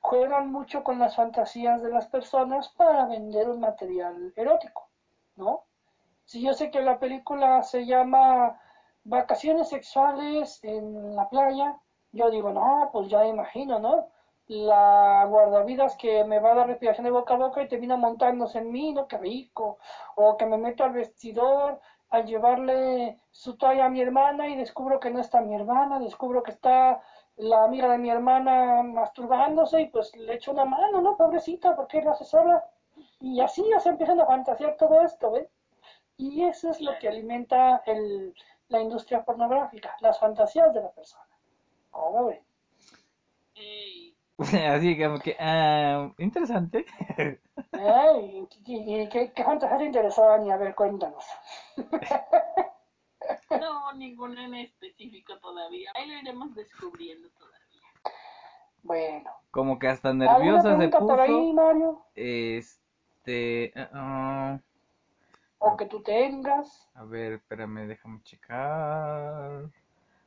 juegan 0.01 0.51
mucho 0.51 0.84
con 0.84 0.99
las 0.99 1.15
fantasías 1.15 1.82
de 1.82 1.89
las 1.89 2.07
personas 2.07 2.69
para 2.69 3.05
vender 3.05 3.49
un 3.49 3.59
material 3.59 4.34
erótico, 4.36 4.89
¿no? 5.36 5.65
Si 6.26 6.41
yo 6.41 6.53
sé 6.53 6.71
que 6.71 6.82
la 6.82 6.99
película 6.99 7.61
se 7.63 7.86
llama 7.86 8.59
Vacaciones 9.03 9.69
sexuales 9.69 10.63
en 10.63 11.15
la 11.15 11.30
playa, 11.30 11.78
yo 12.13 12.30
digo, 12.30 12.51
no, 12.51 12.89
pues 12.91 13.09
ya 13.09 13.26
imagino, 13.26 13.80
¿no? 13.80 14.07
La 14.47 15.25
guardavidas 15.29 15.95
que 15.95 16.23
me 16.25 16.39
va 16.39 16.51
a 16.51 16.55
dar 16.55 16.67
respiración 16.67 17.05
de 17.05 17.11
boca 17.11 17.33
a 17.33 17.37
boca 17.37 17.61
y 17.61 17.67
termina 17.67 17.97
montándose 17.97 18.59
en 18.59 18.71
mí, 18.71 18.91
¿no? 18.93 19.07
Qué 19.07 19.17
rico. 19.17 19.77
O 20.15 20.37
que 20.37 20.45
me 20.45 20.57
meto 20.57 20.83
al 20.83 20.91
vestidor 20.93 21.79
al 22.13 22.27
llevarle 22.27 23.19
su 23.31 23.57
toalla 23.57 23.85
a 23.85 23.89
mi 23.89 23.99
hermana 23.99 24.47
y 24.47 24.55
descubro 24.55 24.99
que 24.99 25.09
no 25.09 25.19
está 25.19 25.41
mi 25.41 25.55
hermana, 25.55 25.99
descubro 25.99 26.43
que 26.43 26.51
está 26.51 27.01
la 27.37 27.63
amiga 27.63 27.89
de 27.89 27.97
mi 27.97 28.11
hermana 28.11 28.83
masturbándose 28.83 29.81
y 29.81 29.87
pues 29.87 30.15
le 30.15 30.35
echo 30.35 30.51
una 30.51 30.63
mano, 30.63 31.01
¿no? 31.01 31.17
Pobrecita, 31.17 31.75
porque 31.75 32.03
lo 32.03 32.11
hace 32.11 32.23
sola. 32.23 32.63
Y 33.19 33.41
así 33.41 33.65
ya 33.67 33.79
se 33.79 33.89
empiezan 33.89 34.21
a 34.21 34.27
fantasear 34.27 34.77
todo 34.77 35.01
esto, 35.01 35.31
¿ves? 35.31 35.49
Y 36.17 36.43
eso 36.43 36.69
es 36.69 36.81
lo 36.81 36.91
que 36.99 37.07
alimenta 37.07 37.81
el, 37.87 38.35
la 38.67 38.79
industria 38.79 39.25
pornográfica, 39.25 39.95
las 39.99 40.19
fantasías 40.19 40.71
de 40.71 40.81
la 40.81 40.91
persona. 40.91 41.25
¿Cómo 41.89 42.25
ven? 42.25 42.45
Así 44.69 44.97
como 44.97 45.19
que, 45.19 45.35
ah, 45.39 46.11
interesante. 46.17 46.85
Ay, 47.71 48.47
¿y, 48.65 49.07
qué, 49.09 49.31
qué 49.33 49.43
fantasía 49.43 49.77
te 49.77 49.85
interesó, 49.85 50.29
Ani? 50.29 50.51
A 50.51 50.57
ver, 50.57 50.75
cuéntanos. 50.75 51.25
No, 53.49 53.93
ninguna 53.93 54.45
en 54.45 54.55
específico 54.55 55.37
todavía. 55.39 55.91
Ahí 55.95 56.07
lo 56.07 56.15
iremos 56.15 56.53
descubriendo 56.55 57.29
todavía. 57.29 58.17
Bueno. 58.81 59.31
Como 59.51 59.79
que 59.79 59.87
hasta 59.87 60.13
nerviosa 60.13 60.77
se 60.77 60.89
puso. 60.89 61.07
por 61.07 61.21
ahí, 61.21 61.53
Mario? 61.53 62.05
Este... 62.15 63.73
Uh, 63.93 64.59
o 65.59 65.77
que 65.77 65.85
tú 65.85 66.03
tengas. 66.03 66.89
A 66.93 67.05
ver, 67.05 67.33
espérame, 67.33 67.87
déjame 67.87 68.21
checar. 68.23 69.69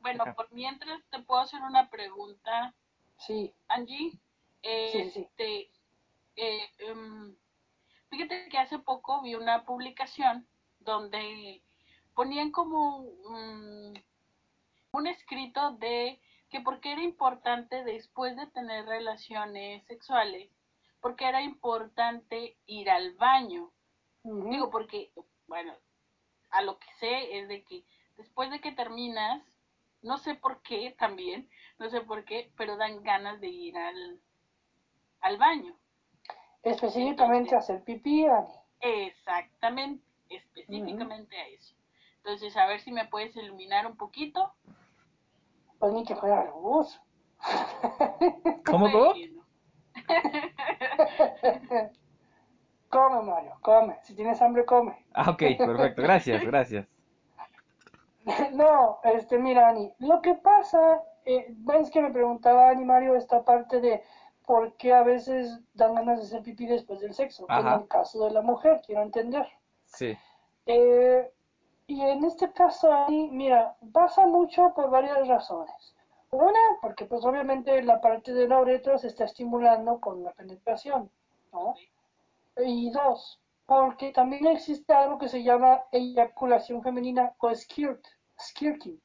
Bueno, 0.01 0.23
por 0.35 0.51
mientras 0.51 0.99
te 1.11 1.21
puedo 1.21 1.41
hacer 1.41 1.61
una 1.61 1.89
pregunta. 1.89 2.73
Sí. 3.19 3.53
Angie, 3.67 4.19
este, 4.61 5.71
eh, 6.35 6.69
em, 6.79 7.35
fíjate 8.09 8.49
que 8.49 8.57
hace 8.57 8.79
poco 8.79 9.21
vi 9.21 9.35
una 9.35 9.65
publicación 9.65 10.47
donde 10.79 11.61
ponían 12.13 12.51
como 12.51 12.97
un 12.97 15.07
escrito 15.07 15.71
de 15.73 16.19
que 16.49 16.61
porque 16.61 16.91
era 16.91 17.01
importante 17.01 17.83
después 17.83 18.35
de 18.37 18.47
tener 18.47 18.85
relaciones 18.85 19.85
sexuales, 19.85 20.49
porque 21.01 21.25
era 21.25 21.41
importante 21.41 22.57
ir 22.65 22.89
al 22.89 23.13
baño. 23.15 23.71
Digo, 24.23 24.69
porque, 24.69 25.11
bueno, 25.47 25.73
a 26.49 26.61
lo 26.61 26.79
que 26.79 26.87
sé 26.99 27.39
es 27.39 27.47
de 27.47 27.63
que 27.63 27.83
después 28.17 28.49
de 28.49 28.59
que 28.59 28.71
terminas, 28.71 29.43
no 30.07 30.17
sé 30.17 30.35
por 30.35 30.61
qué 30.61 30.95
también, 30.97 31.49
no 31.77 31.89
sé 31.89 32.01
por 32.01 32.23
qué, 32.23 32.51
pero 32.57 32.77
dan 32.77 33.03
ganas 33.03 33.39
de 33.39 33.47
ir 33.49 33.77
al, 33.77 34.19
al 35.21 35.37
baño. 35.37 35.75
Específicamente 36.63 37.53
a 37.55 37.59
hacer 37.59 37.83
pipí, 37.83 38.25
Exactamente, 38.79 40.03
específicamente 40.29 41.37
a 41.37 41.47
eso. 41.47 41.75
Entonces, 42.17 42.55
a 42.57 42.65
ver 42.67 42.81
si 42.81 42.91
me 42.91 43.05
puedes 43.05 43.35
iluminar 43.35 43.87
un 43.87 43.95
poquito. 43.95 44.53
Pues 45.79 45.93
ni 45.93 46.03
que 46.03 46.15
fuera 46.15 46.45
luz. 46.45 46.99
¿Cómo, 48.65 48.91
cómo? 48.91 49.13
come, 52.89 53.21
Mario, 53.21 53.57
come. 53.61 53.97
Si 54.03 54.15
tienes 54.15 54.41
hambre, 54.41 54.65
come. 54.65 55.05
Ah, 55.13 55.29
ok, 55.31 55.43
perfecto. 55.57 56.01
Gracias, 56.01 56.43
gracias. 56.43 56.87
No, 58.53 58.99
este, 59.03 59.37
mira, 59.37 59.69
Ani, 59.69 59.93
lo 59.99 60.21
que 60.21 60.35
pasa, 60.35 61.01
eh, 61.25 61.45
ves 61.49 61.89
que 61.89 62.01
me 62.01 62.11
preguntaba 62.11 62.69
Ani 62.69 62.83
Mario 62.83 63.15
esta 63.15 63.43
parte 63.43 63.79
de 63.79 64.03
por 64.45 64.73
qué 64.77 64.93
a 64.93 65.03
veces 65.03 65.59
dan 65.73 65.95
ganas 65.95 66.19
de 66.19 66.25
hacer 66.25 66.43
pipí 66.43 66.67
después 66.67 66.99
del 66.99 67.13
sexo. 67.13 67.45
En 67.49 67.67
el 67.67 67.87
caso 67.87 68.25
de 68.25 68.31
la 68.31 68.41
mujer, 68.41 68.81
quiero 68.85 69.01
entender. 69.01 69.47
Sí. 69.85 70.17
Eh, 70.65 71.31
y 71.87 72.01
en 72.01 72.23
este 72.25 72.51
caso, 72.51 72.91
Ani, 72.91 73.29
mira, 73.29 73.75
pasa 73.91 74.25
mucho 74.25 74.73
por 74.73 74.89
varias 74.89 75.27
razones. 75.27 75.95
Una, 76.31 76.59
porque 76.81 77.05
pues 77.05 77.23
obviamente 77.25 77.81
la 77.83 78.01
parte 78.01 78.33
de 78.33 78.47
la 78.47 78.59
uretra 78.59 78.97
se 78.97 79.07
está 79.07 79.23
estimulando 79.25 79.99
con 79.99 80.23
la 80.23 80.31
penetración, 80.33 81.09
¿no? 81.53 81.75
Y 82.57 82.89
dos, 82.89 83.39
porque 83.65 84.11
también 84.11 84.47
existe 84.47 84.93
algo 84.93 85.17
que 85.17 85.29
se 85.29 85.43
llama 85.43 85.83
eyaculación 85.91 86.81
femenina 86.81 87.33
o 87.39 87.53
skirt, 87.55 88.05
skirting. 88.39 89.01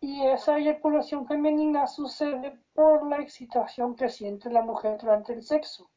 Y 0.00 0.26
esa 0.26 0.58
eyaculación 0.58 1.26
femenina 1.26 1.86
sucede 1.86 2.58
por 2.74 3.06
la 3.06 3.18
excitación 3.18 3.96
que 3.96 4.08
siente 4.08 4.50
la 4.50 4.62
mujer 4.62 4.98
durante 4.98 5.32
el 5.32 5.42
sexo. 5.42 5.88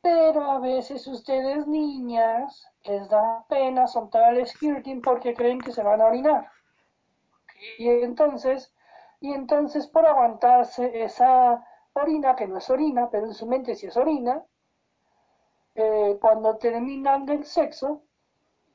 Pero 0.00 0.50
a 0.50 0.58
veces 0.58 1.06
ustedes 1.06 1.66
niñas 1.66 2.66
les 2.84 3.08
da 3.08 3.44
pena 3.48 3.86
soltar 3.86 4.34
el 4.34 4.46
skirting 4.46 5.02
porque 5.02 5.34
creen 5.34 5.60
que 5.60 5.72
se 5.72 5.82
van 5.82 6.00
a 6.00 6.06
orinar. 6.06 6.50
Y 7.78 7.88
entonces, 7.88 8.72
y 9.20 9.32
entonces 9.32 9.86
por 9.86 10.06
aguantarse 10.06 11.02
esa 11.02 11.64
orina, 11.92 12.36
que 12.36 12.46
no 12.46 12.58
es 12.58 12.70
orina, 12.70 13.10
pero 13.10 13.26
en 13.26 13.34
su 13.34 13.46
mente 13.46 13.74
sí 13.74 13.86
es 13.86 13.96
orina, 13.96 14.44
eh, 15.74 16.18
cuando 16.20 16.56
terminan 16.56 17.26
del 17.26 17.44
sexo, 17.44 18.02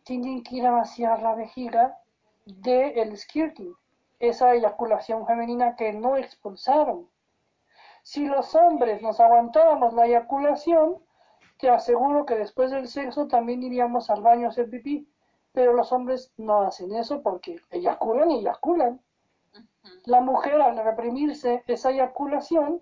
tienen 0.04 0.44
que 0.44 0.58
ir 0.58 0.68
a 0.68 0.72
vaciar 0.72 1.22
la 1.22 1.36
vejiga 1.36 1.98
del 2.46 3.18
skirting, 3.18 3.76
esa 4.20 4.54
eyaculación 4.54 5.26
femenina 5.26 5.76
que 5.76 5.94
no 5.94 6.18
expulsaron. 6.18 7.10
Si 8.04 8.26
los 8.26 8.54
hombres 8.56 9.02
nos 9.02 9.20
aguantábamos 9.20 9.94
la 9.94 10.06
eyaculación, 10.06 10.98
te 11.58 11.70
aseguro 11.70 12.26
que 12.26 12.36
después 12.36 12.72
del 12.72 12.88
sexo 12.90 13.28
también 13.28 13.64
iríamos 13.64 14.10
al 14.10 14.22
baño 14.22 14.48
a 14.48 14.50
hacer 14.50 14.70
pipí, 14.70 15.08
pero 15.54 15.74
los 15.74 15.94
hombres 15.94 16.34
no 16.36 16.64
hacen 16.64 16.94
eso 16.96 17.22
porque 17.22 17.62
eyaculan 17.70 18.32
y 18.32 18.40
eyaculan. 18.40 19.00
La 20.06 20.20
mujer 20.20 20.62
al 20.62 20.78
reprimirse 20.84 21.64
esa 21.68 21.92
eyaculación 21.92 22.82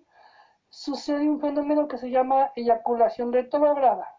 sucede 0.70 1.30
un 1.30 1.39
fenómeno 1.39 1.88
que 1.88 1.99
se 1.99 2.09
llama 2.09 2.51
eyaculación 2.55 3.32
retrograda. 3.32 4.16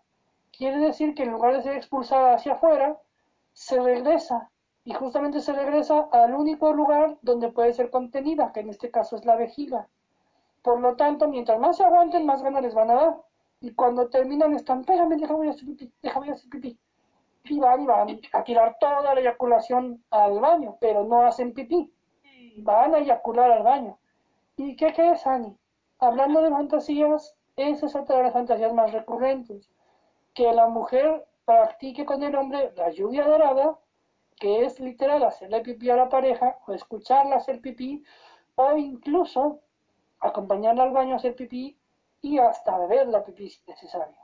Quiere 0.57 0.79
decir 0.79 1.15
que 1.15 1.25
en 1.25 1.33
lugar 1.33 1.57
de 1.57 1.63
ser 1.63 1.77
expulsada 1.77 2.35
hacia 2.35 2.53
afuera, 2.53 2.97
se 3.55 3.81
regresa 3.81 4.52
y 4.85 4.93
justamente 4.95 5.41
se 5.41 5.53
regresa 5.53 6.09
al 6.11 6.35
único 6.35 6.73
lugar 6.73 7.17
donde 7.23 7.53
puede 7.53 7.73
ser 7.73 7.91
contenida, 7.91 8.53
que 8.53 8.61
en 8.61 8.71
este 8.71 8.91
caso 8.91 9.17
es 9.17 9.25
la 9.25 9.37
vejiga. 9.37 9.89
Por 10.63 10.81
lo 10.81 10.97
tanto, 10.97 11.29
mientras 11.29 11.59
más 11.59 11.77
se 11.77 11.85
aguanten, 11.85 12.27
más 12.27 12.43
ganas 12.43 12.63
les 12.63 12.75
van 12.75 12.91
a 12.91 12.95
dar. 12.95 13.17
Y 13.61 13.73
cuando 13.75 14.09
terminan, 14.09 14.55
están, 14.55 14.83
déjame 14.83 15.49
a 15.49 15.51
hacer 15.51 15.67
pipí, 15.67 15.93
déjame 16.03 16.31
hacer 16.31 16.51
pipí. 16.51 16.77
Y 17.45 17.59
van 17.59 17.83
y 17.83 17.87
van 17.87 18.21
a 18.33 18.45
tirar 18.45 18.77
toda 18.81 19.15
la 19.15 19.21
eyaculación 19.21 20.03
al 20.11 20.41
baño, 20.41 20.77
pero 20.81 21.05
no 21.05 21.23
hacen 21.23 21.53
pipí. 21.53 21.93
Van 22.59 22.95
a 22.95 22.99
eyacular 22.99 23.51
al 23.51 23.63
baño. 23.63 23.99
¿Y 24.57 24.77
qué 24.77 24.93
crees, 24.93 25.27
Ani? 25.27 25.57
Hablando 25.99 26.43
de 26.43 26.51
fantasías, 26.51 27.35
esa 27.57 27.87
es 27.87 27.95
otra 27.95 28.17
de 28.17 28.23
las 28.25 28.33
fantasías 28.33 28.73
más 28.73 28.93
recurrentes. 28.93 29.71
Que 30.35 30.53
la 30.53 30.67
mujer 30.67 31.25
practique 31.45 32.05
con 32.05 32.23
el 32.23 32.35
hombre 32.35 32.73
la 32.77 32.91
lluvia 32.91 33.25
dorada, 33.25 33.79
que 34.43 34.65
es 34.65 34.81
literal 34.81 35.23
hacerle 35.23 35.61
pipí 35.61 35.89
a 35.89 35.95
la 35.95 36.09
pareja, 36.09 36.59
o 36.67 36.73
escucharla 36.73 37.37
hacer 37.37 37.61
pipí, 37.61 38.03
o 38.57 38.77
incluso 38.77 39.61
acompañarla 40.19 40.83
al 40.83 40.91
baño 40.91 41.13
a 41.13 41.19
hacer 41.19 41.37
pipí 41.37 41.79
y 42.23 42.39
hasta 42.39 42.77
beber 42.77 43.07
la 43.07 43.23
pipí 43.23 43.51
si 43.51 43.63
necesario. 43.69 44.17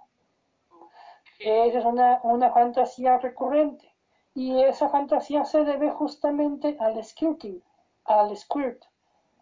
Esa 1.39 1.79
es 1.79 1.85
una, 1.85 2.19
una 2.25 2.51
fantasía 2.51 3.19
recurrente. 3.19 3.95
Y 4.35 4.61
esa 4.65 4.89
fantasía 4.89 5.45
se 5.45 5.63
debe 5.63 5.89
justamente 5.93 6.77
al 6.81 7.01
skirting, 7.05 7.63
al 8.05 8.37
squirt, 8.37 8.87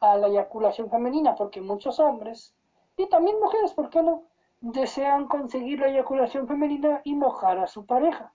a 0.00 0.18
la 0.18 0.26
eyaculación 0.26 0.90
femenina, 0.90 1.34
porque 1.36 1.62
muchos 1.62 1.98
hombres, 1.98 2.54
y 2.98 3.06
también 3.06 3.40
mujeres, 3.40 3.72
¿por 3.72 3.88
qué 3.88 4.02
no?, 4.02 4.24
desean 4.60 5.26
conseguir 5.26 5.80
la 5.80 5.88
eyaculación 5.88 6.46
femenina 6.46 7.00
y 7.02 7.14
mojar 7.14 7.60
a 7.60 7.66
su 7.66 7.86
pareja. 7.86 8.34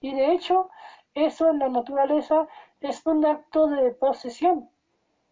Y 0.00 0.14
de 0.14 0.32
hecho, 0.32 0.70
eso 1.14 1.48
en 1.50 1.60
la 1.60 1.68
naturaleza 1.68 2.46
es 2.80 3.04
un 3.06 3.24
acto 3.24 3.68
de 3.68 3.92
posesión, 3.92 4.68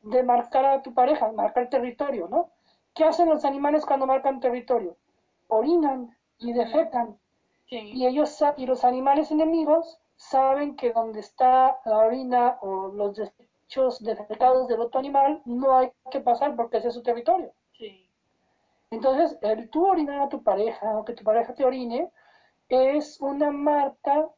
de 0.03 0.23
marcar 0.23 0.65
a 0.65 0.83
tu 0.83 0.95
pareja, 0.95 1.31
marcar 1.33 1.69
territorio, 1.69 2.29
¿no? 2.29 2.51
¿Qué 2.95 3.05
hacen 3.05 3.29
los 3.29 3.45
animales 3.45 3.85
cuando 3.85 4.07
marcan 4.07 4.41
territorio? 4.41 4.97
Orinan 5.49 6.17
y 6.39 6.53
defecan. 6.53 7.19
Sí. 7.69 7.79
Y 7.95 8.07
ellos 8.07 8.43
y 8.57 8.67
los 8.67 8.85
animales 8.85 9.31
enemigos 9.31 9.99
saben 10.17 10.77
que 10.77 10.93
donde 10.93 11.21
está 11.21 11.81
la 11.85 11.99
orina 11.99 12.59
o 12.61 12.89
los 12.89 13.17
desechos 13.17 14.03
defecados 14.03 14.69
del 14.69 14.81
otro 14.81 15.01
animal 15.01 15.43
no 15.45 15.77
hay 15.77 15.91
que 16.11 16.21
pasar 16.21 16.55
porque 16.55 16.79
ese 16.79 16.89
es 16.89 16.95
su 16.95 17.03
territorio. 17.03 17.53
Sí. 17.77 18.09
Entonces, 18.91 19.39
el 19.41 19.71
tú 19.71 19.87
orinar 19.87 20.21
a 20.21 20.29
tu 20.29 20.43
pareja 20.43 20.97
o 20.99 21.05
que 21.05 21.15
tu 21.15 21.25
pareja 21.25 21.55
te 21.55 21.65
orine 21.65 22.11
es 22.73 23.21
una 23.21 23.51
marca 23.51 24.31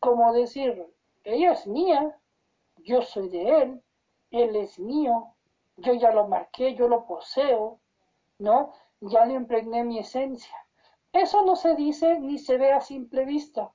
como 0.00 0.32
decir, 0.32 0.92
ella 1.22 1.52
es 1.52 1.66
mía, 1.68 2.18
yo 2.78 3.02
soy 3.02 3.28
de 3.28 3.62
él, 3.62 3.82
él 4.32 4.56
es 4.56 4.78
mío, 4.78 5.34
yo 5.76 5.94
ya 5.94 6.10
lo 6.10 6.26
marqué, 6.26 6.74
yo 6.74 6.88
lo 6.88 7.06
poseo, 7.06 7.78
¿no? 8.38 8.72
Ya 9.00 9.24
le 9.24 9.34
impregné 9.34 9.84
mi 9.84 10.00
esencia. 10.00 10.56
Eso 11.12 11.42
no 11.42 11.54
se 11.54 11.76
dice 11.76 12.18
ni 12.18 12.38
se 12.38 12.58
ve 12.58 12.72
a 12.72 12.80
simple 12.80 13.24
vista, 13.24 13.72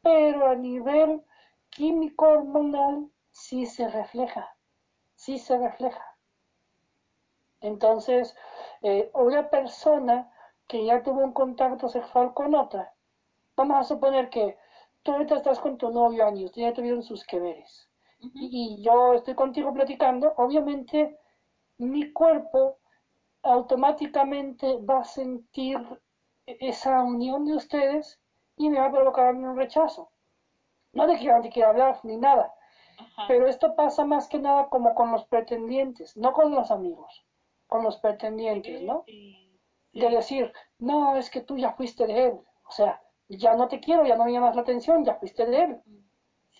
pero 0.00 0.48
a 0.48 0.54
nivel 0.54 1.22
químico 1.68 2.26
hormonal 2.26 3.10
sí 3.30 3.66
se 3.66 3.86
refleja, 3.88 4.56
sí 5.14 5.38
se 5.38 5.58
refleja. 5.58 6.16
Entonces, 7.60 8.34
eh, 8.80 9.10
una 9.14 9.50
persona 9.50 10.32
que 10.66 10.84
ya 10.84 11.02
tuvo 11.02 11.20
un 11.20 11.32
contacto 11.32 11.88
sexual 11.88 12.34
con 12.34 12.54
otra, 12.54 12.94
vamos 13.56 13.78
a 13.78 13.84
suponer 13.84 14.30
que 14.30 14.56
tú 15.02 15.12
ahorita 15.12 15.36
estás 15.36 15.58
con 15.60 15.76
tu 15.78 15.90
novio 15.90 16.26
años, 16.26 16.52
ya 16.52 16.72
tuvieron 16.72 17.02
sus 17.02 17.24
que 17.24 17.40
veres, 17.40 17.88
y, 18.20 18.78
y 18.78 18.82
yo 18.82 19.14
estoy 19.14 19.34
contigo 19.34 19.72
platicando, 19.72 20.32
obviamente 20.36 21.18
mi 21.78 22.12
cuerpo 22.12 22.78
automáticamente 23.42 24.76
va 24.78 25.00
a 25.00 25.04
sentir 25.04 25.78
esa 26.46 27.02
unión 27.02 27.44
de 27.44 27.54
ustedes 27.56 28.20
y 28.56 28.68
me 28.68 28.78
va 28.78 28.86
a 28.86 28.92
provocar 28.92 29.28
a 29.28 29.32
mí 29.32 29.44
un 29.44 29.56
rechazo. 29.56 30.10
No 30.92 31.06
de 31.06 31.16
que 31.16 31.24
yo 31.24 31.32
no 31.32 31.42
te 31.42 31.50
quiera 31.50 31.70
hablar 31.70 31.98
ni 32.04 32.16
nada, 32.16 32.54
Ajá. 32.98 33.24
pero 33.26 33.48
esto 33.48 33.74
pasa 33.74 34.04
más 34.04 34.28
que 34.28 34.38
nada 34.38 34.68
como 34.68 34.94
con 34.94 35.10
los 35.10 35.24
pretendientes, 35.24 36.16
no 36.16 36.32
con 36.32 36.52
los 36.52 36.70
amigos, 36.70 37.24
con 37.66 37.82
los 37.82 37.96
pretendientes, 37.96 38.82
¿no? 38.82 39.02
Sí. 39.06 39.58
De 39.92 40.08
decir, 40.08 40.52
no, 40.78 41.16
es 41.16 41.30
que 41.30 41.40
tú 41.40 41.56
ya 41.56 41.72
fuiste 41.72 42.06
de 42.06 42.26
él, 42.26 42.40
o 42.66 42.70
sea, 42.70 43.02
ya 43.36 43.54
no 43.54 43.68
te 43.68 43.80
quiero, 43.80 44.04
ya 44.04 44.16
no 44.16 44.24
me 44.24 44.32
llamas 44.32 44.54
la 44.56 44.62
atención, 44.62 45.04
ya 45.04 45.14
fuiste 45.14 45.46
de 45.46 45.62
él. 45.62 45.80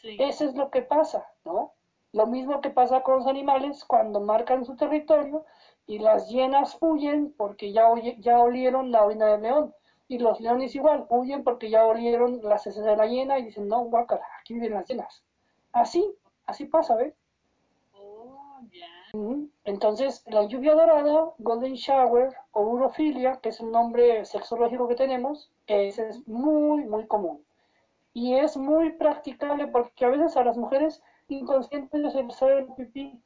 Sí. 0.00 0.16
Eso 0.20 0.44
es 0.44 0.54
lo 0.54 0.70
que 0.70 0.82
pasa, 0.82 1.26
¿no? 1.44 1.72
Lo 2.12 2.26
mismo 2.26 2.60
que 2.60 2.70
pasa 2.70 3.02
con 3.02 3.16
los 3.18 3.26
animales 3.26 3.84
cuando 3.84 4.20
marcan 4.20 4.64
su 4.64 4.76
territorio 4.76 5.44
y 5.86 5.98
las 5.98 6.28
hienas 6.28 6.76
huyen 6.80 7.32
porque 7.36 7.72
ya, 7.72 7.88
oye- 7.88 8.16
ya 8.20 8.38
olieron 8.40 8.90
la 8.90 9.04
orina 9.04 9.26
del 9.26 9.42
león. 9.42 9.74
Y 10.08 10.18
los 10.18 10.40
leones 10.40 10.74
igual 10.74 11.06
huyen 11.08 11.42
porque 11.42 11.70
ya 11.70 11.86
olieron 11.86 12.40
las 12.42 12.66
heces 12.66 12.84
de 12.84 12.96
la 12.96 13.06
hiena 13.06 13.38
y 13.38 13.44
dicen, 13.44 13.66
no, 13.68 13.80
guácala, 13.84 14.26
aquí 14.40 14.54
viven 14.54 14.74
las 14.74 14.86
hienas. 14.86 15.22
Así, 15.72 16.04
así 16.46 16.66
pasa, 16.66 16.96
¿ves? 16.96 17.14
Entonces, 19.64 20.24
la 20.26 20.44
lluvia 20.44 20.74
dorada, 20.74 21.34
golden 21.38 21.74
shower 21.74 22.34
o 22.52 22.62
urofilia, 22.62 23.40
que 23.42 23.50
es 23.50 23.60
el 23.60 23.70
nombre 23.70 24.24
sexológico 24.24 24.88
que 24.88 24.94
tenemos, 24.94 25.52
es 25.66 26.26
muy, 26.26 26.84
muy 26.84 27.06
común. 27.06 27.44
Y 28.14 28.34
es 28.34 28.56
muy 28.56 28.92
practicable 28.92 29.66
porque 29.66 30.06
a 30.06 30.08
veces 30.08 30.36
a 30.36 30.44
las 30.44 30.56
mujeres 30.56 31.02
inconscientes 31.28 32.12
se 32.12 32.22
les 32.22 32.36
sale 32.36 32.60
el 32.60 32.72
pipí 32.74 33.22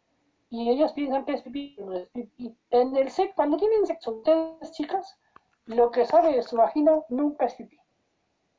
y 0.51 0.71
ellas 0.71 0.93
piensan 0.93 1.25
que 1.25 1.35
es 1.35 1.43
pipí, 1.43 1.77
no 1.79 1.93
es 1.93 2.09
pipí. 2.09 2.57
En 2.71 2.97
el 2.97 3.11
sexo, 3.11 3.35
cuando 3.37 3.57
tienen 3.57 3.87
sexo, 3.87 4.13
ustedes 4.13 4.73
chicas, 4.73 5.19
lo 5.67 5.91
que 5.91 6.05
sale 6.05 6.33
de 6.33 6.43
su 6.43 6.57
vagina 6.57 7.01
nunca 7.09 7.47
es 7.47 7.55
pipí. 7.55 7.79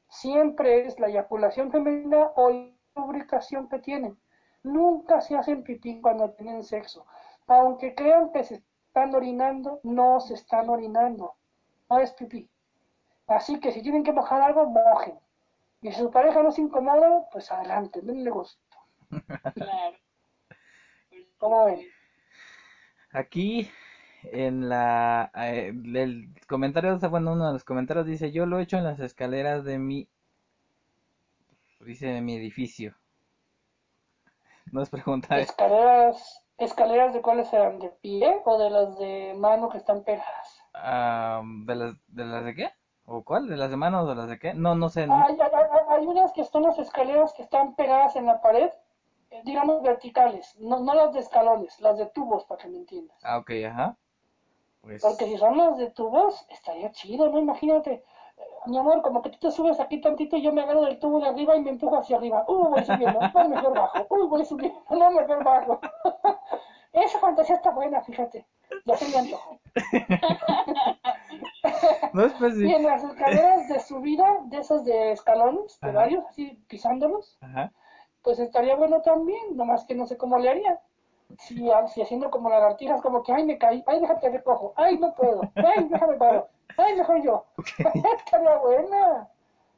Siempre 0.09 0.85
es 0.85 0.99
la 0.99 1.07
eyaculación 1.07 1.71
femenina 1.71 2.31
o 2.35 2.71
lubricación 2.95 3.67
que 3.67 3.79
tienen. 3.79 4.17
Nunca 4.63 5.21
se 5.21 5.35
hacen 5.35 5.63
pipí 5.63 6.01
cuando 6.01 6.31
tienen 6.31 6.63
sexo. 6.63 7.05
Aunque 7.47 7.95
crean 7.95 8.31
que 8.31 8.43
se 8.43 8.63
están 8.87 9.15
orinando, 9.15 9.79
no 9.83 10.19
se 10.19 10.33
están 10.33 10.69
orinando. 10.69 11.35
No 11.89 11.99
es 11.99 12.11
pipí. 12.11 12.49
Así 13.27 13.59
que 13.59 13.71
si 13.71 13.81
tienen 13.81 14.03
que 14.03 14.13
mojar 14.13 14.41
algo, 14.41 14.65
mojen. 14.69 15.17
Y 15.81 15.91
si 15.91 15.99
su 15.99 16.11
pareja 16.11 16.41
no 16.43 16.51
se 16.51 16.61
incomoda, 16.61 17.29
pues 17.31 17.51
adelante, 17.51 18.01
denle 18.01 18.29
gusto. 18.29 18.59
Claro. 19.53 19.97
¿Cómo 21.37 21.65
ven? 21.65 21.81
Aquí 23.11 23.69
en 24.23 24.69
la 24.69 25.31
eh, 25.35 25.69
el 25.69 26.29
comentario, 26.47 26.97
bueno, 27.09 27.33
uno 27.33 27.47
de 27.47 27.53
los 27.53 27.63
comentarios 27.63 28.05
dice, 28.05 28.31
yo 28.31 28.45
lo 28.45 28.59
he 28.59 28.63
hecho 28.63 28.77
en 28.77 28.83
las 28.83 28.99
escaleras 28.99 29.63
de 29.63 29.77
mi, 29.77 30.09
dice 31.81 32.07
de 32.07 32.21
mi 32.21 32.35
edificio. 32.35 32.95
Nos 34.71 34.89
pregunta, 34.89 35.39
Escaleras, 35.39 36.43
escaleras 36.57 37.13
de 37.13 37.21
cuáles 37.21 37.51
eran, 37.53 37.79
de 37.79 37.89
pie 37.89 38.41
o 38.45 38.57
de 38.57 38.69
las 38.69 38.97
de 38.97 39.33
mano 39.37 39.69
que 39.69 39.77
están 39.77 40.03
pegadas. 40.03 40.59
ah, 40.73 41.41
¿de 41.65 41.75
las 41.75 41.95
de 42.07 42.25
las 42.25 42.43
de 42.45 42.55
qué? 42.55 42.69
¿O 43.05 43.23
cuál? 43.23 43.47
¿De 43.47 43.55
las 43.57 43.69
de 43.69 43.77
manos 43.77 44.05
o 44.05 44.09
de 44.09 44.15
las 44.15 44.27
de 44.27 44.37
qué? 44.39 44.53
No, 44.53 44.75
no 44.75 44.89
sé. 44.89 45.07
no- 45.07 45.15
Hay, 45.15 45.39
hay- 45.39 45.51
hay- 45.53 45.85
hay 45.99 46.05
unas 46.05 46.33
que 46.33 46.43
son 46.43 46.63
las 46.63 46.77
escaleras 46.79 47.33
que 47.33 47.43
están 47.43 47.75
pegadas 47.75 48.15
en 48.15 48.25
la 48.25 48.41
pared, 48.41 48.69
eh, 49.31 49.41
digamos 49.45 49.81
verticales, 49.81 50.55
no, 50.59 50.79
no 50.79 50.93
las 50.93 51.13
de 51.13 51.19
escalones, 51.21 51.79
las 51.79 51.97
de 51.97 52.07
tubos, 52.07 52.43
para 52.45 52.61
que 52.63 52.67
me 52.69 52.77
entiendas. 52.77 53.17
Ah, 53.23 53.37
ok, 53.37 53.51
ajá. 53.69 53.97
Pues 54.81 55.01
Porque 55.01 55.25
si 55.25 55.37
son 55.37 55.57
las 55.57 55.77
de 55.77 55.89
tubos, 55.91 56.45
estaría 56.49 56.91
chido, 56.91 57.29
¿no? 57.29 57.39
Imagínate, 57.39 58.03
mi 58.65 58.77
amor, 58.77 59.01
como 59.01 59.21
que 59.21 59.29
tú 59.29 59.37
te 59.39 59.51
subes 59.51 59.79
aquí 59.79 60.01
tantito 60.01 60.35
y 60.37 60.41
yo 60.41 60.51
me 60.51 60.61
agarro 60.61 60.81
del 60.81 60.99
tubo 60.99 61.19
de 61.19 61.27
arriba 61.29 61.55
y 61.55 61.61
me 61.61 61.69
empujo 61.71 61.97
hacia 61.97 62.17
arriba. 62.17 62.43
Uy, 62.47 62.69
voy 62.69 62.83
subiendo, 62.83 63.19
no, 63.33 63.49
mejor 63.49 63.73
bajo. 63.73 64.05
Uy, 64.09 64.27
voy 64.27 64.45
subiendo, 64.45 64.79
no, 64.89 65.11
mejor 65.11 65.43
bajo. 65.43 65.79
Esa 66.93 67.19
fantasía 67.19 67.55
está 67.55 67.71
buena, 67.71 68.01
fíjate. 68.01 68.45
Ya 68.85 68.97
se 68.97 69.07
me 69.09 69.17
antojó. 69.17 69.59
no 72.13 72.23
especi- 72.25 72.67
Y 72.69 72.73
en 72.73 72.83
las 72.83 73.03
escaleras 73.03 73.67
de 73.69 73.79
subida, 73.79 74.25
de 74.45 74.57
esas 74.57 74.83
de 74.83 75.11
escalones, 75.11 75.79
de 75.81 75.89
Ajá. 75.89 75.97
varios, 75.99 76.25
así 76.25 76.51
pisándolos, 76.67 77.37
Ajá. 77.41 77.71
pues 78.23 78.39
estaría 78.39 78.75
bueno 78.75 79.01
también, 79.01 79.55
nomás 79.55 79.85
que 79.85 79.95
no 79.95 80.05
sé 80.05 80.17
cómo 80.17 80.37
le 80.37 80.49
haría. 80.49 80.79
Si, 81.39 81.69
si 81.93 82.01
haciendo 82.01 82.31
como 82.31 82.49
lagartijas, 82.49 83.01
como 83.01 83.21
que, 83.23 83.31
ay, 83.33 83.45
me 83.45 83.57
caí, 83.57 83.83
ay, 83.85 83.99
déjate 83.99 84.29
recojo, 84.29 84.73
ay, 84.75 84.97
no 84.97 85.13
puedo, 85.13 85.41
ay, 85.55 85.87
déjame 85.89 86.15
paro, 86.17 86.47
ay, 86.77 86.95
mejor 86.95 87.23
yo. 87.23 87.45
estaría 88.17 88.55
buena, 88.57 89.29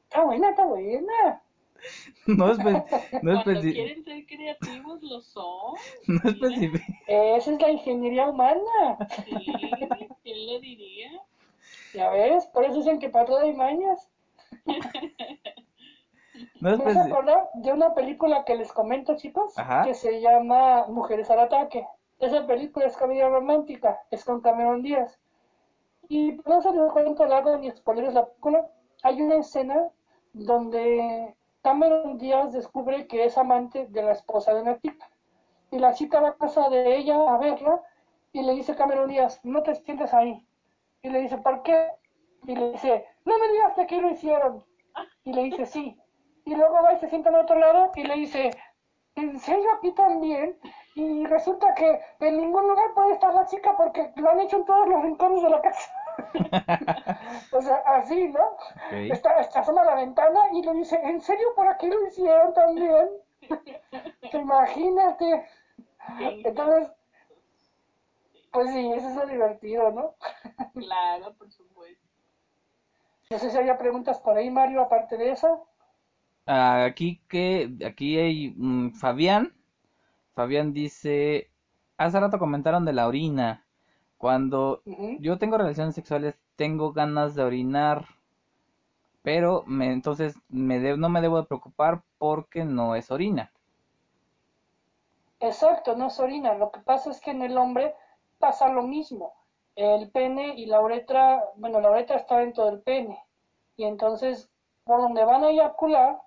está 0.03 0.23
buena, 0.23 0.49
está 0.49 0.65
buena. 0.65 1.41
No 2.27 2.51
espe- 2.53 2.83
no 3.23 3.31
Cuando 3.31 3.41
especi- 3.41 3.71
quieren 3.73 4.03
ser 4.03 4.25
creativos, 4.25 5.01
lo 5.01 5.21
son. 5.21 5.75
no 6.07 6.19
Mira, 6.23 6.29
especifica. 6.29 6.83
Esa 7.07 7.51
es 7.53 7.61
la 7.61 7.69
ingeniería 7.71 8.27
humana. 8.27 8.97
Sí, 9.25 9.45
¿quién 10.23 10.45
lo 10.47 10.59
diría? 10.59 11.09
Ya 11.93 12.09
ves, 12.09 12.45
por 12.47 12.65
eso 12.65 12.75
dicen 12.75 12.99
que 12.99 13.09
para 13.09 13.25
todo 13.25 13.39
hay 13.39 13.53
mañas. 13.53 14.09
No 16.61 16.69
Me 16.69 16.75
hace 16.75 16.83
especi- 16.99 17.11
acordar 17.11 17.49
de 17.53 17.73
una 17.73 17.93
película 17.93 18.43
que 18.45 18.55
les 18.55 18.71
comento, 18.71 19.15
chicos, 19.15 19.57
Ajá. 19.57 19.83
que 19.83 19.93
se 19.93 20.21
llama 20.21 20.85
Mujeres 20.87 21.29
al 21.29 21.39
Ataque. 21.39 21.87
Esa 22.19 22.45
película 22.45 22.85
es 22.85 22.97
comedia 22.97 23.29
romántica, 23.29 24.01
es 24.11 24.25
con 24.25 24.41
Cameron 24.41 24.81
Díaz. 24.81 25.19
Y 26.07 26.39
no 26.45 26.61
se 26.61 26.71
les 26.71 26.91
cuento 26.91 27.25
largo 27.25 27.57
ni 27.57 27.71
spoilers 27.71 28.13
la 28.13 28.25
película. 28.25 28.67
Hay 29.03 29.21
una 29.21 29.35
escena 29.35 29.89
donde 30.33 31.35
Cameron 31.61 32.17
Díaz 32.17 32.51
descubre 32.53 33.07
que 33.07 33.25
es 33.25 33.37
amante 33.37 33.85
de 33.87 34.01
la 34.03 34.11
esposa 34.11 34.53
de 34.53 34.61
una 34.61 34.79
chica. 34.79 35.09
Y 35.71 35.77
la 35.79 35.93
chica 35.93 36.19
va 36.19 36.29
a 36.29 36.35
casa 36.37 36.69
de 36.69 36.97
ella 36.97 37.15
a 37.33 37.37
verla 37.37 37.81
y 38.33 38.41
le 38.41 38.53
dice 38.53 38.75
Cameron 38.75 39.07
Díaz, 39.09 39.39
no 39.43 39.61
te 39.63 39.75
sientes 39.75 40.13
ahí. 40.13 40.45
Y 41.01 41.09
le 41.09 41.19
dice, 41.21 41.37
¿por 41.37 41.63
qué? 41.63 41.87
Y 42.45 42.55
le 42.55 42.71
dice, 42.71 43.05
no 43.25 43.37
me 43.37 43.47
digas 43.51 43.73
que 43.75 43.81
aquí 43.81 43.99
lo 44.01 44.09
hicieron. 44.09 44.63
Y 45.23 45.33
le 45.33 45.43
dice, 45.43 45.65
sí. 45.65 45.97
Y 46.49 46.55
luego 46.55 46.81
va 46.81 46.93
y 46.93 46.97
se 46.97 47.07
sienta 47.09 47.29
en 47.29 47.35
otro 47.35 47.59
lado 47.59 47.91
y 47.93 48.03
le 48.03 48.15
dice, 48.15 48.49
¿en 49.13 49.39
serio 49.39 49.69
aquí 49.73 49.91
también? 49.91 50.57
Y 50.95 51.23
resulta 51.27 51.75
que 51.75 52.01
en 52.21 52.37
ningún 52.37 52.67
lugar 52.67 52.91
puede 52.95 53.13
estar 53.13 53.31
la 53.35 53.45
chica 53.45 53.77
porque 53.77 54.11
lo 54.15 54.31
han 54.31 54.39
hecho 54.39 54.57
en 54.57 54.65
todos 54.65 54.89
los 54.89 55.03
rincones 55.03 55.43
de 55.43 55.49
la 55.51 55.61
casa. 55.61 55.91
o 57.51 57.61
sea, 57.61 57.75
así, 57.85 58.29
¿no? 58.29 58.57
Está, 58.89 59.39
está 59.41 59.59
asoma 59.59 59.83
a 59.83 59.85
la 59.85 59.95
ventana 59.95 60.39
y 60.51 60.63
le 60.63 60.73
dice, 60.73 60.99
¿en 61.03 61.21
serio 61.21 61.53
por 61.55 61.67
aquí 61.67 61.85
lo 61.85 62.07
hicieron 62.07 62.51
también? 62.55 63.09
Imagínate. 64.33 65.45
Entonces, 66.19 66.91
pues 68.51 68.71
sí, 68.71 68.91
eso 68.91 69.07
es 69.07 69.15
lo 69.15 69.27
divertido, 69.27 69.91
¿no? 69.91 70.15
Claro, 70.73 71.31
por 71.35 71.51
supuesto. 71.51 72.07
No 73.29 73.37
sé 73.37 73.51
si 73.51 73.57
había 73.59 73.77
preguntas 73.77 74.17
por 74.17 74.35
ahí, 74.35 74.49
Mario, 74.49 74.81
aparte 74.81 75.15
de 75.15 75.29
esa. 75.29 75.59
Aquí 76.51 77.21
que 77.29 77.69
aquí 77.85 78.17
hay 78.17 78.53
mm, 78.57 78.91
Fabián. 78.93 79.53
Fabián 80.35 80.73
dice, 80.73 81.51
hace 81.97 82.19
rato 82.19 82.39
comentaron 82.39 82.85
de 82.85 82.93
la 82.93 83.07
orina. 83.07 83.65
Cuando 84.17 84.83
yo 85.17 85.37
tengo 85.39 85.57
relaciones 85.59 85.95
sexuales, 85.95 86.35
tengo 86.57 86.93
ganas 86.93 87.35
de 87.35 87.43
orinar, 87.43 88.07
pero 89.23 89.63
me, 89.65 89.93
entonces 89.93 90.35
me 90.49 90.79
de- 90.81 90.97
no 90.97 91.07
me 91.07 91.21
debo 91.21 91.37
de 91.41 91.47
preocupar 91.47 92.03
porque 92.17 92.65
no 92.65 92.95
es 92.95 93.11
orina. 93.11 93.53
Exacto, 95.41 95.95
no 95.97 96.07
es 96.07 96.19
orina. 96.19 96.53
Lo 96.53 96.71
que 96.71 96.79
pasa 96.81 97.11
es 97.11 97.19
que 97.19 97.31
en 97.31 97.41
el 97.41 97.57
hombre 97.57 97.93
pasa 98.37 98.69
lo 98.69 98.83
mismo. 98.83 99.33
El 99.75 100.09
pene 100.11 100.53
y 100.55 100.65
la 100.65 100.81
uretra, 100.81 101.43
bueno, 101.55 101.81
la 101.81 101.91
uretra 101.91 102.17
está 102.17 102.37
dentro 102.39 102.65
del 102.65 102.81
pene. 102.81 103.21
Y 103.77 103.85
entonces, 103.85 104.49
por 104.85 105.01
donde 105.01 105.25
van 105.25 105.43
a 105.43 105.49
eyacular, 105.49 106.21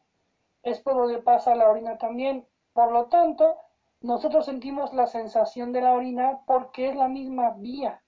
es 0.62 0.80
por 0.80 0.94
donde 0.94 1.22
pasa 1.22 1.54
la 1.54 1.68
orina 1.68 1.98
también. 1.98 2.46
Por 2.72 2.92
lo 2.92 3.06
tanto, 3.06 3.56
nosotros 4.00 4.46
sentimos 4.46 4.92
la 4.92 5.06
sensación 5.06 5.72
de 5.72 5.82
la 5.82 5.92
orina 5.92 6.40
porque 6.46 6.88
es 6.88 6.96
la 6.96 7.08
misma 7.08 7.50
vía, 7.50 8.02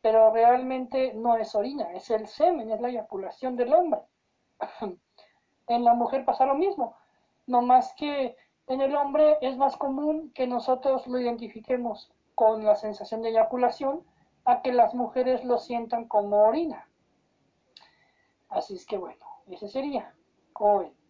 pero 0.00 0.32
realmente 0.32 1.14
no 1.14 1.36
es 1.36 1.54
orina, 1.54 1.92
es 1.92 2.10
el 2.10 2.26
semen, 2.26 2.70
es 2.70 2.80
la 2.80 2.88
eyaculación 2.88 3.56
del 3.56 3.72
hombre. 3.72 4.00
En 5.68 5.82
la 5.82 5.94
mujer 5.94 6.24
pasa 6.24 6.46
lo 6.46 6.54
mismo, 6.54 6.96
no 7.48 7.60
más 7.60 7.92
que 7.94 8.36
en 8.68 8.80
el 8.80 8.94
hombre 8.94 9.36
es 9.40 9.56
más 9.56 9.76
común 9.76 10.30
que 10.32 10.46
nosotros 10.46 11.08
lo 11.08 11.18
identifiquemos 11.18 12.12
con 12.36 12.64
la 12.64 12.76
sensación 12.76 13.22
de 13.22 13.30
eyaculación 13.30 14.04
a 14.44 14.62
que 14.62 14.72
las 14.72 14.94
mujeres 14.94 15.44
lo 15.44 15.58
sientan 15.58 16.06
como 16.06 16.44
orina. 16.44 16.88
Así 18.48 18.76
es 18.76 18.86
que 18.86 18.96
bueno, 18.96 19.24
ese 19.48 19.66
sería. 19.66 20.14
¿Cómo 20.52 20.78
ven? 20.78 21.05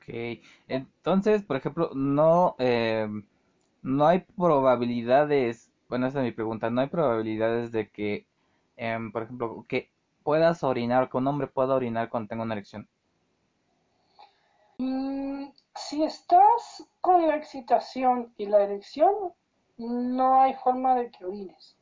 Ok, 0.00 0.40
entonces, 0.68 1.42
por 1.42 1.56
ejemplo, 1.56 1.90
no, 1.94 2.56
eh, 2.58 3.06
no 3.82 4.06
hay 4.06 4.20
probabilidades, 4.36 5.70
bueno, 5.88 6.06
esa 6.06 6.20
es 6.20 6.24
mi 6.24 6.32
pregunta, 6.32 6.70
no 6.70 6.80
hay 6.80 6.88
probabilidades 6.88 7.70
de 7.70 7.90
que, 7.90 8.26
em, 8.76 9.12
por 9.12 9.24
ejemplo, 9.24 9.64
que 9.68 9.90
puedas 10.22 10.64
orinar, 10.64 11.10
que 11.10 11.18
un 11.18 11.26
hombre 11.26 11.48
pueda 11.48 11.74
orinar 11.74 12.08
cuando 12.08 12.28
tenga 12.28 12.44
una 12.44 12.54
erección. 12.54 12.88
Mm, 14.78 15.50
si 15.74 16.02
estás 16.02 16.88
con 17.02 17.26
la 17.26 17.36
excitación 17.36 18.32
y 18.38 18.46
la 18.46 18.62
erección, 18.62 19.12
no 19.76 20.40
hay 20.40 20.54
forma 20.54 20.94
de 20.94 21.10
que 21.10 21.24
orines. 21.26 21.76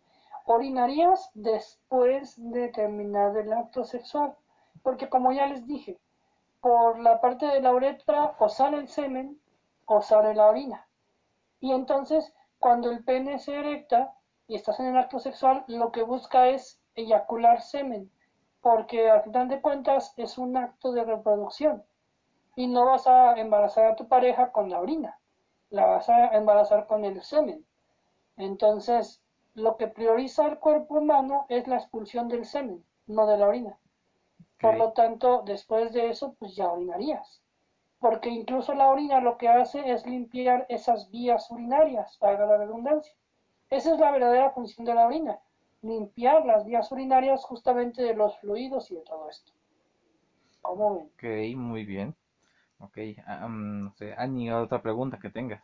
Orinarías 0.47 1.31
después 1.35 2.35
de 2.37 2.69
terminar 2.71 3.37
el 3.37 3.53
acto 3.53 3.85
sexual, 3.85 4.35
porque 4.83 5.09
como 5.09 5.33
ya 5.33 5.47
les 5.47 5.67
dije, 5.67 5.99
por 6.61 6.99
la 6.99 7.21
parte 7.21 7.47
de 7.47 7.61
la 7.61 7.73
uretra 7.73 8.35
o 8.39 8.49
sale 8.49 8.79
el 8.79 8.89
semen 8.89 9.41
o 9.87 10.03
sale 10.03 10.35
la 10.35 10.49
orina. 10.49 10.87
Y 11.61 11.73
entonces, 11.73 12.35
cuando 12.59 12.91
el 12.91 13.05
pene 13.05 13.39
se 13.39 13.55
erecta 13.57 14.15
y 14.47 14.57
estás 14.57 14.81
en 14.81 14.87
el 14.87 14.97
acto 14.97 15.19
sexual, 15.19 15.65
lo 15.67 15.93
que 15.93 16.03
busca 16.03 16.49
es 16.49 16.81
eyacular 16.95 17.63
semen, 17.63 18.11
porque 18.61 19.09
al 19.09 19.23
final 19.23 19.49
de 19.49 19.61
cuentas 19.61 20.15
es 20.17 20.39
un 20.39 20.57
acto 20.57 20.93
de 20.93 21.05
reproducción 21.05 21.85
y 22.57 22.67
no 22.67 22.87
vas 22.87 23.07
a 23.07 23.35
embarazar 23.35 23.87
a 23.87 23.97
tu 23.97 24.09
pareja 24.09 24.51
con 24.51 24.69
la 24.69 24.81
orina, 24.81 25.19
la 25.71 25.87
vas 25.87 26.09
a 26.09 26.37
embarazar 26.37 26.87
con 26.87 27.05
el 27.05 27.23
semen. 27.23 27.65
Entonces, 28.37 29.23
lo 29.55 29.77
que 29.77 29.87
prioriza 29.87 30.47
el 30.47 30.59
cuerpo 30.59 30.97
humano 30.97 31.47
es 31.49 31.69
la 31.69 31.77
expulsión 31.77 32.29
del 32.29 32.45
semen, 32.45 32.85
no 33.07 33.27
de 33.27 33.39
la 33.39 33.47
orina. 33.47 33.79
Por 34.61 34.77
lo 34.77 34.93
tanto, 34.93 35.43
después 35.47 35.93
de 35.93 36.11
eso, 36.11 36.35
pues 36.39 36.57
ya 36.57 36.69
orinarías. 36.69 37.41
Porque 38.01 38.29
incluso 38.29 38.75
la 38.75 38.89
orina 38.89 39.21
lo 39.21 39.37
que 39.39 39.49
hace 39.49 39.91
es 39.91 40.07
limpiar 40.07 40.67
esas 40.69 41.11
vías 41.11 41.51
urinarias, 41.51 42.17
para 42.19 42.47
la 42.47 42.59
redundancia. 42.59 43.13
Esa 43.71 43.95
es 43.95 44.01
la 44.01 44.11
verdadera 44.11 44.51
función 44.51 44.87
de 44.87 44.95
la 44.95 45.07
orina, 45.07 45.39
limpiar 45.83 46.45
las 46.47 46.65
vías 46.65 46.91
urinarias 46.91 47.45
justamente 47.45 48.03
de 48.03 48.15
los 48.15 48.37
fluidos 48.39 48.91
y 48.91 48.97
de 48.97 49.03
todo 49.03 49.29
esto. 49.29 49.53
¿Cómo 50.63 50.97
ven? 50.97 51.11
Ok, 51.15 51.57
muy 51.57 51.85
bien. 51.85 52.17
Ok, 52.81 52.99
ah, 53.27 53.49
mm, 53.49 53.85
no 53.85 53.93
sé, 53.95 54.15
Ani, 54.17 54.51
otra 54.51 54.81
pregunta 54.81 55.19
que 55.21 55.31
tengas. 55.31 55.63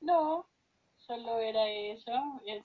No, 0.00 0.46
solo 0.98 1.38
era 1.40 1.68
eso, 1.68 2.12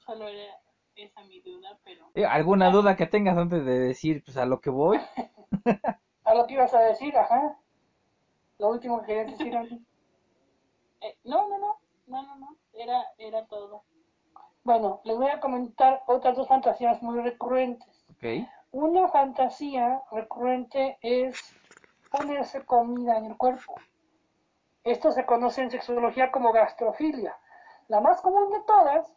solo 0.06 0.28
era 0.28 0.60
esa 1.02 1.24
mi 1.24 1.40
duda, 1.42 1.78
pero 1.84 2.06
Eh, 2.16 2.26
¿Alguna 2.26 2.70
duda 2.72 2.96
que 2.96 3.06
tengas 3.08 3.38
antes 3.38 3.66
de 3.66 3.80
decir, 3.80 4.24
pues 4.24 4.38
a 4.38 4.46
lo 4.46 4.62
que 4.62 4.70
voy? 4.70 5.00
A 6.24 6.34
lo 6.36 6.48
que 6.48 6.54
ibas 6.54 6.74
a 6.74 6.80
decir, 6.82 7.18
ajá. 7.18 7.58
Lo 8.58 8.70
último 8.70 9.02
que 9.02 9.08
querías 9.08 9.38
decir, 9.38 9.54
eh, 11.02 11.18
no, 11.26 11.48
no, 11.50 11.58
no, 11.58 11.80
no, 12.08 12.24
no, 12.24 12.36
no, 12.38 12.56
era, 12.74 13.04
era 13.18 13.46
todo. 13.48 13.84
Bueno, 14.64 15.02
les 15.04 15.18
voy 15.18 15.28
a 15.30 15.40
comentar 15.40 16.04
otras 16.06 16.38
dos 16.38 16.48
fantasías 16.48 17.02
muy 17.02 17.20
recurrentes. 17.20 18.06
Ok, 18.12 18.48
Una 18.72 19.08
fantasía 19.10 20.02
recurrente 20.12 20.98
es 21.02 21.36
ponerse 22.12 22.64
comida 22.64 23.18
en 23.18 23.26
el 23.26 23.36
cuerpo. 23.38 23.76
Esto 24.84 25.12
se 25.12 25.26
conoce 25.26 25.64
en 25.64 25.72
sexología 25.72 26.32
como 26.32 26.52
gastrofilia. 26.54 27.36
La 27.88 28.00
más 28.00 28.22
común 28.22 28.52
de 28.52 28.62
todas 28.62 29.12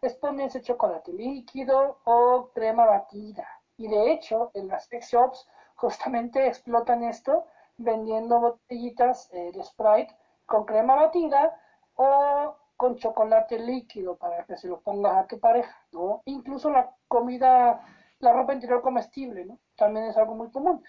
es 0.00 0.14
ponerse 0.16 0.60
chocolate 0.60 1.12
líquido 1.12 1.98
o 2.04 2.50
crema 2.54 2.86
batida. 2.86 3.46
Y 3.76 3.88
de 3.88 4.12
hecho, 4.12 4.50
en 4.54 4.68
las 4.68 4.86
sex 4.86 5.10
shops 5.10 5.46
justamente 5.76 6.46
explotan 6.46 7.02
esto 7.04 7.46
vendiendo 7.76 8.40
botellitas 8.40 9.28
eh, 9.32 9.52
de 9.52 9.62
Sprite 9.62 10.14
con 10.46 10.64
crema 10.64 10.96
batida 10.96 11.60
o 11.96 12.54
con 12.76 12.96
chocolate 12.96 13.58
líquido 13.58 14.16
para 14.16 14.44
que 14.44 14.56
se 14.56 14.68
lo 14.68 14.80
pongas 14.80 15.16
a 15.16 15.26
tu 15.26 15.38
pareja, 15.40 15.76
¿no? 15.92 16.22
Incluso 16.26 16.70
la 16.70 16.94
comida, 17.08 17.80
la 18.20 18.32
ropa 18.32 18.54
interior 18.54 18.82
comestible, 18.82 19.44
¿no? 19.44 19.58
También 19.76 20.06
es 20.06 20.16
algo 20.16 20.34
muy 20.34 20.50
común 20.50 20.82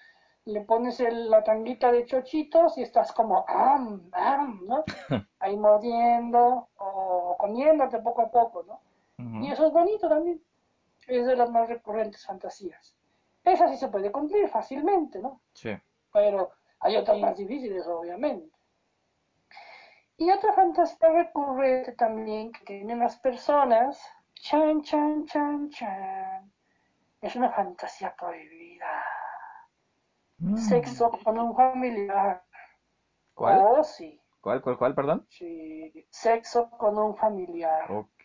le 0.46 0.62
pones 0.62 0.98
el- 1.00 1.30
la 1.30 1.42
tanguita 1.44 1.92
de 1.92 2.04
chochitos 2.06 2.76
y 2.78 2.82
estás 2.82 3.12
como, 3.12 3.44
am, 3.46 4.08
am, 4.12 4.66
¿no? 4.66 4.84
Ahí 5.38 5.56
mordiendo 5.56 6.68
o 6.76 7.36
comiéndote 7.38 7.98
poco 8.00 8.22
a 8.22 8.30
poco, 8.30 8.62
¿no? 8.64 8.80
Y 9.42 9.50
eso 9.50 9.66
es 9.66 9.72
bonito 9.72 10.08
también. 10.08 10.42
Es 11.06 11.26
de 11.26 11.36
las 11.36 11.50
más 11.50 11.68
recurrentes 11.68 12.24
fantasías. 12.24 12.96
Esa 13.44 13.68
sí 13.68 13.76
se 13.76 13.88
puede 13.88 14.12
cumplir 14.12 14.48
fácilmente, 14.48 15.18
¿no? 15.20 15.40
sí. 15.54 15.76
Pero 16.12 16.50
hay 16.80 16.96
otras 16.96 17.18
más 17.18 17.36
difíciles, 17.36 17.86
obviamente. 17.86 18.50
Y 20.16 20.30
otra 20.30 20.52
fantasía 20.52 21.08
recurrente 21.10 21.92
también 21.92 22.52
que 22.52 22.64
tienen 22.64 22.98
las 22.98 23.16
personas, 23.18 24.02
chan, 24.34 24.82
chan, 24.82 25.24
chan, 25.26 25.70
chan, 25.70 26.52
es 27.20 27.36
una 27.36 27.50
fantasía 27.50 28.14
prohibida. 28.16 29.04
Mm, 30.38 30.56
Sexo 30.56 31.10
con 31.24 31.38
un 31.38 31.54
familiar. 31.54 32.42
¿Cuál? 33.34 33.58
Oh, 33.62 33.84
sí. 33.84 34.20
¿Cuál, 34.40 34.60
cuál, 34.62 34.78
cuál, 34.78 34.94
perdón? 34.94 35.26
Sí. 35.28 36.06
Sexo 36.10 36.70
con 36.70 36.98
un 36.98 37.16
familiar. 37.16 37.90
Ok, 37.92 38.24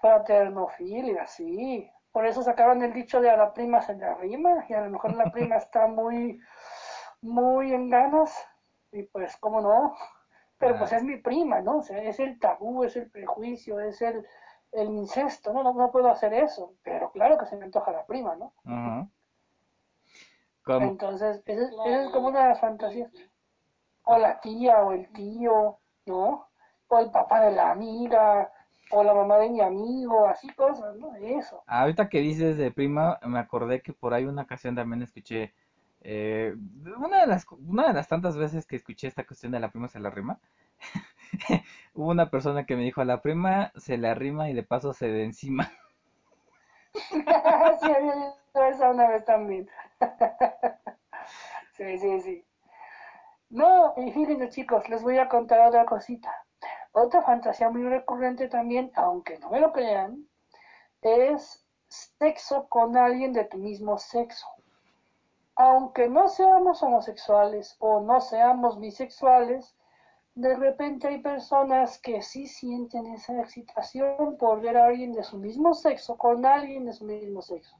Fraternofilia, 0.00 1.26
sí. 1.26 1.90
Por 2.12 2.26
eso 2.26 2.42
sacaron 2.42 2.82
el 2.82 2.92
dicho 2.92 3.20
de 3.20 3.30
a 3.30 3.36
la 3.36 3.52
prima 3.52 3.82
se 3.82 3.94
le 3.94 4.04
arrima 4.04 4.64
y 4.68 4.74
a 4.74 4.82
lo 4.82 4.90
mejor 4.90 5.14
la 5.14 5.30
prima 5.30 5.56
está 5.56 5.86
muy, 5.86 6.40
muy 7.20 7.72
en 7.72 7.90
ganas 7.90 8.46
y 8.92 9.02
pues, 9.04 9.36
¿cómo 9.36 9.60
no? 9.60 9.94
pero 10.58 10.76
pues 10.76 10.92
es 10.92 11.04
mi 11.04 11.16
prima, 11.16 11.60
¿no? 11.60 11.78
O 11.78 11.82
sea, 11.82 12.02
es 12.02 12.18
el 12.18 12.38
tabú, 12.38 12.82
es 12.82 12.96
el 12.96 13.08
prejuicio, 13.10 13.78
es 13.80 14.02
el, 14.02 14.26
el 14.72 14.88
incesto, 14.88 15.52
¿no? 15.52 15.62
¿no? 15.62 15.72
No 15.72 15.92
puedo 15.92 16.10
hacer 16.10 16.34
eso, 16.34 16.74
pero 16.82 17.10
claro 17.12 17.38
que 17.38 17.46
se 17.46 17.56
me 17.56 17.64
antoja 17.64 17.92
la 17.92 18.04
prima, 18.04 18.34
¿no? 18.34 18.52
Entonces, 20.66 21.42
esa 21.46 21.62
es, 21.62 21.70
esa 21.70 22.02
es 22.02 22.10
como 22.10 22.28
una 22.28 22.42
de 22.42 22.48
las 22.50 22.60
fantasías. 22.60 23.10
O 24.04 24.18
la 24.18 24.40
tía, 24.40 24.82
o 24.82 24.92
el 24.92 25.10
tío, 25.12 25.78
¿no? 26.06 26.48
O 26.88 26.98
el 26.98 27.10
papá 27.10 27.40
de 27.42 27.52
la 27.52 27.70
amiga, 27.70 28.52
o 28.90 29.02
la 29.04 29.14
mamá 29.14 29.38
de 29.38 29.50
mi 29.50 29.60
amigo, 29.60 30.26
así 30.26 30.48
cosas, 30.50 30.96
¿no? 30.96 31.14
Eso. 31.16 31.64
ahorita 31.66 32.08
que 32.08 32.20
dices 32.20 32.56
de 32.56 32.70
prima, 32.72 33.18
me 33.26 33.38
acordé 33.38 33.82
que 33.82 33.92
por 33.92 34.14
ahí 34.14 34.24
una 34.24 34.42
ocasión 34.42 34.74
también 34.74 35.02
escuché, 35.02 35.54
eh, 36.02 36.54
una 36.98 37.20
de 37.20 37.26
las, 37.26 37.46
una 37.50 37.88
de 37.88 37.94
las 37.94 38.08
tantas 38.08 38.36
veces 38.36 38.66
que 38.66 38.76
escuché 38.76 39.06
esta 39.08 39.26
cuestión 39.26 39.52
de 39.52 39.60
la 39.60 39.70
prima 39.70 39.88
se 39.88 40.00
la 40.00 40.10
rima, 40.10 40.40
hubo 41.94 42.10
una 42.10 42.30
persona 42.30 42.66
que 42.66 42.76
me 42.76 42.82
dijo, 42.84 43.00
a 43.00 43.04
la 43.04 43.22
prima 43.22 43.72
se 43.76 43.98
le 43.98 44.08
arrima 44.08 44.50
y 44.50 44.54
de 44.54 44.62
paso 44.62 44.92
se 44.92 45.08
de 45.08 45.24
encima. 45.24 45.70
sí, 47.80 47.92
había 47.92 48.14
visto 48.14 48.64
esa 48.64 48.90
una 48.90 49.08
vez 49.08 49.24
también. 49.24 49.68
sí, 51.72 51.98
sí, 51.98 52.20
sí. 52.20 52.44
No, 53.50 53.92
y 53.96 54.10
fíjense 54.12 54.48
chicos, 54.50 54.88
les 54.88 55.02
voy 55.02 55.18
a 55.18 55.28
contar 55.28 55.60
otra 55.68 55.84
cosita. 55.84 56.30
Otra 57.00 57.22
fantasía 57.22 57.70
muy 57.70 57.84
recurrente 57.84 58.48
también, 58.48 58.90
aunque 58.96 59.38
no 59.38 59.50
me 59.50 59.60
lo 59.60 59.72
crean, 59.72 60.26
es 61.00 61.64
sexo 61.86 62.68
con 62.68 62.96
alguien 62.96 63.32
de 63.32 63.44
tu 63.44 63.56
mismo 63.56 63.98
sexo. 63.98 64.48
Aunque 65.54 66.08
no 66.08 66.26
seamos 66.26 66.82
homosexuales 66.82 67.76
o 67.78 68.00
no 68.00 68.20
seamos 68.20 68.80
bisexuales, 68.80 69.76
de 70.34 70.56
repente 70.56 71.06
hay 71.06 71.22
personas 71.22 72.00
que 72.00 72.20
sí 72.20 72.48
sienten 72.48 73.06
esa 73.14 73.40
excitación 73.42 74.36
por 74.36 74.60
ver 74.60 74.76
a 74.76 74.86
alguien 74.86 75.12
de 75.12 75.22
su 75.22 75.38
mismo 75.38 75.74
sexo 75.74 76.18
con 76.18 76.44
alguien 76.44 76.84
de 76.84 76.94
su 76.94 77.04
mismo 77.04 77.42
sexo. 77.42 77.76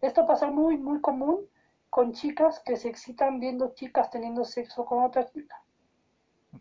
Esto 0.00 0.26
pasa 0.26 0.50
muy, 0.50 0.78
muy 0.78 1.02
común 1.02 1.46
con 1.90 2.12
chicas 2.12 2.60
que 2.60 2.78
se 2.78 2.88
excitan 2.88 3.38
viendo 3.38 3.74
chicas 3.74 4.10
teniendo 4.10 4.46
sexo 4.46 4.86
con 4.86 5.04
otra 5.04 5.26
chica. 5.26 5.62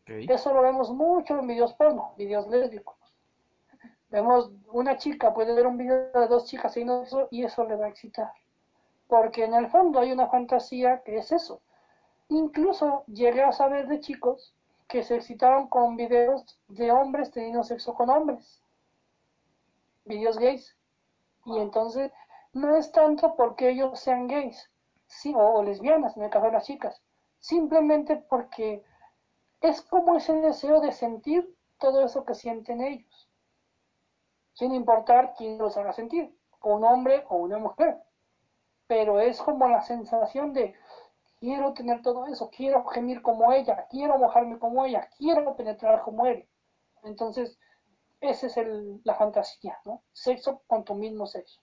Eso 0.06 0.54
lo 0.54 0.62
vemos 0.62 0.92
mucho 0.92 1.40
en 1.40 1.48
videos 1.48 1.74
porno, 1.74 2.14
videos 2.18 2.48
lésbicos. 2.48 2.96
Vemos 4.10 4.52
una 4.72 4.98
chica 4.98 5.34
puede 5.34 5.54
ver 5.54 5.68
un 5.68 5.78
video 5.78 6.12
de 6.14 6.28
dos 6.28 6.46
chicas 6.46 6.74
teniendo 6.74 7.02
sexo 7.06 7.28
y 7.32 7.44
eso 7.44 7.64
le 7.66 7.76
va 7.76 7.86
a 7.86 7.90
excitar. 7.90 8.32
Porque 9.08 9.44
en 9.44 9.54
el 9.54 9.68
fondo 9.68 10.00
hay 10.00 10.12
una 10.12 10.28
fantasía 10.28 11.02
que 11.04 11.18
es 11.18 11.32
eso. 11.32 11.62
Incluso 12.30 13.04
llegué 13.08 13.44
a 13.44 13.52
saber 13.52 13.88
de 13.88 14.00
chicos 14.00 14.54
que 14.88 15.04
se 15.04 15.16
excitaron 15.16 15.68
con 15.68 15.96
videos 15.96 16.58
de 16.68 16.92
hombres 16.92 17.32
teniendo 17.32 17.64
sexo 17.64 17.94
con 17.94 18.10
hombres. 18.10 18.62
Videos 20.06 20.38
gays. 20.38 20.76
Y 21.46 21.60
entonces 21.60 22.12
no 22.54 22.76
es 22.76 22.92
tanto 22.92 23.36
porque 23.36 23.70
ellos 23.70 24.00
sean 24.00 24.28
gays, 24.28 24.70
sí, 25.08 25.34
o, 25.36 25.40
o 25.40 25.64
lesbianas, 25.64 26.16
en 26.16 26.24
el 26.24 26.30
caso 26.30 26.46
de 26.46 26.54
las 26.54 26.66
chicas. 26.66 27.02
Simplemente 27.40 28.16
porque 28.16 28.84
es 29.62 29.82
como 29.82 30.16
ese 30.16 30.34
deseo 30.34 30.82
de 30.82 30.92
sentir 30.92 31.56
todo 31.80 32.04
eso 32.04 32.26
que 32.26 32.36
sienten 32.36 32.82
ellos. 32.82 33.30
Sin 34.54 34.74
importar 34.74 35.34
quién 35.38 35.58
los 35.58 35.76
haga 35.78 35.94
sentir, 35.94 36.36
un 36.62 36.84
hombre 36.84 37.26
o 37.30 37.38
una 37.38 37.58
mujer. 37.58 38.02
Pero 38.88 39.20
es 39.20 39.42
como 39.42 39.68
la 39.68 39.82
sensación 39.82 40.54
de 40.54 40.76
quiero 41.40 41.74
tener 41.74 42.02
todo 42.02 42.26
eso, 42.28 42.50
quiero 42.50 42.86
gemir 42.86 43.22
como 43.22 43.52
ella, 43.52 43.88
quiero 43.90 44.18
mojarme 44.18 44.60
como 44.60 44.86
ella, 44.86 45.10
quiero 45.18 45.56
penetrar 45.56 46.02
como 46.02 46.26
él. 46.26 46.48
Entonces, 47.04 47.58
esa 48.20 48.48
es 48.48 48.58
el, 48.58 49.02
la 49.04 49.16
fantasía, 49.16 49.80
¿no? 49.86 50.04
Sexo 50.12 50.62
con 50.68 50.84
tu 50.84 50.96
mismo 50.96 51.28
sexo. 51.28 51.62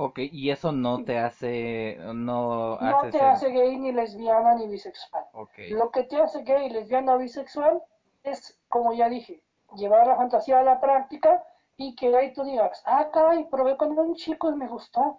Ok, 0.00 0.20
y 0.30 0.50
eso 0.50 0.70
no 0.70 1.02
te 1.04 1.18
hace, 1.18 1.98
no 2.00 2.78
te 3.10 3.18
ser- 3.18 3.22
hace 3.22 3.50
gay 3.50 3.76
ni 3.76 3.90
lesbiana 3.90 4.54
ni 4.54 4.68
bisexual. 4.68 5.24
Ok, 5.32 5.58
Lo 5.70 5.90
que 5.90 6.04
te 6.04 6.16
hace 6.20 6.42
gay, 6.42 6.70
lesbiana 6.70 7.16
o 7.16 7.18
bisexual 7.18 7.82
es, 8.22 8.56
como 8.68 8.92
ya 8.92 9.08
dije, 9.08 9.42
llevar 9.74 10.06
la 10.06 10.14
fantasía 10.16 10.60
a 10.60 10.62
la 10.62 10.80
práctica 10.80 11.42
y 11.76 11.96
que 11.96 12.14
ahí 12.16 12.32
tú 12.32 12.44
digas, 12.44 12.80
ah, 12.86 13.08
caray, 13.12 13.44
probé 13.50 13.76
con 13.76 13.98
un 13.98 14.14
chico 14.14 14.50
y 14.52 14.54
me 14.54 14.68
gustó. 14.68 15.18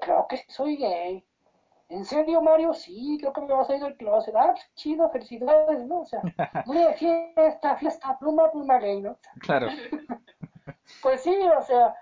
Creo 0.00 0.26
que 0.28 0.44
soy 0.48 0.76
gay. 0.76 1.24
¿En 1.88 2.04
serio, 2.04 2.42
Mario? 2.42 2.74
Sí, 2.74 3.16
creo 3.20 3.32
que 3.32 3.40
me 3.42 3.54
vas 3.54 3.70
a 3.70 3.76
ir 3.76 3.82
del 3.82 3.96
closet. 3.96 4.34
Ah, 4.36 4.52
pues, 4.52 4.70
chido, 4.74 5.08
felicidades, 5.10 5.86
¿no? 5.86 6.00
O 6.00 6.06
sea, 6.06 6.22
de 6.66 6.94
fiesta, 6.94 7.76
fiesta, 7.76 8.18
pluma, 8.18 8.50
pluma 8.50 8.78
gay, 8.78 9.00
¿no? 9.00 9.16
claro. 9.40 9.68
Pues 11.02 11.22
sí, 11.22 11.34
o 11.58 11.62
sea, 11.62 11.94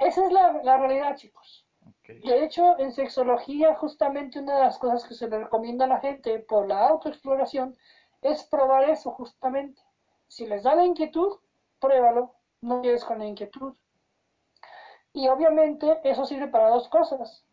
esa 0.00 0.24
es 0.24 0.32
la, 0.32 0.62
la 0.62 0.78
realidad, 0.78 1.14
chicos. 1.14 1.66
Ok. 1.86 2.08
De 2.24 2.42
hecho, 2.42 2.78
en 2.78 2.90
sexología, 2.90 3.74
justamente 3.74 4.38
una 4.38 4.54
de 4.56 4.64
las 4.64 4.78
cosas 4.78 5.04
que 5.04 5.14
se 5.14 5.28
le 5.28 5.40
recomienda 5.40 5.84
a 5.84 5.88
la 5.88 6.00
gente 6.00 6.38
por 6.38 6.66
la 6.66 6.88
autoexploración 6.88 7.76
es 8.22 8.42
probar 8.44 8.88
eso, 8.88 9.10
justamente. 9.12 9.82
Si 10.26 10.46
les 10.46 10.62
da 10.62 10.74
la 10.74 10.86
inquietud, 10.86 11.38
pruébalo, 11.78 12.34
no 12.62 12.80
quedes 12.80 13.04
con 13.04 13.18
la 13.18 13.26
inquietud. 13.26 13.74
Y 15.12 15.28
obviamente 15.28 16.00
eso 16.04 16.24
sirve 16.24 16.48
para 16.48 16.70
dos 16.70 16.88
cosas. 16.88 17.44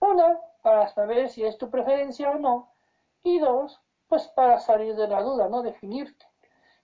Una, 0.00 0.40
para 0.62 0.88
saber 0.88 1.28
si 1.28 1.44
es 1.44 1.56
tu 1.56 1.70
preferencia 1.70 2.30
o 2.30 2.34
no. 2.34 2.72
Y 3.22 3.38
dos, 3.38 3.80
pues 4.08 4.26
para 4.28 4.58
salir 4.58 4.96
de 4.96 5.06
la 5.06 5.22
duda, 5.22 5.48
¿no? 5.48 5.62
Definirte. 5.62 6.26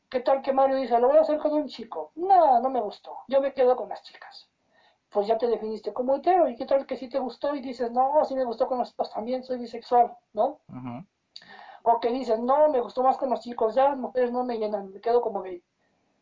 ¿Qué 0.09 0.21
tal 0.21 0.43
que 0.43 0.53
Mario 0.53 0.77
dice, 0.77 0.97
lo 1.01 1.09
voy 1.09 1.19
a 1.19 1.23
hacer 1.23 1.39
con 1.39 1.55
un 1.55 1.66
chico? 1.66 2.12
No, 2.14 2.61
no 2.61 2.71
me 2.71 2.81
gustó. 2.81 3.19
Yo 3.27 3.41
me 3.41 3.53
quedo 3.53 3.75
con 3.75 3.89
las 3.89 4.03
chicas 4.03 4.48
pues 5.11 5.27
ya 5.27 5.39
te 5.39 5.47
definiste 5.47 5.93
como 5.93 6.17
hetero. 6.17 6.49
¿Y 6.49 6.57
qué 6.57 6.67
tal 6.67 6.87
que 6.87 6.97
sí 6.97 7.09
te 7.09 7.19
gustó 7.19 7.55
y 7.55 7.61
dices, 7.61 7.91
no, 7.91 8.25
sí 8.25 8.35
me 8.35 8.45
gustó 8.45 8.67
con 8.67 8.79
los 8.79 8.91
chicos, 8.91 9.11
también 9.11 9.43
soy 9.43 9.59
bisexual, 9.59 10.17
¿no? 10.33 10.61
O 11.83 12.01
que 12.01 12.11
dices, 12.11 12.39
no, 12.39 12.69
me 12.69 12.81
gustó 12.81 13.03
más 13.03 13.17
con 13.17 13.31
los 13.31 13.41
chicos, 13.41 13.75
ya 13.75 13.89
las 13.89 13.99
mujeres 13.99 14.31
no 14.31 14.45
me 14.45 14.59
llenan, 14.59 14.93
me 14.93 15.01
quedo 15.01 15.21
como 15.21 15.43
gay. 15.43 15.63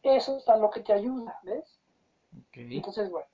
Eso 0.03 0.37
es 0.37 0.49
a 0.49 0.57
lo 0.57 0.71
que 0.71 0.81
te 0.81 0.93
ayuda, 0.93 1.41
¿ves? 1.43 1.81
Ok. 2.39 2.57
Entonces, 2.57 3.11
bueno. 3.11 3.27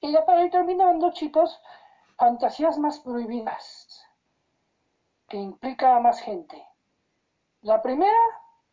Y 0.00 0.12
ya 0.12 0.24
para 0.24 0.44
ir 0.44 0.50
terminando, 0.50 1.10
chicos, 1.12 1.60
fantasías 2.16 2.78
más 2.78 3.00
prohibidas, 3.00 4.04
que 5.28 5.38
implica 5.38 5.96
a 5.96 6.00
más 6.00 6.20
gente. 6.20 6.64
La 7.62 7.82
primera, 7.82 8.12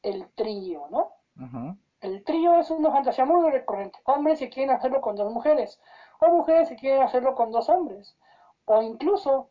el 0.04 0.30
trío, 0.36 0.88
¿no? 0.92 1.14
Ujú. 1.40 1.76
El 2.04 2.22
trío 2.26 2.60
es 2.60 2.70
una 2.70 2.92
fantasía 2.92 3.24
muy 3.24 3.50
recurrente. 3.50 3.98
Hombres 4.04 4.38
que 4.38 4.50
quieren 4.50 4.76
hacerlo 4.76 5.00
con 5.00 5.16
dos 5.16 5.32
mujeres, 5.32 5.80
o 6.20 6.28
mujeres 6.28 6.68
que 6.68 6.76
quieren 6.76 7.02
hacerlo 7.02 7.34
con 7.34 7.50
dos 7.50 7.70
hombres, 7.70 8.18
o 8.66 8.82
incluso 8.82 9.48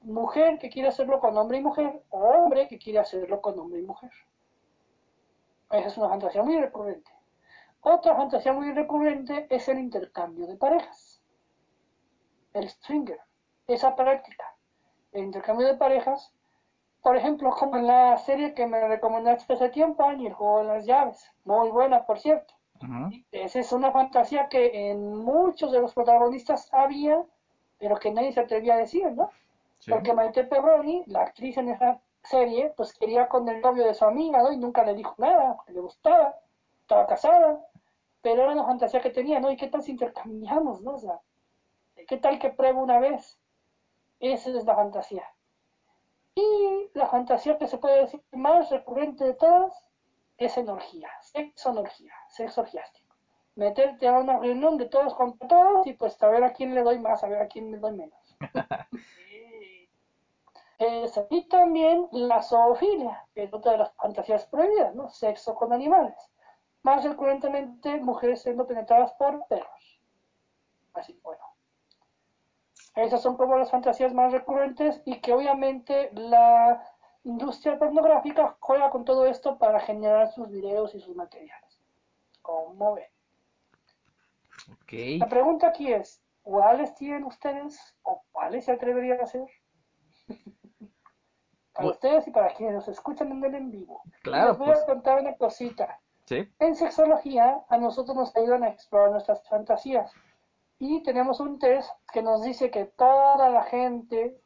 mujer 0.00 0.58
que 0.58 0.70
quiere 0.70 0.88
hacerlo 0.88 1.20
con 1.20 1.36
hombre 1.36 1.58
y 1.58 1.62
mujer, 1.62 2.02
o 2.08 2.20
hombre 2.20 2.68
que 2.68 2.78
quiere 2.78 3.00
hacerlo 3.00 3.42
con 3.42 3.58
hombre 3.58 3.80
y 3.80 3.82
mujer. 3.82 4.10
Esa 5.70 5.88
es 5.88 5.98
una 5.98 6.08
fantasía 6.08 6.42
muy 6.42 6.58
recurrente. 6.58 7.10
Otra 7.82 8.16
fantasía 8.16 8.54
muy 8.54 8.72
recurrente 8.72 9.46
es 9.50 9.68
el 9.68 9.78
intercambio 9.78 10.46
de 10.46 10.56
parejas. 10.56 11.22
El 12.54 12.70
swinger. 12.70 13.20
Esa 13.66 13.94
práctica. 13.94 14.56
El 15.12 15.24
intercambio 15.24 15.66
de 15.66 15.74
parejas 15.74 16.33
por 17.04 17.18
ejemplo, 17.18 17.50
como 17.50 17.76
en 17.76 17.86
la 17.86 18.16
serie 18.16 18.54
que 18.54 18.66
me 18.66 18.88
recomendaste 18.88 19.52
hace 19.52 19.68
tiempo, 19.68 20.04
Angie, 20.04 20.28
el 20.28 20.32
juego 20.32 20.60
de 20.60 20.64
las 20.64 20.86
llaves. 20.86 21.30
Muy 21.44 21.68
buena, 21.68 22.06
por 22.06 22.18
cierto. 22.18 22.54
Esa 23.30 23.60
es 23.60 23.72
una 23.72 23.92
fantasía 23.92 24.48
que 24.48 24.90
en 24.90 25.14
muchos 25.14 25.70
de 25.70 25.80
los 25.82 25.92
protagonistas 25.92 26.72
había, 26.72 27.22
pero 27.78 27.96
que 27.96 28.10
nadie 28.10 28.32
se 28.32 28.40
atrevía 28.40 28.74
a 28.74 28.78
decir, 28.78 29.12
¿no? 29.12 29.28
Sí. 29.80 29.90
Porque 29.90 30.14
Maite 30.14 30.44
Perroni, 30.44 31.04
la 31.06 31.24
actriz 31.24 31.58
en 31.58 31.68
esa 31.68 32.00
serie, 32.22 32.72
pues 32.74 32.94
quería 32.94 33.28
con 33.28 33.46
el 33.50 33.60
novio 33.60 33.84
de 33.84 33.92
su 33.92 34.06
amiga, 34.06 34.42
¿no? 34.42 34.50
Y 34.50 34.56
nunca 34.56 34.82
le 34.82 34.94
dijo 34.94 35.14
nada, 35.18 35.56
porque 35.56 35.72
le 35.72 35.80
gustaba, 35.80 36.34
estaba 36.80 37.06
casada, 37.06 37.60
pero 38.22 38.44
era 38.44 38.52
una 38.52 38.64
fantasía 38.64 39.02
que 39.02 39.10
tenía, 39.10 39.40
¿no? 39.40 39.50
¿Y 39.50 39.58
qué 39.58 39.68
tal 39.68 39.82
si 39.82 39.90
intercambiamos, 39.92 40.80
¿no? 40.80 40.94
O 40.94 40.98
sea, 40.98 41.20
¿qué 42.08 42.16
tal 42.16 42.38
que 42.38 42.48
pruebo 42.48 42.82
una 42.82 42.98
vez? 42.98 43.38
Esa 44.20 44.48
es 44.48 44.64
la 44.64 44.74
fantasía. 44.74 45.33
Y 46.34 46.90
la 46.94 47.06
fantasía 47.06 47.58
que 47.58 47.68
se 47.68 47.78
puede 47.78 48.00
decir 48.00 48.22
más 48.32 48.70
recurrente 48.70 49.24
de 49.24 49.34
todas 49.34 49.72
es 50.36 50.56
en 50.56 50.68
orgía, 50.68 51.08
sexo 51.20 51.70
en 51.70 51.78
orgía, 51.78 52.14
sexo 52.28 52.62
orgiástico. 52.62 53.14
Meterte 53.54 54.08
a 54.08 54.18
una 54.18 54.38
reunión 54.38 54.76
de 54.76 54.86
todos 54.86 55.14
contra 55.14 55.46
todos 55.46 55.86
y 55.86 55.92
pues 55.92 56.20
a 56.22 56.28
ver 56.28 56.42
a 56.42 56.52
quién 56.52 56.74
le 56.74 56.82
doy 56.82 56.98
más, 56.98 57.22
a 57.22 57.28
ver 57.28 57.40
a 57.40 57.46
quién 57.46 57.70
le 57.70 57.78
doy 57.78 57.92
menos. 57.92 58.36
Y 61.30 61.48
también 61.48 62.08
la 62.10 62.42
zoofilia, 62.42 63.26
que 63.34 63.44
es 63.44 63.54
otra 63.54 63.72
de 63.72 63.78
las 63.78 63.92
fantasías 63.94 64.44
prohibidas, 64.46 64.94
¿no? 64.94 65.08
Sexo 65.08 65.54
con 65.54 65.72
animales. 65.72 66.16
Más 66.82 67.04
recurrentemente, 67.04 68.00
mujeres 68.00 68.42
siendo 68.42 68.66
penetradas 68.66 69.12
por 69.14 69.46
perros. 69.46 70.00
Así, 70.92 71.18
bueno. 71.22 71.43
Esas 72.94 73.22
son 73.22 73.36
como 73.36 73.58
las 73.58 73.70
fantasías 73.70 74.14
más 74.14 74.32
recurrentes 74.32 75.02
y 75.04 75.20
que 75.20 75.32
obviamente 75.32 76.10
la 76.12 76.82
industria 77.24 77.78
pornográfica 77.78 78.56
juega 78.60 78.90
con 78.90 79.04
todo 79.04 79.26
esto 79.26 79.58
para 79.58 79.80
generar 79.80 80.30
sus 80.30 80.50
videos 80.50 80.94
y 80.94 81.00
sus 81.00 81.16
materiales. 81.16 81.80
¿Cómo 82.42 82.94
ven? 82.94 83.08
La 85.18 85.28
pregunta 85.28 85.68
aquí 85.68 85.92
es, 85.92 86.22
¿cuáles 86.42 86.94
tienen 86.94 87.24
ustedes 87.24 87.96
o 88.02 88.22
cuáles 88.30 88.66
se 88.66 88.72
atreverían 88.72 89.20
a 89.20 89.24
hacer? 89.24 89.46
para 91.74 91.88
ustedes 91.88 92.28
y 92.28 92.30
para 92.30 92.54
quienes 92.54 92.76
nos 92.76 92.88
escuchan 92.88 93.32
en 93.32 93.44
el 93.44 93.54
en 93.56 93.70
vivo. 93.70 94.02
Claro, 94.22 94.50
Les 94.50 94.58
voy 94.58 94.68
pues. 94.68 94.82
a 94.82 94.86
contar 94.86 95.20
una 95.20 95.36
cosita. 95.36 96.00
Sí. 96.26 96.48
En 96.60 96.76
sexología 96.76 97.62
a 97.68 97.76
nosotros 97.76 98.16
nos 98.16 98.36
ayudan 98.36 98.62
a 98.62 98.68
explorar 98.68 99.10
nuestras 99.10 99.46
fantasías 99.48 100.12
y 100.78 101.02
tenemos 101.02 101.40
un 101.40 101.58
test 101.58 101.90
que 102.12 102.22
nos 102.22 102.42
dice 102.42 102.70
que 102.70 102.84
toda 102.84 103.48
la 103.48 103.62
gente, 103.64 104.40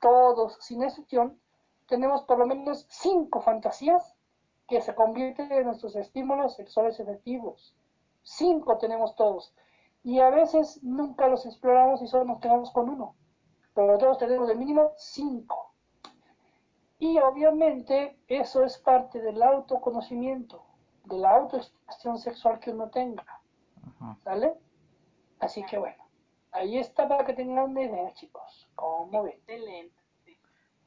todos, 0.00 0.56
sin 0.60 0.82
excepción, 0.82 1.38
tenemos 1.86 2.22
por 2.22 2.38
lo 2.38 2.46
menos 2.46 2.86
cinco 2.88 3.40
fantasías 3.40 4.14
que 4.68 4.80
se 4.80 4.94
convierten 4.94 5.50
en 5.52 5.66
nuestros 5.66 5.96
estímulos 5.96 6.56
sexuales 6.56 6.98
efectivos. 7.00 7.76
Cinco 8.22 8.78
tenemos 8.78 9.14
todos. 9.16 9.54
Y 10.04 10.20
a 10.20 10.30
veces 10.30 10.82
nunca 10.82 11.28
los 11.28 11.44
exploramos 11.46 12.00
y 12.02 12.06
solo 12.06 12.24
nos 12.24 12.40
quedamos 12.40 12.70
con 12.70 12.88
uno. 12.88 13.14
Pero 13.74 13.98
todos 13.98 14.18
tenemos 14.18 14.48
de 14.48 14.54
mínimo 14.54 14.92
cinco. 14.96 15.72
Y 16.98 17.18
obviamente 17.18 18.18
eso 18.28 18.64
es 18.64 18.78
parte 18.78 19.20
del 19.20 19.42
autoconocimiento, 19.42 20.64
de 21.04 21.18
la 21.18 21.36
autoexpresión 21.36 22.18
sexual 22.18 22.60
que 22.60 22.70
uno 22.70 22.90
tenga. 22.90 23.40
¿Sale? 24.22 24.54
Así 25.42 25.64
que 25.64 25.76
bueno, 25.76 25.96
ahí 26.52 26.78
está 26.78 27.08
para 27.08 27.24
que 27.24 27.32
tengan 27.32 27.70
una 27.70 27.82
idea, 27.82 28.12
chicos. 28.14 28.68
¿Cómo 28.76 29.24
ven? 29.24 29.32
Excelente. 29.32 30.00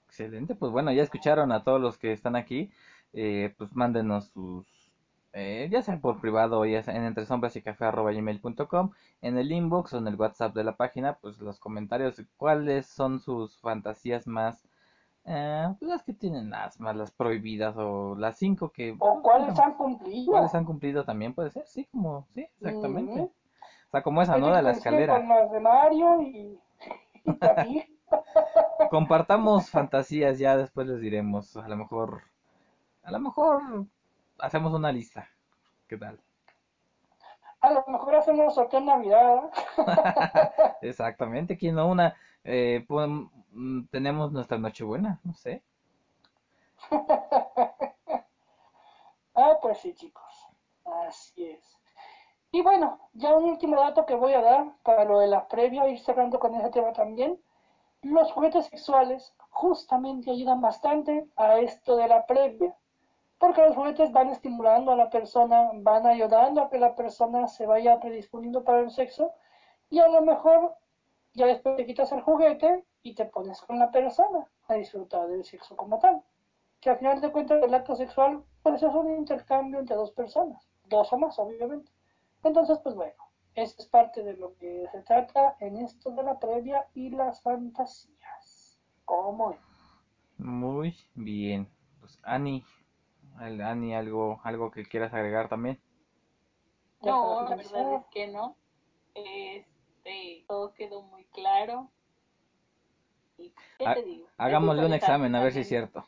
Excelente, 0.07 0.55
pues 0.55 0.71
bueno, 0.71 0.93
ya 0.93 1.03
escucharon 1.03 1.51
a 1.51 1.65
todos 1.65 1.81
los 1.81 1.97
que 1.97 2.13
están 2.13 2.37
aquí, 2.37 2.71
eh, 3.11 3.53
pues 3.57 3.75
mándenos 3.75 4.29
sus, 4.29 4.65
eh, 5.33 5.67
ya 5.69 5.81
sea 5.81 5.99
por 5.99 6.21
privado 6.21 6.61
o 6.61 6.65
ya 6.65 6.81
sea 6.81 6.95
en 6.95 7.03
entre 7.03 7.25
sombras 7.25 7.57
y 7.57 7.61
café 7.61 7.91
gmail.com, 7.91 8.91
en 9.21 9.37
el 9.37 9.51
inbox 9.51 9.93
o 9.93 9.97
en 9.97 10.07
el 10.07 10.15
WhatsApp 10.15 10.55
de 10.55 10.63
la 10.63 10.77
página, 10.77 11.17
pues 11.17 11.39
los 11.39 11.59
comentarios, 11.59 12.21
cuáles 12.37 12.85
son 12.85 13.19
sus 13.19 13.59
fantasías 13.59 14.25
más, 14.25 14.65
eh, 15.25 15.67
las 15.81 16.03
que 16.03 16.13
tienen 16.13 16.49
las 16.49 16.79
más, 16.79 16.95
las 16.95 17.11
prohibidas 17.11 17.75
o 17.75 18.15
las 18.15 18.37
cinco 18.37 18.71
que... 18.71 18.93
¿O 18.93 18.97
pues, 18.97 19.19
cuáles 19.21 19.47
bueno, 19.47 19.63
han 19.63 19.73
cumplido? 19.73 20.31
¿Cuáles 20.31 20.55
han 20.55 20.63
cumplido 20.63 21.03
también? 21.03 21.33
Puede 21.33 21.49
ser, 21.51 21.67
sí, 21.67 21.89
como, 21.91 22.25
sí, 22.33 22.47
exactamente. 22.61 23.29
O 23.87 23.91
sea, 23.91 24.03
como 24.03 24.21
esa, 24.21 24.37
¿no? 24.37 24.53
De 24.53 24.61
la 24.61 24.71
Con 24.71 24.77
escalera. 24.77 25.19
las 25.19 25.51
de 25.51 25.59
Mario 25.59 26.21
y, 26.21 26.59
y. 27.59 27.85
Compartamos 28.87 29.69
fantasías, 29.69 30.39
ya 30.39 30.57
después 30.57 30.87
les 30.87 30.99
diremos. 30.99 31.55
A 31.57 31.67
lo 31.67 31.77
mejor, 31.77 32.23
a 33.03 33.11
lo 33.11 33.19
mejor 33.19 33.87
hacemos 34.39 34.73
una 34.73 34.91
lista. 34.91 35.29
¿Qué 35.87 35.97
tal? 35.97 36.21
A 37.59 37.69
lo 37.73 37.83
mejor 37.87 38.15
hacemos 38.15 38.55
sorteo 38.55 38.79
en 38.79 38.85
Navidad. 38.85 39.51
Exactamente, 40.81 41.53
aquí 41.55 41.71
no 41.71 41.87
una, 41.87 42.15
eh, 42.43 42.85
mm, 42.87 43.85
tenemos 43.89 44.31
nuestra 44.31 44.57
Nochebuena, 44.57 45.19
no 45.23 45.33
sé. 45.33 45.63
Ah, 49.35 49.59
pues 49.61 49.77
sí, 49.79 49.93
chicos. 49.93 50.47
Así 50.83 51.45
es. 51.51 51.74
Y 52.51 52.61
bueno, 52.61 52.99
ya 53.13 53.35
un 53.35 53.45
último 53.45 53.75
dato 53.79 54.05
que 54.05 54.15
voy 54.15 54.33
a 54.33 54.41
dar 54.41 54.75
para 54.83 55.03
lo 55.05 55.19
de 55.19 55.27
la 55.27 55.47
previa, 55.47 55.87
ir 55.87 55.99
cerrando 55.99 56.39
con 56.39 56.55
ese 56.55 56.69
tema 56.69 56.93
también. 56.93 57.39
Los 58.01 58.31
juguetes 58.31 58.65
sexuales 58.67 59.33
justamente 59.49 60.31
ayudan 60.31 60.61
bastante 60.61 61.27
a 61.35 61.59
esto 61.59 61.95
de 61.97 62.07
la 62.07 62.25
previa, 62.25 62.75
porque 63.39 63.61
los 63.61 63.75
juguetes 63.75 64.11
van 64.11 64.29
estimulando 64.29 64.91
a 64.91 64.95
la 64.95 65.09
persona, 65.09 65.69
van 65.73 66.05
ayudando 66.05 66.61
a 66.61 66.69
que 66.69 66.77
la 66.77 66.95
persona 66.95 67.47
se 67.47 67.65
vaya 67.65 67.99
predisponiendo 67.99 68.63
para 68.63 68.79
el 68.79 68.91
sexo 68.91 69.31
y 69.89 69.99
a 69.99 70.07
lo 70.07 70.21
mejor 70.21 70.75
ya 71.33 71.45
después 71.47 71.75
te 71.75 71.85
quitas 71.85 72.11
el 72.11 72.21
juguete 72.21 72.85
y 73.03 73.15
te 73.15 73.25
pones 73.25 73.61
con 73.61 73.79
la 73.79 73.91
persona 73.91 74.47
a 74.67 74.73
disfrutar 74.75 75.27
del 75.27 75.43
sexo 75.45 75.75
como 75.75 75.99
tal. 75.99 76.21
Que 76.81 76.89
al 76.89 76.97
final 76.97 77.21
de 77.21 77.31
cuentas 77.31 77.63
el 77.63 77.73
acto 77.73 77.95
sexual 77.95 78.43
pues 78.61 78.83
es 78.83 78.93
un 78.93 79.09
intercambio 79.17 79.79
entre 79.79 79.95
dos 79.95 80.11
personas, 80.11 80.67
dos 80.85 81.11
o 81.13 81.17
más 81.17 81.37
obviamente. 81.39 81.91
Entonces 82.45 82.79
pues 82.83 82.95
bueno, 82.95 83.13
eso 83.55 83.75
es 83.79 83.87
parte 83.87 84.23
de 84.23 84.37
lo 84.37 84.55
que 84.57 84.85
se 84.91 85.01
trata 85.01 85.57
en 85.59 85.77
esto 85.77 86.11
de 86.11 86.23
la 86.23 86.39
previa 86.39 86.87
y 86.93 87.09
las 87.09 87.41
fantasías. 87.41 88.79
¿Cómo 89.03 89.51
es? 89.51 89.59
Muy 90.37 90.95
bien. 91.15 91.69
Pues 91.99 92.19
Ani, 92.23 92.63
al- 93.37 93.61
Ani, 93.61 93.95
algo, 93.95 94.39
algo 94.43 94.71
que 94.71 94.83
quieras 94.85 95.13
agregar 95.13 95.49
también. 95.49 95.79
No, 97.01 97.41
la 97.49 97.55
verdad 97.55 97.93
es 97.93 98.05
que 98.11 98.27
no. 98.27 98.55
Este, 99.13 100.43
todo 100.47 100.73
quedó 100.73 101.01
muy 101.01 101.23
claro. 101.25 101.89
¿Y 103.37 103.51
qué 103.77 103.85
te 103.87 104.03
digo? 104.03 104.27
Hagámosle 104.37 104.85
un 104.85 104.93
examen 104.93 105.35
a 105.35 105.43
ver 105.43 105.53
si 105.53 105.59
es 105.61 105.67
cierto. 105.67 106.05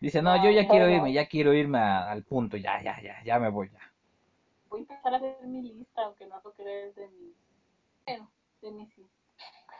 Dice, 0.00 0.22
no, 0.22 0.36
yo 0.42 0.50
ya 0.50 0.66
quiero 0.68 0.84
Bueno. 0.86 0.96
irme, 0.96 1.12
ya 1.12 1.26
quiero 1.26 1.52
irme 1.52 1.78
a- 1.78 2.10
al 2.10 2.22
punto, 2.22 2.56
ya, 2.56 2.80
ya, 2.82 3.00
ya, 3.02 3.22
ya 3.24 3.38
me 3.38 3.48
voy 3.48 3.68
ya. 3.70 3.80
Voy 4.68 4.80
a 4.80 4.82
empezar 4.82 5.14
a 5.14 5.16
hacer 5.16 5.36
mi 5.46 5.62
lista, 5.62 6.02
aunque 6.04 6.26
no 6.26 6.40
lo 6.44 6.52
creas 6.52 6.94
de 6.94 7.08
mis, 7.08 7.34
bueno, 8.06 8.30
de 8.62 8.70
mis, 8.70 8.88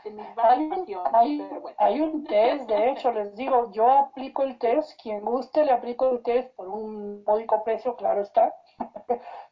de 0.05 0.11
mis 0.11 0.26
Hay 0.39 1.41
un, 1.41 1.61
bueno. 1.61 1.76
hay 1.79 2.01
un 2.01 2.24
test, 2.24 2.64
de 2.68 2.91
hecho, 2.91 3.12
les 3.12 3.35
digo, 3.37 3.70
yo 3.72 3.89
aplico 3.91 4.43
el 4.45 4.59
test, 4.59 5.01
quien 5.01 5.20
guste 5.20 5.64
le 5.64 5.72
aplico 5.72 6.11
el 6.11 6.22
test 6.22 6.55
por 6.57 6.68
un 6.68 7.22
módico 7.24 7.62
precio, 7.64 7.97
claro 7.97 8.22
está, 8.22 8.55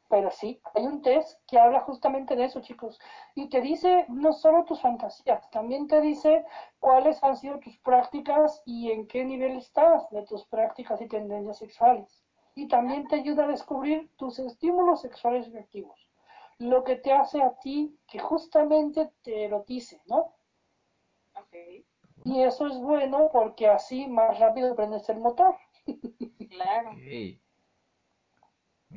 pero 0.09 0.30
sí, 0.30 0.61
hay 0.74 0.86
un 0.86 1.02
test 1.02 1.40
que 1.46 1.59
habla 1.59 1.80
justamente 1.80 2.36
de 2.36 2.44
eso, 2.44 2.61
chicos, 2.61 2.98
y 3.34 3.48
te 3.48 3.61
dice 3.61 4.07
no 4.09 4.32
solo 4.32 4.64
tus 4.64 4.80
fantasías, 4.80 5.48
también 5.50 5.86
te 5.88 6.00
dice 6.00 6.44
cuáles 6.78 7.22
han 7.22 7.36
sido 7.36 7.59
tus 7.61 7.78
prácticas 7.78 8.62
y 8.64 8.90
en 8.90 9.07
qué 9.07 9.24
nivel 9.24 9.57
estás 9.57 10.09
de 10.11 10.24
tus 10.24 10.44
prácticas 10.46 11.00
y 11.00 11.09
tendencias 11.09 11.59
sexuales, 11.59 12.24
y 12.54 12.68
también 12.68 13.07
te 13.09 13.16
ayuda 13.16 13.44
a 13.44 13.48
descubrir 13.48 14.11
tus 14.16 14.38
estímulos 14.38 15.00
sexuales 15.00 15.46
efectivos, 15.48 16.09
lo 16.59 16.84
que 16.84 16.96
te 16.96 17.12
hace 17.12 17.42
a 17.42 17.54
ti 17.57 17.98
que 18.09 18.18
justamente 18.18 19.12
te 19.22 19.44
erotice, 19.44 20.00
¿no? 20.07 20.34
Ok, 21.34 21.54
Y 22.24 22.42
eso 22.42 22.66
es 22.66 22.78
bueno 22.78 23.30
porque 23.32 23.68
así 23.68 24.07
más 24.07 24.38
rápido 24.38 24.74
prendes 24.74 25.09
el 25.09 25.18
motor. 25.18 25.57
claro. 26.48 26.90
Ok. 26.90 27.40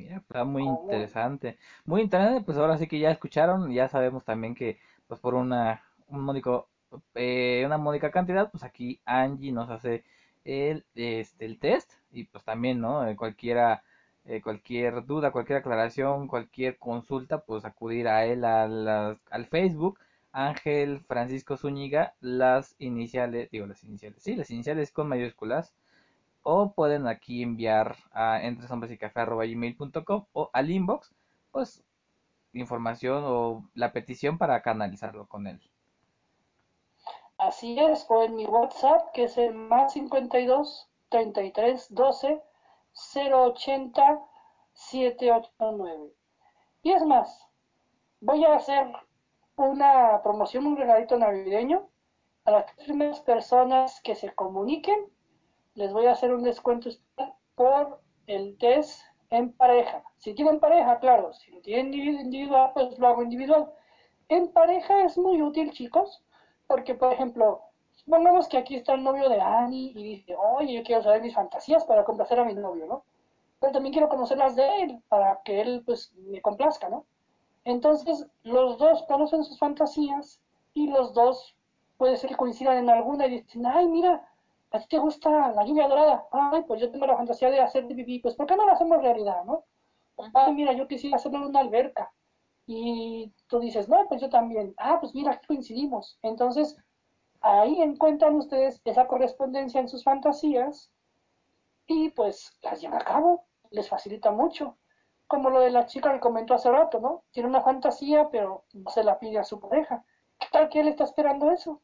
Mira, 0.00 0.16
está 0.18 0.44
muy 0.44 0.62
¿Cómo? 0.62 0.64
interesante. 0.64 1.56
Muy 1.84 2.00
interesante, 2.02 2.42
pues 2.44 2.56
ahora 2.58 2.78
sí 2.78 2.86
que 2.86 2.98
ya 2.98 3.10
escucharon, 3.10 3.70
ya 3.72 3.88
sabemos 3.88 4.24
también 4.24 4.54
que 4.54 4.78
pues 5.06 5.20
por 5.20 5.34
una 5.34 5.82
un 6.08 6.22
módico 6.22 6.68
eh, 7.14 7.62
una 7.66 7.78
módica 7.78 8.10
cantidad, 8.10 8.50
pues 8.50 8.62
aquí 8.64 9.00
Angie 9.04 9.52
nos 9.52 9.68
hace 9.70 10.02
el 10.44 10.84
este 10.94 11.44
el 11.44 11.58
test 11.58 11.92
y 12.10 12.24
pues 12.24 12.44
también, 12.44 12.80
¿no? 12.80 13.06
Eh, 13.06 13.16
cualquiera 13.16 13.82
eh, 14.24 14.40
cualquier 14.40 15.04
duda, 15.04 15.30
cualquier 15.32 15.58
aclaración, 15.58 16.26
cualquier 16.28 16.78
consulta, 16.78 17.38
pues 17.38 17.64
acudir 17.64 18.08
a 18.08 18.24
él 18.26 18.44
a 18.44 18.66
las- 18.68 19.18
al 19.30 19.46
Facebook 19.46 19.98
Ángel 20.32 21.00
Francisco 21.00 21.56
Zúñiga, 21.56 22.14
las 22.20 22.74
iniciales, 22.78 23.50
digo 23.50 23.66
las 23.66 23.82
iniciales, 23.84 24.22
sí, 24.22 24.34
las 24.36 24.50
iniciales 24.50 24.92
con 24.92 25.08
mayúsculas 25.08 25.72
o 26.42 26.72
pueden 26.72 27.06
aquí 27.06 27.42
enviar 27.42 27.96
a 28.12 28.42
entre 28.42 28.72
hombres 28.72 28.92
y 28.92 28.98
café 28.98 29.24
gmail.com 29.24 30.26
o 30.32 30.50
al 30.52 30.70
inbox 30.70 31.12
pues 31.50 31.82
información 32.52 33.22
o 33.26 33.68
la 33.74 33.92
petición 33.92 34.38
para 34.38 34.62
canalizarlo 34.62 35.26
con 35.26 35.46
él 35.46 35.60
Así 37.40 37.78
es, 37.78 38.04
o 38.10 38.22
en 38.22 38.36
mi 38.36 38.44
WhatsApp, 38.44 39.12
que 39.14 39.24
es 39.24 39.38
el 39.38 39.54
más 39.54 39.94
52 39.94 40.90
33 41.08 41.86
12 41.94 42.42
080 43.14 44.20
789. 44.74 46.12
Y 46.82 46.92
es 46.92 47.02
más, 47.06 47.46
voy 48.20 48.44
a 48.44 48.56
hacer 48.56 48.92
una 49.56 50.20
promoción, 50.22 50.66
un 50.66 50.76
regalito 50.76 51.16
navideño 51.16 51.88
a 52.44 52.50
las 52.50 52.72
primeras 52.74 53.20
personas 53.20 54.02
que 54.02 54.14
se 54.14 54.34
comuniquen. 54.34 54.98
Les 55.80 55.94
voy 55.94 56.04
a 56.04 56.12
hacer 56.12 56.34
un 56.34 56.42
descuento 56.42 56.90
por 57.54 58.02
el 58.26 58.58
test 58.58 59.00
en 59.30 59.50
pareja. 59.50 60.04
Si 60.18 60.34
tienen 60.34 60.60
pareja, 60.60 60.98
claro, 60.98 61.32
si 61.32 61.50
lo 61.52 61.62
tienen 61.62 61.94
individual, 61.94 62.72
pues 62.74 62.98
lo 62.98 63.08
hago 63.08 63.22
individual. 63.22 63.72
En 64.28 64.52
pareja 64.52 65.04
es 65.04 65.16
muy 65.16 65.40
útil, 65.40 65.72
chicos, 65.72 66.22
porque, 66.66 66.94
por 66.94 67.14
ejemplo, 67.14 67.62
supongamos 67.92 68.46
que 68.46 68.58
aquí 68.58 68.76
está 68.76 68.92
el 68.92 69.02
novio 69.02 69.30
de 69.30 69.40
Annie 69.40 69.92
y 69.96 70.02
dice, 70.02 70.36
oye, 70.36 70.74
yo 70.74 70.82
quiero 70.82 71.02
saber 71.02 71.22
mis 71.22 71.34
fantasías 71.34 71.82
para 71.86 72.04
complacer 72.04 72.38
a 72.38 72.44
mi 72.44 72.52
novio, 72.52 72.84
¿no? 72.84 73.04
Pero 73.58 73.72
también 73.72 73.94
quiero 73.94 74.10
conocer 74.10 74.36
las 74.36 74.56
de 74.56 74.82
él 74.82 75.02
para 75.08 75.40
que 75.44 75.62
él, 75.62 75.82
pues, 75.86 76.12
me 76.14 76.42
complazca, 76.42 76.90
¿no? 76.90 77.06
Entonces, 77.64 78.26
los 78.42 78.76
dos 78.76 79.02
conocen 79.04 79.44
sus 79.44 79.58
fantasías 79.58 80.42
y 80.74 80.88
los 80.88 81.14
dos 81.14 81.56
puede 81.96 82.18
ser 82.18 82.28
que 82.28 82.36
coincidan 82.36 82.76
en 82.76 82.90
alguna 82.90 83.28
y 83.28 83.40
dicen, 83.40 83.64
ay, 83.64 83.88
mira, 83.88 84.29
a 84.72 84.78
ti 84.80 84.86
te 84.88 84.98
gusta 84.98 85.52
la 85.52 85.64
lluvia 85.64 85.88
dorada, 85.88 86.26
ay, 86.30 86.62
pues 86.66 86.80
yo 86.80 86.90
tengo 86.90 87.06
la 87.06 87.16
fantasía 87.16 87.50
de 87.50 87.60
hacer 87.60 87.86
pipí, 87.86 88.20
pues 88.20 88.34
¿por 88.36 88.46
qué 88.46 88.56
no 88.56 88.66
la 88.66 88.72
hacemos 88.72 89.02
realidad, 89.02 89.44
no? 89.44 89.64
Ay, 90.34 90.52
mira, 90.54 90.72
yo 90.72 90.86
quisiera 90.86 91.16
hacerlo 91.16 91.38
en 91.38 91.44
una 91.44 91.60
alberca. 91.60 92.12
Y 92.66 93.32
tú 93.48 93.58
dices, 93.58 93.88
no, 93.88 94.06
pues 94.08 94.20
yo 94.20 94.28
también. 94.28 94.74
Ah, 94.76 94.98
pues 95.00 95.14
mira, 95.14 95.32
aquí 95.32 95.46
coincidimos. 95.46 96.18
Entonces, 96.22 96.76
ahí 97.40 97.80
encuentran 97.82 98.36
ustedes 98.36 98.80
esa 98.84 99.08
correspondencia 99.08 99.80
en 99.80 99.88
sus 99.88 100.04
fantasías 100.04 100.90
y 101.86 102.10
pues 102.10 102.56
las 102.62 102.80
llevan 102.80 103.00
a 103.00 103.04
cabo, 103.04 103.46
les 103.70 103.88
facilita 103.88 104.30
mucho. 104.30 104.76
Como 105.26 105.50
lo 105.50 105.60
de 105.60 105.70
la 105.70 105.86
chica 105.86 106.12
que 106.12 106.20
comentó 106.20 106.54
hace 106.54 106.70
rato, 106.70 107.00
¿no? 107.00 107.24
Tiene 107.32 107.48
una 107.48 107.62
fantasía, 107.62 108.28
pero 108.30 108.64
no 108.72 108.90
se 108.90 109.04
la 109.04 109.18
pide 109.18 109.38
a 109.38 109.44
su 109.44 109.58
pareja. 109.58 110.04
¿Qué 110.38 110.46
tal 110.52 110.68
que 110.68 110.80
él 110.80 110.88
está 110.88 111.04
esperando 111.04 111.50
eso? 111.50 111.80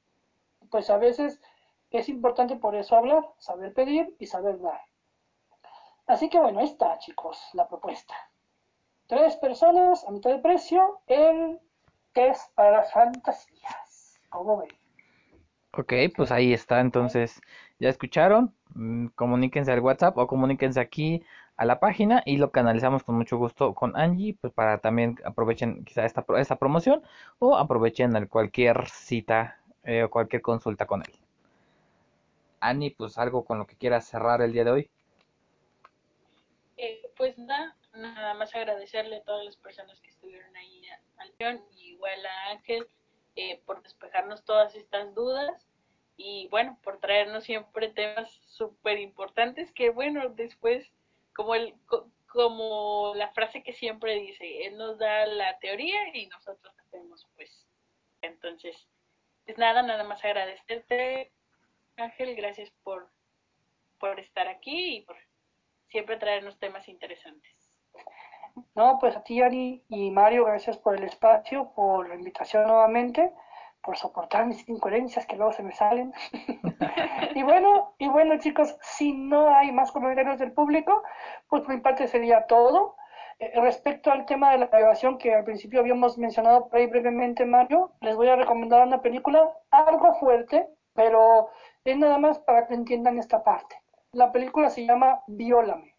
Pues 0.70 0.91
a 0.91 0.99
veces 0.99 1.41
es 1.91 2.09
importante 2.09 2.57
por 2.57 2.74
eso 2.74 2.97
hablar, 2.97 3.24
saber 3.39 3.72
pedir 3.72 4.14
y 4.18 4.26
saber 4.26 4.61
dar. 4.61 4.80
Así 6.07 6.28
que 6.28 6.39
bueno, 6.39 6.61
ahí 6.61 6.66
está, 6.66 6.99
chicos, 6.99 7.41
la 7.53 7.68
propuesta. 7.68 8.14
Tres 9.07 9.37
personas 9.37 10.05
a 10.07 10.11
mitad 10.11 10.30
de 10.30 10.39
precio, 10.39 11.01
el 11.07 11.61
test 12.12 12.55
para 12.55 12.84
fantasías. 12.84 14.20
¿Cómo 14.30 14.59
ven? 14.59 14.68
Ok, 15.72 15.93
pues 16.16 16.32
ahí 16.32 16.53
está, 16.53 16.80
entonces, 16.80 17.41
ya 17.78 17.89
escucharon, 17.89 18.55
mm, 18.74 19.09
comuníquense 19.09 19.70
al 19.72 19.80
WhatsApp 19.80 20.16
o 20.16 20.26
comuníquense 20.26 20.80
aquí 20.80 21.22
a 21.57 21.64
la 21.64 21.80
página 21.80 22.22
y 22.24 22.37
lo 22.39 22.51
canalizamos 22.51 23.03
con 23.03 23.16
mucho 23.16 23.37
gusto 23.37 23.74
con 23.74 23.97
Angie, 23.97 24.37
pues 24.41 24.53
para 24.53 24.78
también 24.78 25.16
aprovechen 25.24 25.84
quizá 25.84 26.05
esta, 26.05 26.24
esta 26.39 26.57
promoción 26.57 27.03
o 27.39 27.57
aprovechen 27.57 28.26
cualquier 28.26 28.89
cita 28.89 29.59
eh, 29.84 30.05
o 30.05 30.11
cualquier 30.11 30.43
consulta 30.43 30.87
con 30.87 31.03
él. 31.03 31.25
Annie, 32.68 32.90
pues 32.90 33.18
algo 33.18 33.44
con 33.44 33.58
lo 33.58 33.66
que 33.66 33.76
quieras 33.76 34.06
cerrar 34.06 34.42
el 34.42 34.52
día 34.52 34.64
de 34.64 34.70
hoy. 34.70 34.90
Eh, 36.76 37.10
pues 37.16 37.38
nada, 37.38 37.76
nada 37.94 38.34
más 38.34 38.54
agradecerle 38.54 39.16
a 39.16 39.24
todas 39.24 39.44
las 39.44 39.56
personas 39.56 40.00
que 40.00 40.10
estuvieron 40.10 40.54
ahí 40.56 40.82
al 41.18 41.32
León 41.38 41.64
y 41.76 41.92
igual 41.92 42.26
a 42.26 42.50
Ángel 42.50 42.86
eh, 43.36 43.60
por 43.64 43.82
despejarnos 43.82 44.44
todas 44.44 44.74
estas 44.74 45.14
dudas 45.14 45.66
y 46.16 46.48
bueno, 46.48 46.78
por 46.82 46.98
traernos 46.98 47.44
siempre 47.44 47.88
temas 47.88 48.30
súper 48.46 48.98
importantes 48.98 49.72
que 49.72 49.90
bueno, 49.90 50.28
después 50.30 50.90
como 51.34 51.54
el 51.54 51.74
como 52.26 53.14
la 53.14 53.28
frase 53.32 53.62
que 53.62 53.72
siempre 53.72 54.14
dice, 54.16 54.66
él 54.66 54.76
nos 54.76 54.98
da 54.98 55.24
la 55.26 55.58
teoría 55.58 56.14
y 56.14 56.26
nosotros 56.26 56.74
hacemos 56.78 57.26
pues. 57.34 57.66
Entonces, 58.20 58.88
pues 59.44 59.56
nada, 59.56 59.82
nada 59.82 60.04
más 60.04 60.24
agradecerte, 60.24 61.32
Ángel, 61.97 62.36
gracias 62.36 62.70
por, 62.82 63.11
por 63.99 64.20
estar 64.20 64.49
aquí 64.49 64.97
y 64.97 65.01
por 65.03 65.16
siempre 65.88 66.16
traernos 66.16 66.59
temas 66.59 66.88
interesantes. 66.88 67.53
No, 68.74 68.99
pues 68.99 69.16
a 69.16 69.22
ti, 69.22 69.42
Ari 69.42 69.84
y 69.88 70.11
Mario, 70.11 70.44
gracias 70.44 70.78
por 70.78 70.97
el 70.97 71.05
espacio, 71.05 71.72
por 71.74 72.09
la 72.09 72.14
invitación 72.14 72.66
nuevamente, 72.66 73.32
por 73.82 73.97
soportar 73.97 74.47
mis 74.47 74.68
incoherencias 74.68 75.26
que 75.26 75.36
luego 75.36 75.53
se 75.53 75.62
me 75.62 75.72
salen. 75.72 76.12
y 77.34 77.42
bueno, 77.42 77.94
y 77.99 78.09
bueno, 78.09 78.38
chicos, 78.38 78.76
si 78.80 79.12
no 79.12 79.55
hay 79.55 79.72
más 79.72 79.92
comentarios 79.92 80.38
del 80.38 80.53
público, 80.53 81.03
pues 81.49 81.62
por 81.62 81.74
mi 81.74 81.80
parte 81.80 82.09
sería 82.09 82.47
todo. 82.47 82.97
Eh, 83.38 83.53
respecto 83.61 84.11
al 84.11 84.24
tema 84.24 84.53
de 84.53 84.59
la 84.59 84.66
grabación 84.66 85.18
que 85.18 85.34
al 85.34 85.44
principio 85.44 85.80
habíamos 85.80 86.16
mencionado 86.16 86.68
por 86.68 86.78
ahí 86.78 86.86
brevemente, 86.86 87.44
Mario, 87.44 87.92
les 88.01 88.16
voy 88.16 88.28
a 88.28 88.36
recomendar 88.36 88.86
una 88.86 89.03
película 89.03 89.51
algo 89.70 90.14
fuerte, 90.14 90.66
pero 90.94 91.51
es 91.93 91.99
nada 91.99 92.18
más 92.18 92.39
para 92.41 92.66
que 92.66 92.74
entiendan 92.74 93.18
esta 93.18 93.43
parte. 93.43 93.80
La 94.12 94.32
película 94.32 94.70
se 94.70 94.87
llama 94.87 95.22
Viólame. 95.26 95.95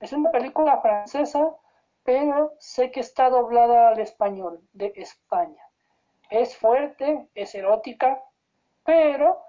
Es 0.00 0.12
una 0.12 0.30
película 0.30 0.80
francesa 0.80 1.56
pero 2.06 2.54
sé 2.60 2.92
que 2.92 3.00
está 3.00 3.28
doblada 3.28 3.88
al 3.88 3.98
español 3.98 4.60
de 4.72 4.92
España. 4.94 5.62
Es 6.30 6.56
fuerte, 6.56 7.28
es 7.34 7.54
erótica, 7.56 8.22
pero 8.84 9.42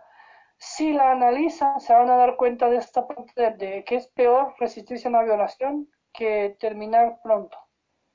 si 0.57 0.91
la 0.91 1.11
analizan 1.11 1.79
se 1.79 1.93
van 1.93 2.09
a 2.09 2.17
dar 2.17 2.35
cuenta 2.35 2.67
de 2.69 2.77
esta 2.77 3.07
parte 3.07 3.51
de 3.51 3.83
que 3.85 3.95
es 3.95 4.07
peor 4.07 4.55
resistirse 4.57 5.07
a 5.07 5.11
una 5.11 5.21
violación 5.21 5.87
que 6.11 6.57
terminar 6.59 7.19
pronto 7.21 7.55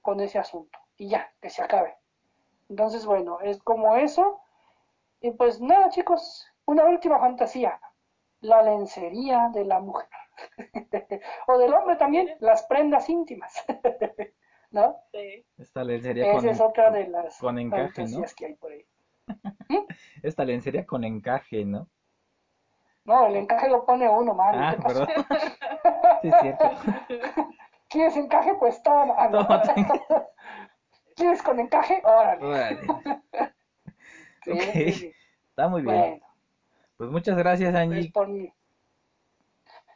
con 0.03 0.19
ese 0.19 0.41
asunto 0.41 0.77
y 0.97 1.09
ya, 1.09 1.33
que 1.41 1.49
se 1.49 1.63
acabe. 1.63 1.95
Entonces, 2.69 3.07
bueno, 3.07 3.39
es 3.43 3.63
como 3.63 3.97
eso. 3.97 4.41
Y 5.21 5.31
pues 5.31 5.61
nada, 5.61 5.89
chicos, 5.91 6.51
una 6.67 6.85
última 6.85 7.19
fantasía, 7.19 7.81
la 8.41 8.63
lencería 8.63 9.51
de 9.53 9.65
la 9.65 9.81
mujer. 9.81 10.09
o 11.47 11.59
del 11.59 11.73
hombre 11.75 11.97
también, 11.97 12.31
las 12.41 12.65
prendas 12.65 13.09
íntimas. 13.09 13.65
¿No? 14.71 14.97
Sí. 15.13 15.45
Esta 15.59 15.85
lencería 15.85 16.25
Esa 16.25 16.41
con, 16.41 16.49
es 16.49 16.61
otra 16.61 16.91
de 16.91 17.09
las 17.09 17.39
con 17.39 17.59
encaje, 17.59 17.83
¿no? 17.83 17.93
fantasías 17.95 18.35
que 18.35 18.47
hay 18.47 18.55
por 18.55 18.73
ahí. 18.73 18.87
Esta 20.23 20.45
lencería 20.45 20.87
con 20.87 21.05
encaje, 21.05 21.65
¿no? 21.65 21.89
No, 23.05 23.27
el 23.27 23.37
encaje 23.37 23.69
lo 23.69 23.85
pone 23.85 24.09
uno, 24.09 24.33
Mario. 24.33 24.61
Ah, 24.63 24.77
perdón. 24.81 25.09
Sí, 26.23 26.29
es 26.29 26.35
cierto. 26.41 26.71
¿Quieres 27.89 28.17
encaje? 28.17 28.55
Pues 28.55 28.83
toma. 28.83 29.15
Ah, 29.19 29.29
no. 29.29 29.47
¿Quieres 31.17 31.43
con 31.43 31.59
encaje? 31.59 32.01
Órale. 32.05 32.45
Órale. 32.47 32.81
Sí, 34.45 34.51
Ok. 34.53 34.61
sí, 34.73 34.93
sí. 34.93 35.13
Está 35.51 35.69
muy 35.69 35.83
bien. 35.83 35.95
Bueno, 35.95 36.22
Pues 37.03 37.11
muchas 37.11 37.36
gracias, 37.36 37.72
pues 37.72 37.82
Angie. 37.82 38.12
por 38.12 38.28
mí. 38.28 38.53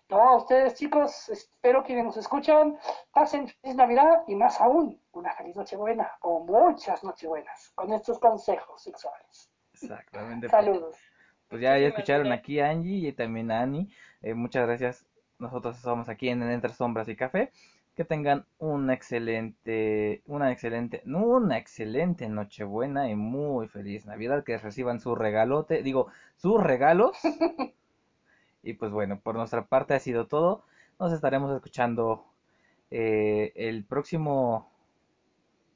No, 0.09 0.21
a 0.21 0.37
ustedes 0.39 0.75
chicos, 0.75 1.29
espero 1.29 1.85
que 1.85 2.03
nos 2.03 2.17
escuchan, 2.17 2.77
pasen 3.13 3.47
feliz 3.47 3.77
Navidad 3.77 4.25
y 4.27 4.35
más 4.35 4.61
aún, 4.61 5.01
una 5.13 5.33
feliz 5.35 5.55
Nochebuena 5.55 6.11
o 6.23 6.41
muchas 6.41 7.05
Nochebuenas 7.05 7.71
con 7.77 7.93
estos 7.93 8.19
consejos 8.19 8.83
sexuales. 8.83 9.53
Exactamente. 9.73 10.49
Saludos. 10.49 10.97
Pues 11.47 11.63
ya, 11.63 11.77
escucharon 11.77 12.33
aquí 12.33 12.59
a 12.59 12.71
Angie 12.71 13.09
y 13.09 13.13
también 13.13 13.53
a 13.53 13.61
Annie. 13.61 13.89
Eh, 14.21 14.35
muchas 14.35 14.67
gracias. 14.67 15.07
Nosotros 15.39 15.77
estamos 15.77 16.09
aquí 16.09 16.29
en 16.29 16.43
Entre 16.43 16.73
Sombras 16.73 17.07
y 17.07 17.15
Café. 17.15 17.53
Que 17.97 18.05
tengan 18.05 18.45
una 18.59 18.93
excelente, 18.95 20.23
una 20.27 20.53
excelente, 20.53 21.03
una 21.07 21.59
excelente 21.59 22.29
Nochebuena 22.29 23.09
y 23.09 23.17
muy 23.17 23.69
feliz 23.69 24.07
Navidad. 24.07 24.45
Que 24.45 24.59
reciban 24.59 25.01
su 25.01 25.15
regalote, 25.15 25.83
digo, 25.83 26.09
sus 26.37 26.63
regalos. 26.63 27.17
Y 28.63 28.73
pues 28.73 28.91
bueno, 28.91 29.21
por 29.21 29.37
nuestra 29.37 29.67
parte 29.67 29.95
ha 29.95 30.01
sido 30.01 30.27
todo. 30.27 30.65
Nos 30.99 31.13
estaremos 31.13 31.55
escuchando 31.55 32.25
eh, 32.91 33.53
el 33.55 33.85
próximo, 33.85 34.69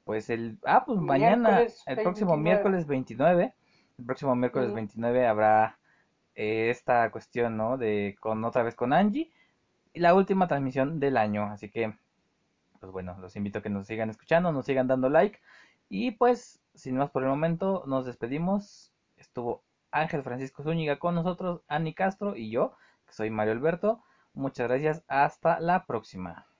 pues 0.03 0.29
el, 0.29 0.57
ah, 0.65 0.83
pues 0.85 0.99
mañana, 0.99 1.61
el 1.61 2.01
próximo 2.01 2.31
29. 2.31 2.43
miércoles 2.43 2.87
29. 2.87 3.53
El 3.97 4.05
próximo 4.05 4.35
miércoles 4.35 4.67
Ujú. 4.67 4.75
29 4.75 5.25
habrá 5.25 5.77
eh, 6.35 6.69
esta 6.69 7.09
cuestión, 7.11 7.55
¿no? 7.55 7.77
De 7.77 8.17
con 8.19 8.43
otra 8.43 8.63
vez 8.63 8.75
con 8.75 8.91
Angie 8.91 9.31
y 9.93 9.99
la 10.01 10.13
última 10.13 10.47
transmisión 10.49 10.99
del 10.99 11.15
año. 11.15 11.45
Así 11.45 11.69
que, 11.69 11.93
pues 12.81 12.91
bueno, 12.91 13.15
los 13.21 13.35
invito 13.37 13.59
a 13.59 13.61
que 13.61 13.69
nos 13.69 13.87
sigan 13.87 14.09
escuchando, 14.09 14.51
nos 14.51 14.65
sigan 14.65 14.87
dando 14.87 15.09
like. 15.09 15.39
Y 15.87 16.11
pues, 16.11 16.61
sin 16.73 16.97
más 16.97 17.11
por 17.11 17.23
el 17.23 17.29
momento, 17.29 17.83
nos 17.85 18.05
despedimos. 18.05 18.91
Estuvo 19.17 19.63
Ángel 19.91 20.23
Francisco 20.23 20.63
Zúñiga 20.63 20.99
con 20.99 21.15
nosotros, 21.15 21.61
Ani 21.67 21.93
Castro 21.93 22.35
y 22.35 22.49
yo, 22.49 22.75
que 23.05 23.13
soy 23.13 23.29
Mario 23.29 23.53
Alberto. 23.53 24.03
Muchas 24.33 24.67
gracias, 24.67 25.03
hasta 25.07 25.59
la 25.59 25.85
próxima. 25.85 26.50